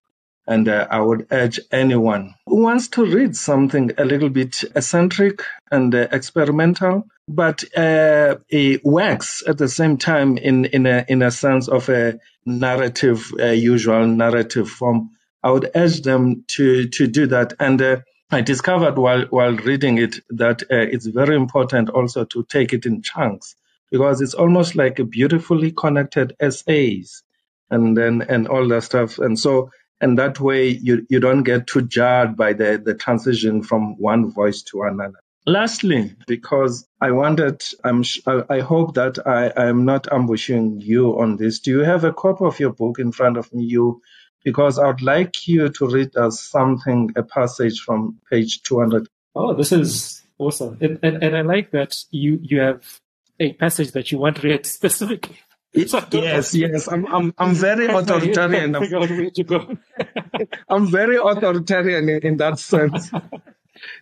And 0.45 0.67
uh, 0.67 0.85
I 0.91 0.99
would 0.99 1.27
urge 1.31 1.61
anyone 1.71 2.33
who 2.45 2.57
wants 2.61 2.89
to 2.89 3.05
read 3.05 3.37
something 3.37 3.91
a 3.97 4.03
little 4.03 4.27
bit 4.27 4.65
eccentric 4.75 5.43
and 5.71 5.95
uh, 5.95 6.09
experimental, 6.11 7.07
but 7.25 7.63
uh, 7.77 8.35
it 8.49 8.83
works 8.83 9.41
at 9.47 9.57
the 9.57 9.69
same 9.69 9.95
time 9.95 10.37
in 10.37 10.65
in 10.65 10.85
a 10.85 11.05
in 11.07 11.21
a 11.21 11.31
sense 11.31 11.69
of 11.69 11.87
a 11.87 12.19
narrative, 12.45 13.31
usual 13.39 14.05
narrative 14.05 14.69
form. 14.69 15.11
I 15.41 15.51
would 15.51 15.71
urge 15.73 16.01
them 16.01 16.43
to 16.57 16.89
to 16.89 17.07
do 17.07 17.27
that 17.27 17.53
and 17.61 17.81
uh, 17.81 17.97
I 18.31 18.41
discovered 18.41 18.97
while 18.97 19.25
while 19.29 19.55
reading 19.55 19.97
it 19.99 20.19
that 20.29 20.63
uh, 20.63 20.87
it's 20.93 21.05
very 21.05 21.35
important 21.35 21.89
also 21.89 22.25
to 22.25 22.43
take 22.43 22.73
it 22.73 22.85
in 22.85 23.01
chunks 23.01 23.55
because 23.91 24.21
it's 24.21 24.33
almost 24.33 24.75
like 24.75 24.99
a 24.99 25.05
beautifully 25.05 25.71
connected 25.71 26.35
essays 26.39 27.23
and 27.69 27.95
then 27.95 28.23
and 28.23 28.47
all 28.47 28.67
that 28.67 28.83
stuff 28.83 29.19
and 29.19 29.37
so 29.37 29.69
and 30.01 30.17
that 30.17 30.39
way 30.39 30.69
you 30.69 31.05
you 31.09 31.19
don't 31.19 31.43
get 31.43 31.67
too 31.67 31.83
jarred 31.83 32.35
by 32.35 32.53
the 32.53 32.81
the 32.83 32.95
transition 32.95 33.61
from 33.61 33.95
one 33.97 34.31
voice 34.31 34.63
to 34.63 34.83
another. 34.83 35.19
Lastly, 35.47 36.15
because 36.25 36.87
I 36.99 37.11
wanted, 37.11 37.61
I'm, 37.83 38.03
I 38.49 38.61
hope 38.61 38.95
that 38.95 39.27
I, 39.27 39.53
I'm 39.55 39.85
not 39.85 40.11
ambushing 40.11 40.81
you 40.81 41.19
on 41.19 41.37
this. 41.37 41.59
Do 41.59 41.69
you 41.69 41.79
have 41.81 42.03
a 42.03 42.11
copy 42.11 42.45
of 42.45 42.59
your 42.59 42.73
book 42.73 42.97
in 42.97 43.11
front 43.11 43.37
of 43.37 43.53
me? 43.53 43.63
You 43.65 44.01
because 44.45 44.79
I 44.79 44.87
would 44.87 45.01
like 45.01 45.47
you 45.47 45.69
to 45.69 45.87
read 45.87 46.15
us 46.15 46.39
something, 46.39 47.09
a 47.17 47.23
passage 47.23 47.81
from 47.81 48.19
page 48.31 48.61
200. 48.61 49.07
Oh, 49.33 49.55
this 49.55 49.71
is 49.71 50.21
awesome. 50.37 50.77
And, 50.79 50.99
and, 51.01 51.21
and 51.21 51.35
I 51.35 51.41
like 51.41 51.71
that 51.71 51.97
you, 52.11 52.39
you 52.41 52.59
have 52.59 53.01
a 53.39 53.53
passage 53.53 53.91
that 53.93 54.11
you 54.11 54.19
want 54.19 54.37
to 54.37 54.47
read 54.47 54.65
specifically. 54.77 55.39
yes, 55.73 56.53
yes. 56.53 56.87
I'm, 56.87 57.07
I'm, 57.07 57.33
I'm 57.39 57.55
very 57.55 57.87
authoritarian. 57.89 58.75
I'm 60.69 60.87
very 60.87 61.17
authoritarian 61.17 62.07
in, 62.07 62.19
in 62.19 62.37
that 62.37 62.59
sense. 62.59 63.11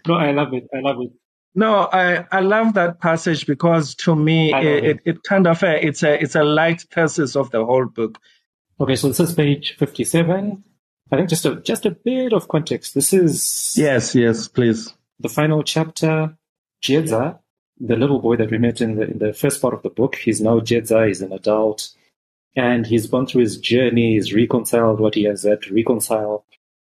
no, 0.06 0.14
I 0.14 0.32
love 0.32 0.54
it. 0.54 0.68
I 0.76 0.82
love 0.82 0.98
it. 1.02 1.14
No, 1.56 1.88
I, 1.92 2.26
I 2.32 2.42
love 2.42 2.74
that 2.74 3.00
passage 3.00 3.46
because 3.46 3.96
to 3.96 4.16
me 4.16 4.54
it, 4.54 4.84
it, 4.84 5.00
it, 5.06 5.24
kind 5.24 5.46
of 5.46 5.62
a, 5.62 5.86
it's 5.86 6.02
a 6.02 6.20
it's 6.20 6.34
a 6.34 6.44
light 6.44 6.82
thesis 6.92 7.36
of 7.36 7.52
the 7.52 7.64
whole 7.64 7.86
book. 7.86 8.18
Okay, 8.84 8.98
so 8.98 9.08
this 9.08 9.22
is 9.22 9.34
page 9.34 9.78
57. 9.78 10.62
I 11.10 11.16
think 11.16 11.30
just 11.30 11.46
a, 11.46 11.56
just 11.56 11.86
a 11.86 11.92
bit 11.92 12.34
of 12.34 12.50
context. 12.50 12.94
This 12.94 13.14
is. 13.14 13.76
Yes, 13.78 14.14
yes, 14.14 14.50
please. 14.50 14.94
The 15.22 15.30
final 15.30 15.64
chapter. 15.64 16.38
Jedza, 16.84 17.40
the 17.80 17.96
little 17.96 18.20
boy 18.20 18.36
that 18.36 18.52
we 18.52 18.58
met 18.58 18.82
in 18.82 18.96
the, 18.96 19.04
in 19.04 19.20
the 19.20 19.32
first 19.32 19.62
part 19.62 19.74
of 19.74 19.84
the 19.84 19.90
book, 19.90 20.16
he's 20.16 20.42
now 20.42 20.60
Jedza, 20.60 21.08
he's 21.08 21.22
an 21.22 21.32
adult. 21.32 21.92
And 22.58 22.86
he's 22.86 23.08
gone 23.08 23.26
through 23.26 23.44
his 23.44 23.58
journey, 23.58 24.16
he's 24.16 24.34
reconciled 24.34 25.00
what 25.00 25.16
he 25.16 25.24
has 25.24 25.44
had 25.44 25.62
to 25.62 25.74
reconcile. 25.74 26.44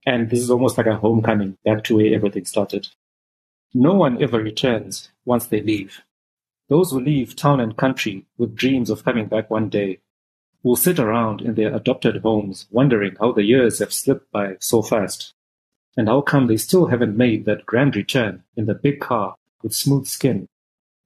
And 0.05 0.28
this 0.28 0.41
is 0.41 0.51
almost 0.51 0.76
like 0.76 0.89
a 0.89 0.97
homecoming 0.97 1.57
back 1.64 1.84
to 1.84 1.99
where 1.99 2.12
everything 2.12 2.47
started. 2.47 2.89
No 3.74 3.95
one 3.95 4.20
ever 4.20 4.41
returns 4.41 5.11
once 5.24 5.47
they 5.47 5.61
leave. 5.61 6.03
Those 6.68 6.91
who 6.91 6.99
leave 6.99 7.37
town 7.37 7.61
and 7.61 7.76
country 7.76 8.26
with 8.39 8.57
dreams 8.57 8.91
of 8.91 9.05
coming 9.05 9.26
back 9.26 9.51
one 9.51 9.68
day 9.68 10.01
will 10.67 10.75
sit 10.75 10.99
around 10.99 11.41
in 11.41 11.55
their 11.55 11.73
adopted 11.73 12.17
homes 12.23 12.67
wondering 12.73 13.14
how 13.21 13.31
the 13.31 13.45
years 13.45 13.79
have 13.79 13.93
slipped 13.93 14.29
by 14.33 14.57
so 14.59 14.83
fast, 14.83 15.33
and 15.97 16.09
how 16.09 16.21
come 16.21 16.49
they 16.49 16.57
still 16.57 16.87
haven't 16.87 17.17
made 17.17 17.45
that 17.45 17.64
grand 17.64 17.95
return 17.95 18.43
in 18.57 18.67
the 18.67 18.75
big 18.75 18.99
car 18.99 19.37
with 19.62 19.73
smooth 19.73 20.09
skin, 20.09 20.49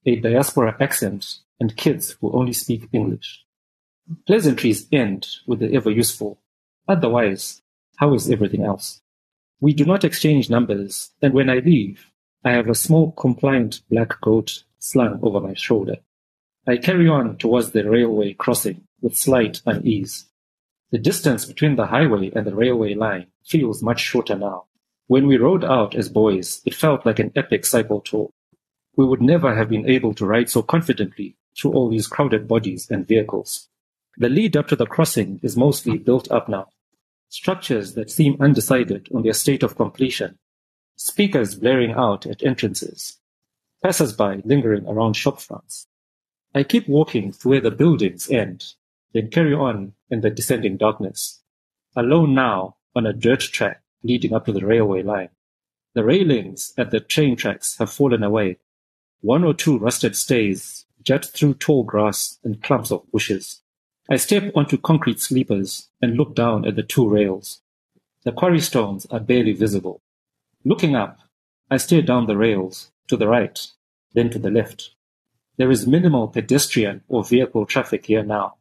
a 0.06 0.16
diaspora 0.16 0.74
accent, 0.80 1.40
and 1.60 1.76
kids 1.76 2.16
who 2.18 2.32
only 2.32 2.54
speak 2.54 2.88
English. 2.90 3.44
Pleasantries 4.26 4.88
end 4.90 5.28
with 5.46 5.58
the 5.58 5.74
ever 5.74 5.90
useful. 5.90 6.38
Otherwise, 6.88 7.60
how 7.96 8.14
is 8.14 8.30
everything 8.30 8.64
else? 8.64 9.02
We 9.60 9.74
do 9.74 9.84
not 9.84 10.04
exchange 10.04 10.48
numbers, 10.48 11.10
and 11.20 11.34
when 11.34 11.50
I 11.50 11.58
leave, 11.58 12.06
I 12.42 12.52
have 12.52 12.70
a 12.70 12.74
small 12.74 13.12
compliant 13.12 13.82
black 13.90 14.22
coat 14.22 14.64
slung 14.78 15.20
over 15.22 15.38
my 15.38 15.52
shoulder. 15.52 15.96
I 16.66 16.78
carry 16.78 17.08
on 17.08 17.36
towards 17.36 17.72
the 17.72 17.84
railway 17.84 18.32
crossing 18.32 18.86
with 19.00 19.16
slight 19.16 19.62
unease. 19.66 20.26
The 20.90 20.98
distance 20.98 21.44
between 21.44 21.76
the 21.76 21.86
highway 21.86 22.32
and 22.34 22.46
the 22.46 22.54
railway 22.54 22.94
line 22.94 23.26
feels 23.44 23.82
much 23.82 24.00
shorter 24.00 24.36
now. 24.36 24.64
When 25.06 25.26
we 25.26 25.36
rode 25.36 25.64
out 25.64 25.94
as 25.94 26.08
boys, 26.08 26.60
it 26.64 26.74
felt 26.74 27.06
like 27.06 27.18
an 27.18 27.32
epic 27.36 27.64
cycle 27.64 28.00
tour. 28.00 28.30
We 28.96 29.04
would 29.04 29.22
never 29.22 29.54
have 29.54 29.68
been 29.68 29.88
able 29.88 30.14
to 30.14 30.26
ride 30.26 30.50
so 30.50 30.62
confidently 30.62 31.36
through 31.56 31.72
all 31.72 31.88
these 31.88 32.06
crowded 32.06 32.46
bodies 32.46 32.90
and 32.90 33.06
vehicles. 33.06 33.68
The 34.16 34.28
lead 34.28 34.56
up 34.56 34.68
to 34.68 34.76
the 34.76 34.86
crossing 34.86 35.40
is 35.42 35.56
mostly 35.56 35.96
built 35.96 36.30
up 36.30 36.48
now. 36.48 36.68
Structures 37.28 37.94
that 37.94 38.10
seem 38.10 38.36
undecided 38.40 39.08
on 39.14 39.22
their 39.22 39.32
state 39.32 39.62
of 39.62 39.76
completion. 39.76 40.38
Speakers 40.96 41.54
blaring 41.54 41.92
out 41.92 42.26
at 42.26 42.42
entrances. 42.42 43.18
Passers-by 43.82 44.42
lingering 44.44 44.86
around 44.86 45.14
shop 45.14 45.40
fronts. 45.40 45.86
I 46.54 46.64
keep 46.64 46.88
walking 46.88 47.32
to 47.32 47.48
where 47.48 47.60
the 47.60 47.70
buildings 47.70 48.28
end, 48.28 48.74
then 49.12 49.30
carry 49.30 49.54
on 49.54 49.92
in 50.10 50.20
the 50.20 50.30
descending 50.30 50.76
darkness. 50.76 51.42
Alone 51.96 52.34
now, 52.34 52.76
on 52.94 53.06
a 53.06 53.12
dirt 53.12 53.40
track, 53.40 53.82
leading 54.02 54.32
up 54.32 54.46
to 54.46 54.52
the 54.52 54.64
railway 54.64 55.02
line. 55.02 55.30
The 55.94 56.04
railings 56.04 56.72
at 56.78 56.90
the 56.90 57.00
train 57.00 57.36
tracks 57.36 57.76
have 57.78 57.92
fallen 57.92 58.22
away. 58.22 58.58
One 59.20 59.44
or 59.44 59.54
two 59.54 59.78
rusted 59.78 60.16
stays 60.16 60.86
jut 61.02 61.24
through 61.24 61.54
tall 61.54 61.82
grass 61.82 62.38
and 62.44 62.62
clumps 62.62 62.90
of 62.90 63.10
bushes. 63.10 63.62
I 64.08 64.16
step 64.16 64.52
onto 64.54 64.76
concrete 64.76 65.20
sleepers 65.20 65.88
and 66.00 66.16
look 66.16 66.34
down 66.34 66.66
at 66.66 66.76
the 66.76 66.82
two 66.82 67.08
rails. 67.08 67.60
The 68.24 68.32
quarry 68.32 68.60
stones 68.60 69.06
are 69.06 69.20
barely 69.20 69.52
visible. 69.52 70.02
Looking 70.64 70.94
up, 70.94 71.20
I 71.70 71.78
stare 71.78 72.02
down 72.02 72.26
the 72.26 72.36
rails, 72.36 72.90
to 73.08 73.16
the 73.16 73.28
right, 73.28 73.58
then 74.12 74.30
to 74.30 74.38
the 74.38 74.50
left. 74.50 74.90
There 75.56 75.70
is 75.70 75.86
minimal 75.86 76.28
pedestrian 76.28 77.02
or 77.08 77.24
vehicle 77.24 77.66
traffic 77.66 78.06
here 78.06 78.22
now. 78.22 78.56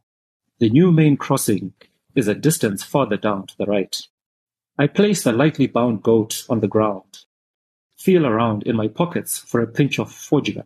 The 0.60 0.70
new 0.70 0.92
main 0.92 1.16
crossing 1.16 1.72
is 2.16 2.28
a 2.28 2.36
distance 2.36 2.84
farther 2.84 3.16
down 3.16 3.48
to 3.48 3.58
the 3.58 3.66
right. 3.66 3.96
I 4.78 4.88
place 4.88 5.24
the 5.24 5.32
lightly 5.32 5.68
bound 5.68 6.04
goat 6.04 6.46
on 6.50 6.60
the 6.60 6.68
ground, 6.68 7.20
feel 7.98 8.26
around 8.26 8.64
in 8.64 8.76
my 8.76 8.90
pockets 8.90 9.38
for 9.38 9.62
a 9.62 9.68
pinch 9.68 10.00
of 10.00 10.12
forjiga, 10.12 10.66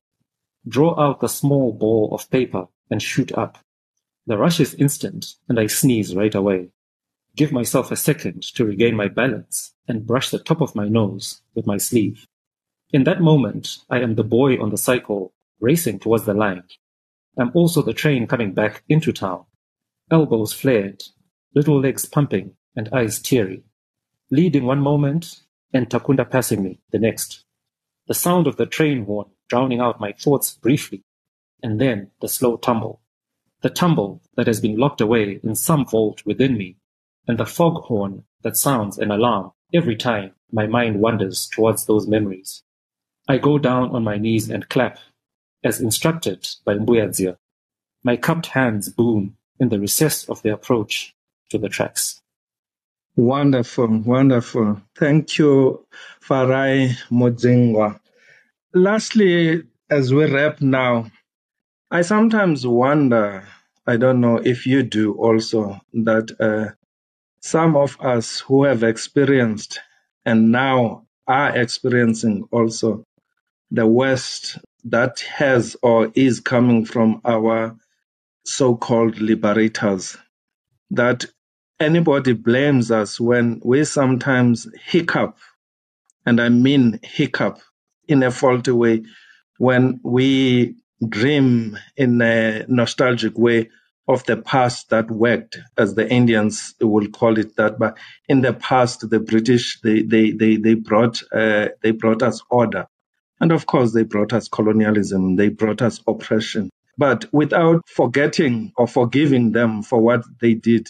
draw 0.67 0.99
out 0.99 1.19
the 1.19 1.29
small 1.29 1.73
ball 1.73 2.09
of 2.11 2.27
paper 2.31 2.65
and 2.89 3.03
shoot 3.03 3.31
up. 3.33 3.59
The 4.25 4.35
rush 4.35 4.59
is 4.59 4.73
instant 4.73 5.35
and 5.47 5.59
I 5.59 5.67
sneeze 5.67 6.15
right 6.15 6.33
away. 6.33 6.69
Give 7.35 7.51
myself 7.51 7.91
a 7.91 7.95
second 7.95 8.41
to 8.55 8.65
regain 8.65 8.95
my 8.95 9.09
balance 9.09 9.75
and 9.87 10.07
brush 10.07 10.31
the 10.31 10.39
top 10.39 10.59
of 10.59 10.73
my 10.73 10.87
nose 10.87 11.41
with 11.53 11.67
my 11.67 11.77
sleeve. 11.77 12.25
In 12.91 13.03
that 13.03 13.21
moment, 13.21 13.77
I 13.91 13.99
am 13.99 14.15
the 14.15 14.23
boy 14.23 14.59
on 14.59 14.71
the 14.71 14.77
cycle 14.77 15.33
racing 15.59 15.99
towards 15.99 16.25
the 16.25 16.33
line. 16.33 16.63
I'm 17.37 17.51
also 17.53 17.83
the 17.83 17.93
train 17.93 18.25
coming 18.25 18.53
back 18.53 18.81
into 18.89 19.13
town. 19.13 19.45
Elbows 20.13 20.53
flared, 20.53 21.01
little 21.55 21.79
legs 21.79 22.05
pumping 22.05 22.53
and 22.75 22.87
eyes 22.93 23.19
teary. 23.19 23.63
Leading 24.29 24.63
one 24.63 24.79
moment 24.79 25.41
and 25.73 25.89
Takunda 25.89 26.29
passing 26.29 26.61
me 26.61 26.79
the 26.91 26.99
next. 26.99 27.45
The 28.05 28.13
sound 28.13 28.45
of 28.45 28.57
the 28.57 28.67
train 28.67 29.05
horn 29.05 29.31
drowning 29.49 29.79
out 29.79 29.99
my 29.99 30.11
thoughts 30.11 30.53
briefly, 30.53 31.03
and 31.63 31.81
then 31.81 32.11
the 32.21 32.27
slow 32.27 32.57
tumble. 32.57 33.01
The 33.61 33.71
tumble 33.71 34.21
that 34.35 34.45
has 34.45 34.61
been 34.61 34.77
locked 34.77 35.01
away 35.01 35.39
in 35.43 35.55
some 35.55 35.83
vault 35.83 36.21
within 36.27 36.59
me, 36.59 36.77
and 37.27 37.39
the 37.39 37.47
fog 37.47 37.81
horn 37.85 38.23
that 38.43 38.55
sounds 38.55 38.99
an 38.99 39.09
alarm 39.09 39.53
every 39.73 39.95
time 39.95 40.35
my 40.51 40.67
mind 40.67 41.01
wanders 41.01 41.49
towards 41.51 41.87
those 41.87 42.07
memories. 42.07 42.61
I 43.27 43.39
go 43.39 43.57
down 43.57 43.89
on 43.95 44.03
my 44.03 44.19
knees 44.19 44.47
and 44.47 44.69
clap, 44.69 44.99
as 45.63 45.81
instructed 45.81 46.47
by 46.63 46.75
Mbuyadzia. 46.75 47.37
My 48.03 48.15
cupped 48.15 48.45
hands 48.45 48.89
boom 48.89 49.37
in 49.59 49.69
the 49.69 49.79
recess 49.79 50.29
of 50.29 50.41
the 50.41 50.53
approach 50.53 51.13
to 51.49 51.57
the 51.57 51.69
tracks. 51.69 52.21
Wonderful, 53.15 53.99
wonderful. 53.99 54.81
Thank 54.97 55.37
you, 55.37 55.85
Farai 56.27 56.95
Mudzingwa. 57.11 57.99
Lastly, 58.73 59.63
as 59.89 60.11
we 60.13 60.25
wrap 60.31 60.61
now, 60.61 61.11
I 61.91 62.01
sometimes 62.01 62.65
wonder, 62.65 63.47
I 63.85 63.97
don't 63.97 64.19
know 64.19 64.37
if 64.37 64.65
you 64.65 64.81
do 64.81 65.13
also, 65.13 65.79
that 65.93 66.31
uh, 66.39 66.73
some 67.41 67.75
of 67.75 68.01
us 68.01 68.39
who 68.39 68.63
have 68.63 68.81
experienced 68.81 69.79
and 70.25 70.51
now 70.51 71.05
are 71.27 71.55
experiencing 71.55 72.47
also 72.51 73.05
the 73.69 73.85
West 73.85 74.57
that 74.85 75.19
has 75.19 75.75
or 75.83 76.11
is 76.15 76.39
coming 76.39 76.85
from 76.85 77.21
our 77.25 77.75
so 78.45 78.75
called 78.75 79.19
liberators. 79.19 80.17
That 80.91 81.25
anybody 81.79 82.33
blames 82.33 82.91
us 82.91 83.19
when 83.19 83.61
we 83.63 83.83
sometimes 83.85 84.67
hiccup, 84.85 85.37
and 86.25 86.39
I 86.39 86.49
mean 86.49 86.99
hiccup 87.03 87.59
in 88.07 88.23
a 88.23 88.31
faulty 88.31 88.71
way, 88.71 89.03
when 89.57 89.99
we 90.03 90.75
dream 91.07 91.77
in 91.95 92.21
a 92.21 92.65
nostalgic 92.67 93.37
way 93.37 93.69
of 94.07 94.25
the 94.25 94.37
past 94.37 94.89
that 94.89 95.09
worked, 95.09 95.59
as 95.77 95.95
the 95.95 96.09
Indians 96.09 96.75
will 96.81 97.07
call 97.07 97.37
it 97.39 97.55
that. 97.55 97.79
But 97.79 97.97
in 98.27 98.41
the 98.41 98.53
past, 98.53 99.09
the 99.09 99.19
British 99.19 99.79
they 99.81 100.01
they 100.01 100.31
they, 100.31 100.57
they 100.57 100.73
brought 100.75 101.21
uh, 101.31 101.69
they 101.81 101.91
brought 101.91 102.21
us 102.23 102.41
order. 102.49 102.87
And 103.39 103.51
of 103.51 103.65
course, 103.65 103.93
they 103.93 104.03
brought 104.03 104.33
us 104.33 104.47
colonialism, 104.47 105.35
they 105.35 105.49
brought 105.49 105.81
us 105.81 106.01
oppression. 106.07 106.69
But 106.97 107.25
without 107.33 107.87
forgetting 107.87 108.71
or 108.77 108.87
forgiving 108.87 109.51
them 109.51 109.81
for 109.81 109.99
what 109.99 110.23
they 110.39 110.53
did, 110.53 110.89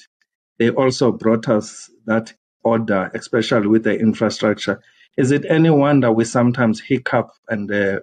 they 0.60 0.70
also 0.70 1.12
brought 1.12 1.48
us 1.48 1.90
that 2.06 2.34
order, 2.64 3.10
especially 3.14 3.68
with 3.68 3.84
the 3.84 3.98
infrastructure. 3.98 4.82
Is 5.18 5.32
it 5.32 5.46
any 5.48 5.70
wonder 5.70 6.12
we 6.12 6.26
sometimes 6.26 6.82
hiccup 6.82 7.32
and 7.48 7.72
uh, 7.72 8.00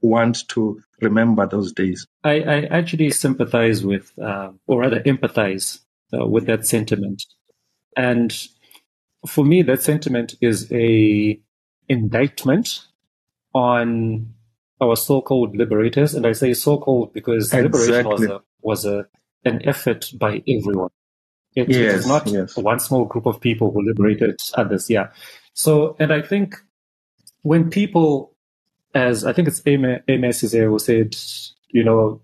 want 0.00 0.48
to 0.48 0.80
remember 1.00 1.46
those 1.46 1.72
days? 1.72 2.06
I, 2.22 2.40
I 2.40 2.62
actually 2.64 3.10
sympathize 3.10 3.84
with, 3.84 4.12
uh, 4.18 4.50
or 4.66 4.80
rather 4.80 5.00
empathize 5.00 5.80
uh, 6.12 6.26
with 6.26 6.46
that 6.46 6.66
sentiment. 6.66 7.24
And 7.96 8.32
for 9.26 9.44
me, 9.44 9.62
that 9.62 9.82
sentiment 9.82 10.34
is 10.40 10.70
a 10.72 11.40
indictment 11.88 12.86
on 13.54 14.34
our 14.80 14.96
so-called 14.96 15.56
liberators, 15.56 16.14
and 16.14 16.26
I 16.26 16.32
say 16.32 16.54
so-called 16.54 17.12
because 17.12 17.52
exactly. 17.52 17.68
liberation 17.68 18.06
was 18.06 18.24
a 18.24 18.40
was 18.62 18.84
a 18.86 19.06
an 19.44 19.66
effort 19.66 20.10
by 20.18 20.42
everyone. 20.46 20.90
It, 21.56 21.68
yes, 21.68 22.04
it 22.04 22.08
not 22.08 22.26
yes. 22.26 22.56
one 22.56 22.78
small 22.78 23.04
group 23.04 23.26
of 23.26 23.40
people 23.40 23.72
who 23.72 23.84
liberated 23.84 24.38
others. 24.54 24.88
Yeah. 24.88 25.08
So, 25.52 25.96
and 25.98 26.12
I 26.12 26.22
think 26.22 26.56
when 27.42 27.70
people, 27.70 28.36
as 28.94 29.24
I 29.24 29.32
think 29.32 29.48
it's 29.48 29.62
Amos 29.66 30.40
who 30.40 30.78
said, 30.78 31.16
you 31.70 31.82
know, 31.82 32.20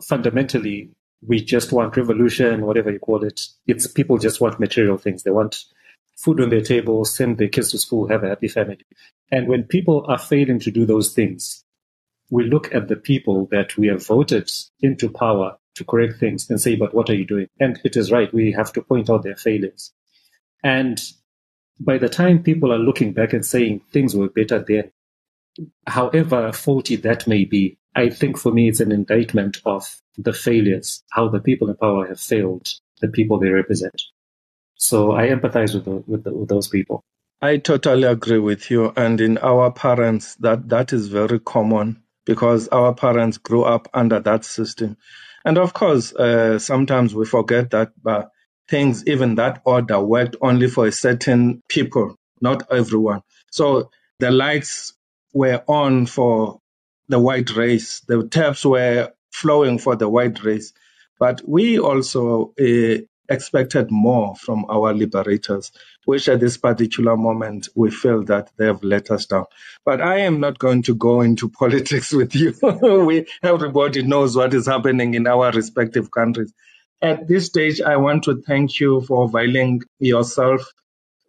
fundamentally 0.00 0.90
we 1.26 1.42
just 1.42 1.72
want 1.72 1.96
revolution, 1.96 2.66
whatever 2.66 2.90
you 2.90 2.98
call 2.98 3.24
it. 3.24 3.46
It's 3.66 3.86
people 3.86 4.18
just 4.18 4.40
want 4.40 4.58
material 4.58 4.98
things. 4.98 5.22
They 5.22 5.30
want 5.30 5.64
food 6.16 6.40
on 6.40 6.50
their 6.50 6.62
table, 6.62 7.04
send 7.04 7.38
their 7.38 7.48
kids 7.48 7.70
to 7.70 7.78
school, 7.78 8.08
have 8.08 8.24
a 8.24 8.28
happy 8.28 8.48
family. 8.48 8.84
And 9.30 9.48
when 9.48 9.64
people 9.64 10.04
are 10.08 10.18
failing 10.18 10.58
to 10.60 10.70
do 10.70 10.84
those 10.84 11.12
things, 11.12 11.64
we 12.32 12.44
look 12.44 12.74
at 12.74 12.88
the 12.88 12.96
people 12.96 13.46
that 13.50 13.76
we 13.76 13.88
have 13.88 14.06
voted 14.06 14.50
into 14.80 15.10
power 15.10 15.58
to 15.74 15.84
correct 15.84 16.18
things 16.18 16.48
and 16.48 16.58
say, 16.58 16.74
but 16.74 16.94
what 16.94 17.10
are 17.10 17.14
you 17.14 17.26
doing? 17.26 17.46
And 17.60 17.78
it 17.84 17.94
is 17.94 18.10
right. 18.10 18.32
We 18.32 18.52
have 18.52 18.72
to 18.72 18.80
point 18.80 19.10
out 19.10 19.22
their 19.22 19.36
failures. 19.36 19.92
And 20.64 20.98
by 21.78 21.98
the 21.98 22.08
time 22.08 22.42
people 22.42 22.72
are 22.72 22.78
looking 22.78 23.12
back 23.12 23.34
and 23.34 23.44
saying 23.44 23.82
things 23.92 24.16
were 24.16 24.30
better 24.30 24.64
then, 24.66 24.92
however 25.86 26.52
faulty 26.52 26.96
that 26.96 27.26
may 27.26 27.44
be, 27.44 27.76
I 27.94 28.08
think 28.08 28.38
for 28.38 28.50
me 28.50 28.70
it's 28.70 28.80
an 28.80 28.92
indictment 28.92 29.58
of 29.66 30.00
the 30.16 30.32
failures, 30.32 31.04
how 31.10 31.28
the 31.28 31.40
people 31.40 31.68
in 31.68 31.76
power 31.76 32.06
have 32.06 32.20
failed 32.20 32.66
the 33.02 33.08
people 33.08 33.38
they 33.38 33.50
represent. 33.50 34.00
So 34.76 35.12
I 35.12 35.28
empathize 35.28 35.74
with, 35.74 35.84
the, 35.84 36.02
with, 36.06 36.24
the, 36.24 36.32
with 36.32 36.48
those 36.48 36.68
people. 36.68 37.04
I 37.42 37.58
totally 37.58 38.04
agree 38.04 38.38
with 38.38 38.70
you. 38.70 38.90
And 38.96 39.20
in 39.20 39.36
our 39.36 39.70
parents, 39.70 40.34
that, 40.36 40.70
that 40.70 40.94
is 40.94 41.08
very 41.08 41.38
common 41.38 42.02
because 42.24 42.68
our 42.68 42.94
parents 42.94 43.38
grew 43.38 43.62
up 43.64 43.88
under 43.92 44.20
that 44.20 44.44
system. 44.44 44.96
And 45.44 45.58
of 45.58 45.74
course, 45.74 46.14
uh, 46.14 46.58
sometimes 46.58 47.14
we 47.14 47.24
forget 47.24 47.70
that 47.70 47.92
but 48.02 48.30
things, 48.68 49.06
even 49.06 49.36
that 49.36 49.62
order 49.64 50.00
worked 50.00 50.36
only 50.40 50.68
for 50.68 50.86
a 50.86 50.92
certain 50.92 51.62
people, 51.68 52.16
not 52.40 52.70
everyone. 52.72 53.22
So 53.50 53.90
the 54.18 54.30
lights 54.30 54.94
were 55.32 55.62
on 55.66 56.06
for 56.06 56.60
the 57.08 57.18
white 57.18 57.54
race. 57.56 58.00
The 58.06 58.26
taps 58.28 58.64
were 58.64 59.12
flowing 59.32 59.78
for 59.78 59.96
the 59.96 60.08
white 60.08 60.42
race. 60.44 60.72
But 61.18 61.42
we 61.46 61.78
also 61.78 62.54
uh, 62.60 63.02
expected 63.32 63.90
more 63.90 64.36
from 64.36 64.66
our 64.68 64.94
liberators, 64.94 65.72
which 66.04 66.28
at 66.28 66.40
this 66.40 66.56
particular 66.56 67.16
moment 67.16 67.68
we 67.74 67.90
feel 67.90 68.22
that 68.24 68.50
they 68.56 68.66
have 68.66 68.82
let 68.82 69.10
us 69.10 69.26
down. 69.26 69.46
But 69.84 70.00
I 70.00 70.20
am 70.20 70.40
not 70.40 70.58
going 70.58 70.82
to 70.84 70.94
go 70.94 71.20
into 71.20 71.48
politics 71.60 72.12
with 72.12 72.34
you. 72.34 72.54
we 73.06 73.26
everybody 73.42 74.02
knows 74.02 74.36
what 74.36 74.54
is 74.54 74.66
happening 74.66 75.14
in 75.14 75.26
our 75.26 75.50
respective 75.50 76.10
countries. 76.10 76.52
At 77.00 77.26
this 77.26 77.46
stage, 77.46 77.80
I 77.80 77.96
want 77.96 78.24
to 78.24 78.40
thank 78.40 78.78
you 78.78 79.00
for 79.00 79.24
availing 79.24 79.82
yourself 79.98 80.62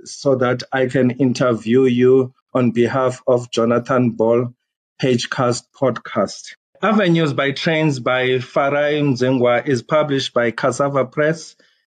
so 0.06 0.36
that 0.36 0.64
I 0.72 0.86
can 0.86 1.12
interview 1.12 1.86
you 1.86 2.34
on 2.54 2.72
behalf 2.72 3.24
of 3.26 3.50
Jonathan 3.50 4.12
Ball 4.12 4.54
Pagecast 5.02 5.64
podcast. 5.76 6.56
Avenues 6.82 7.34
by 7.34 7.52
Trains 7.52 8.00
by 8.00 8.26
Farai 8.40 9.02
Mudzingwa 9.02 9.66
is 9.66 9.82
published 9.82 10.34
by 10.34 10.52
Cassava 10.52 11.06
Press 11.06 11.56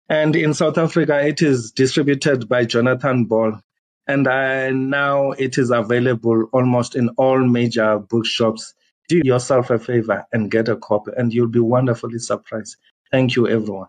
and 0.10 0.36
in 0.36 0.53
South 0.53 0.78
Africa, 0.78 1.26
it 1.26 1.41
is 1.41 1.72
distributed 1.72 2.47
by 2.47 2.66
Jonathan 2.66 3.26
Ball. 3.26 3.60
And 4.08 4.26
uh, 4.28 4.72
now 4.72 5.32
it 5.32 5.58
is 5.58 5.70
available 5.70 6.45
almost 6.53 6.95
in 6.95 7.10
all 7.18 7.39
major 7.39 7.99
bookshops. 7.99 8.74
Do 9.10 9.22
yourself 9.24 9.70
a 9.70 9.80
favor 9.80 10.26
and 10.32 10.49
get 10.51 10.70
a 10.70 10.78
copy, 10.78 11.12
and 11.16 11.34
you'll 11.34 11.47
be 11.49 11.60
wonderfully 11.60 12.20
surprised. 12.20 12.78
Thank 13.12 13.36
you, 13.36 13.47
everyone. 13.47 13.88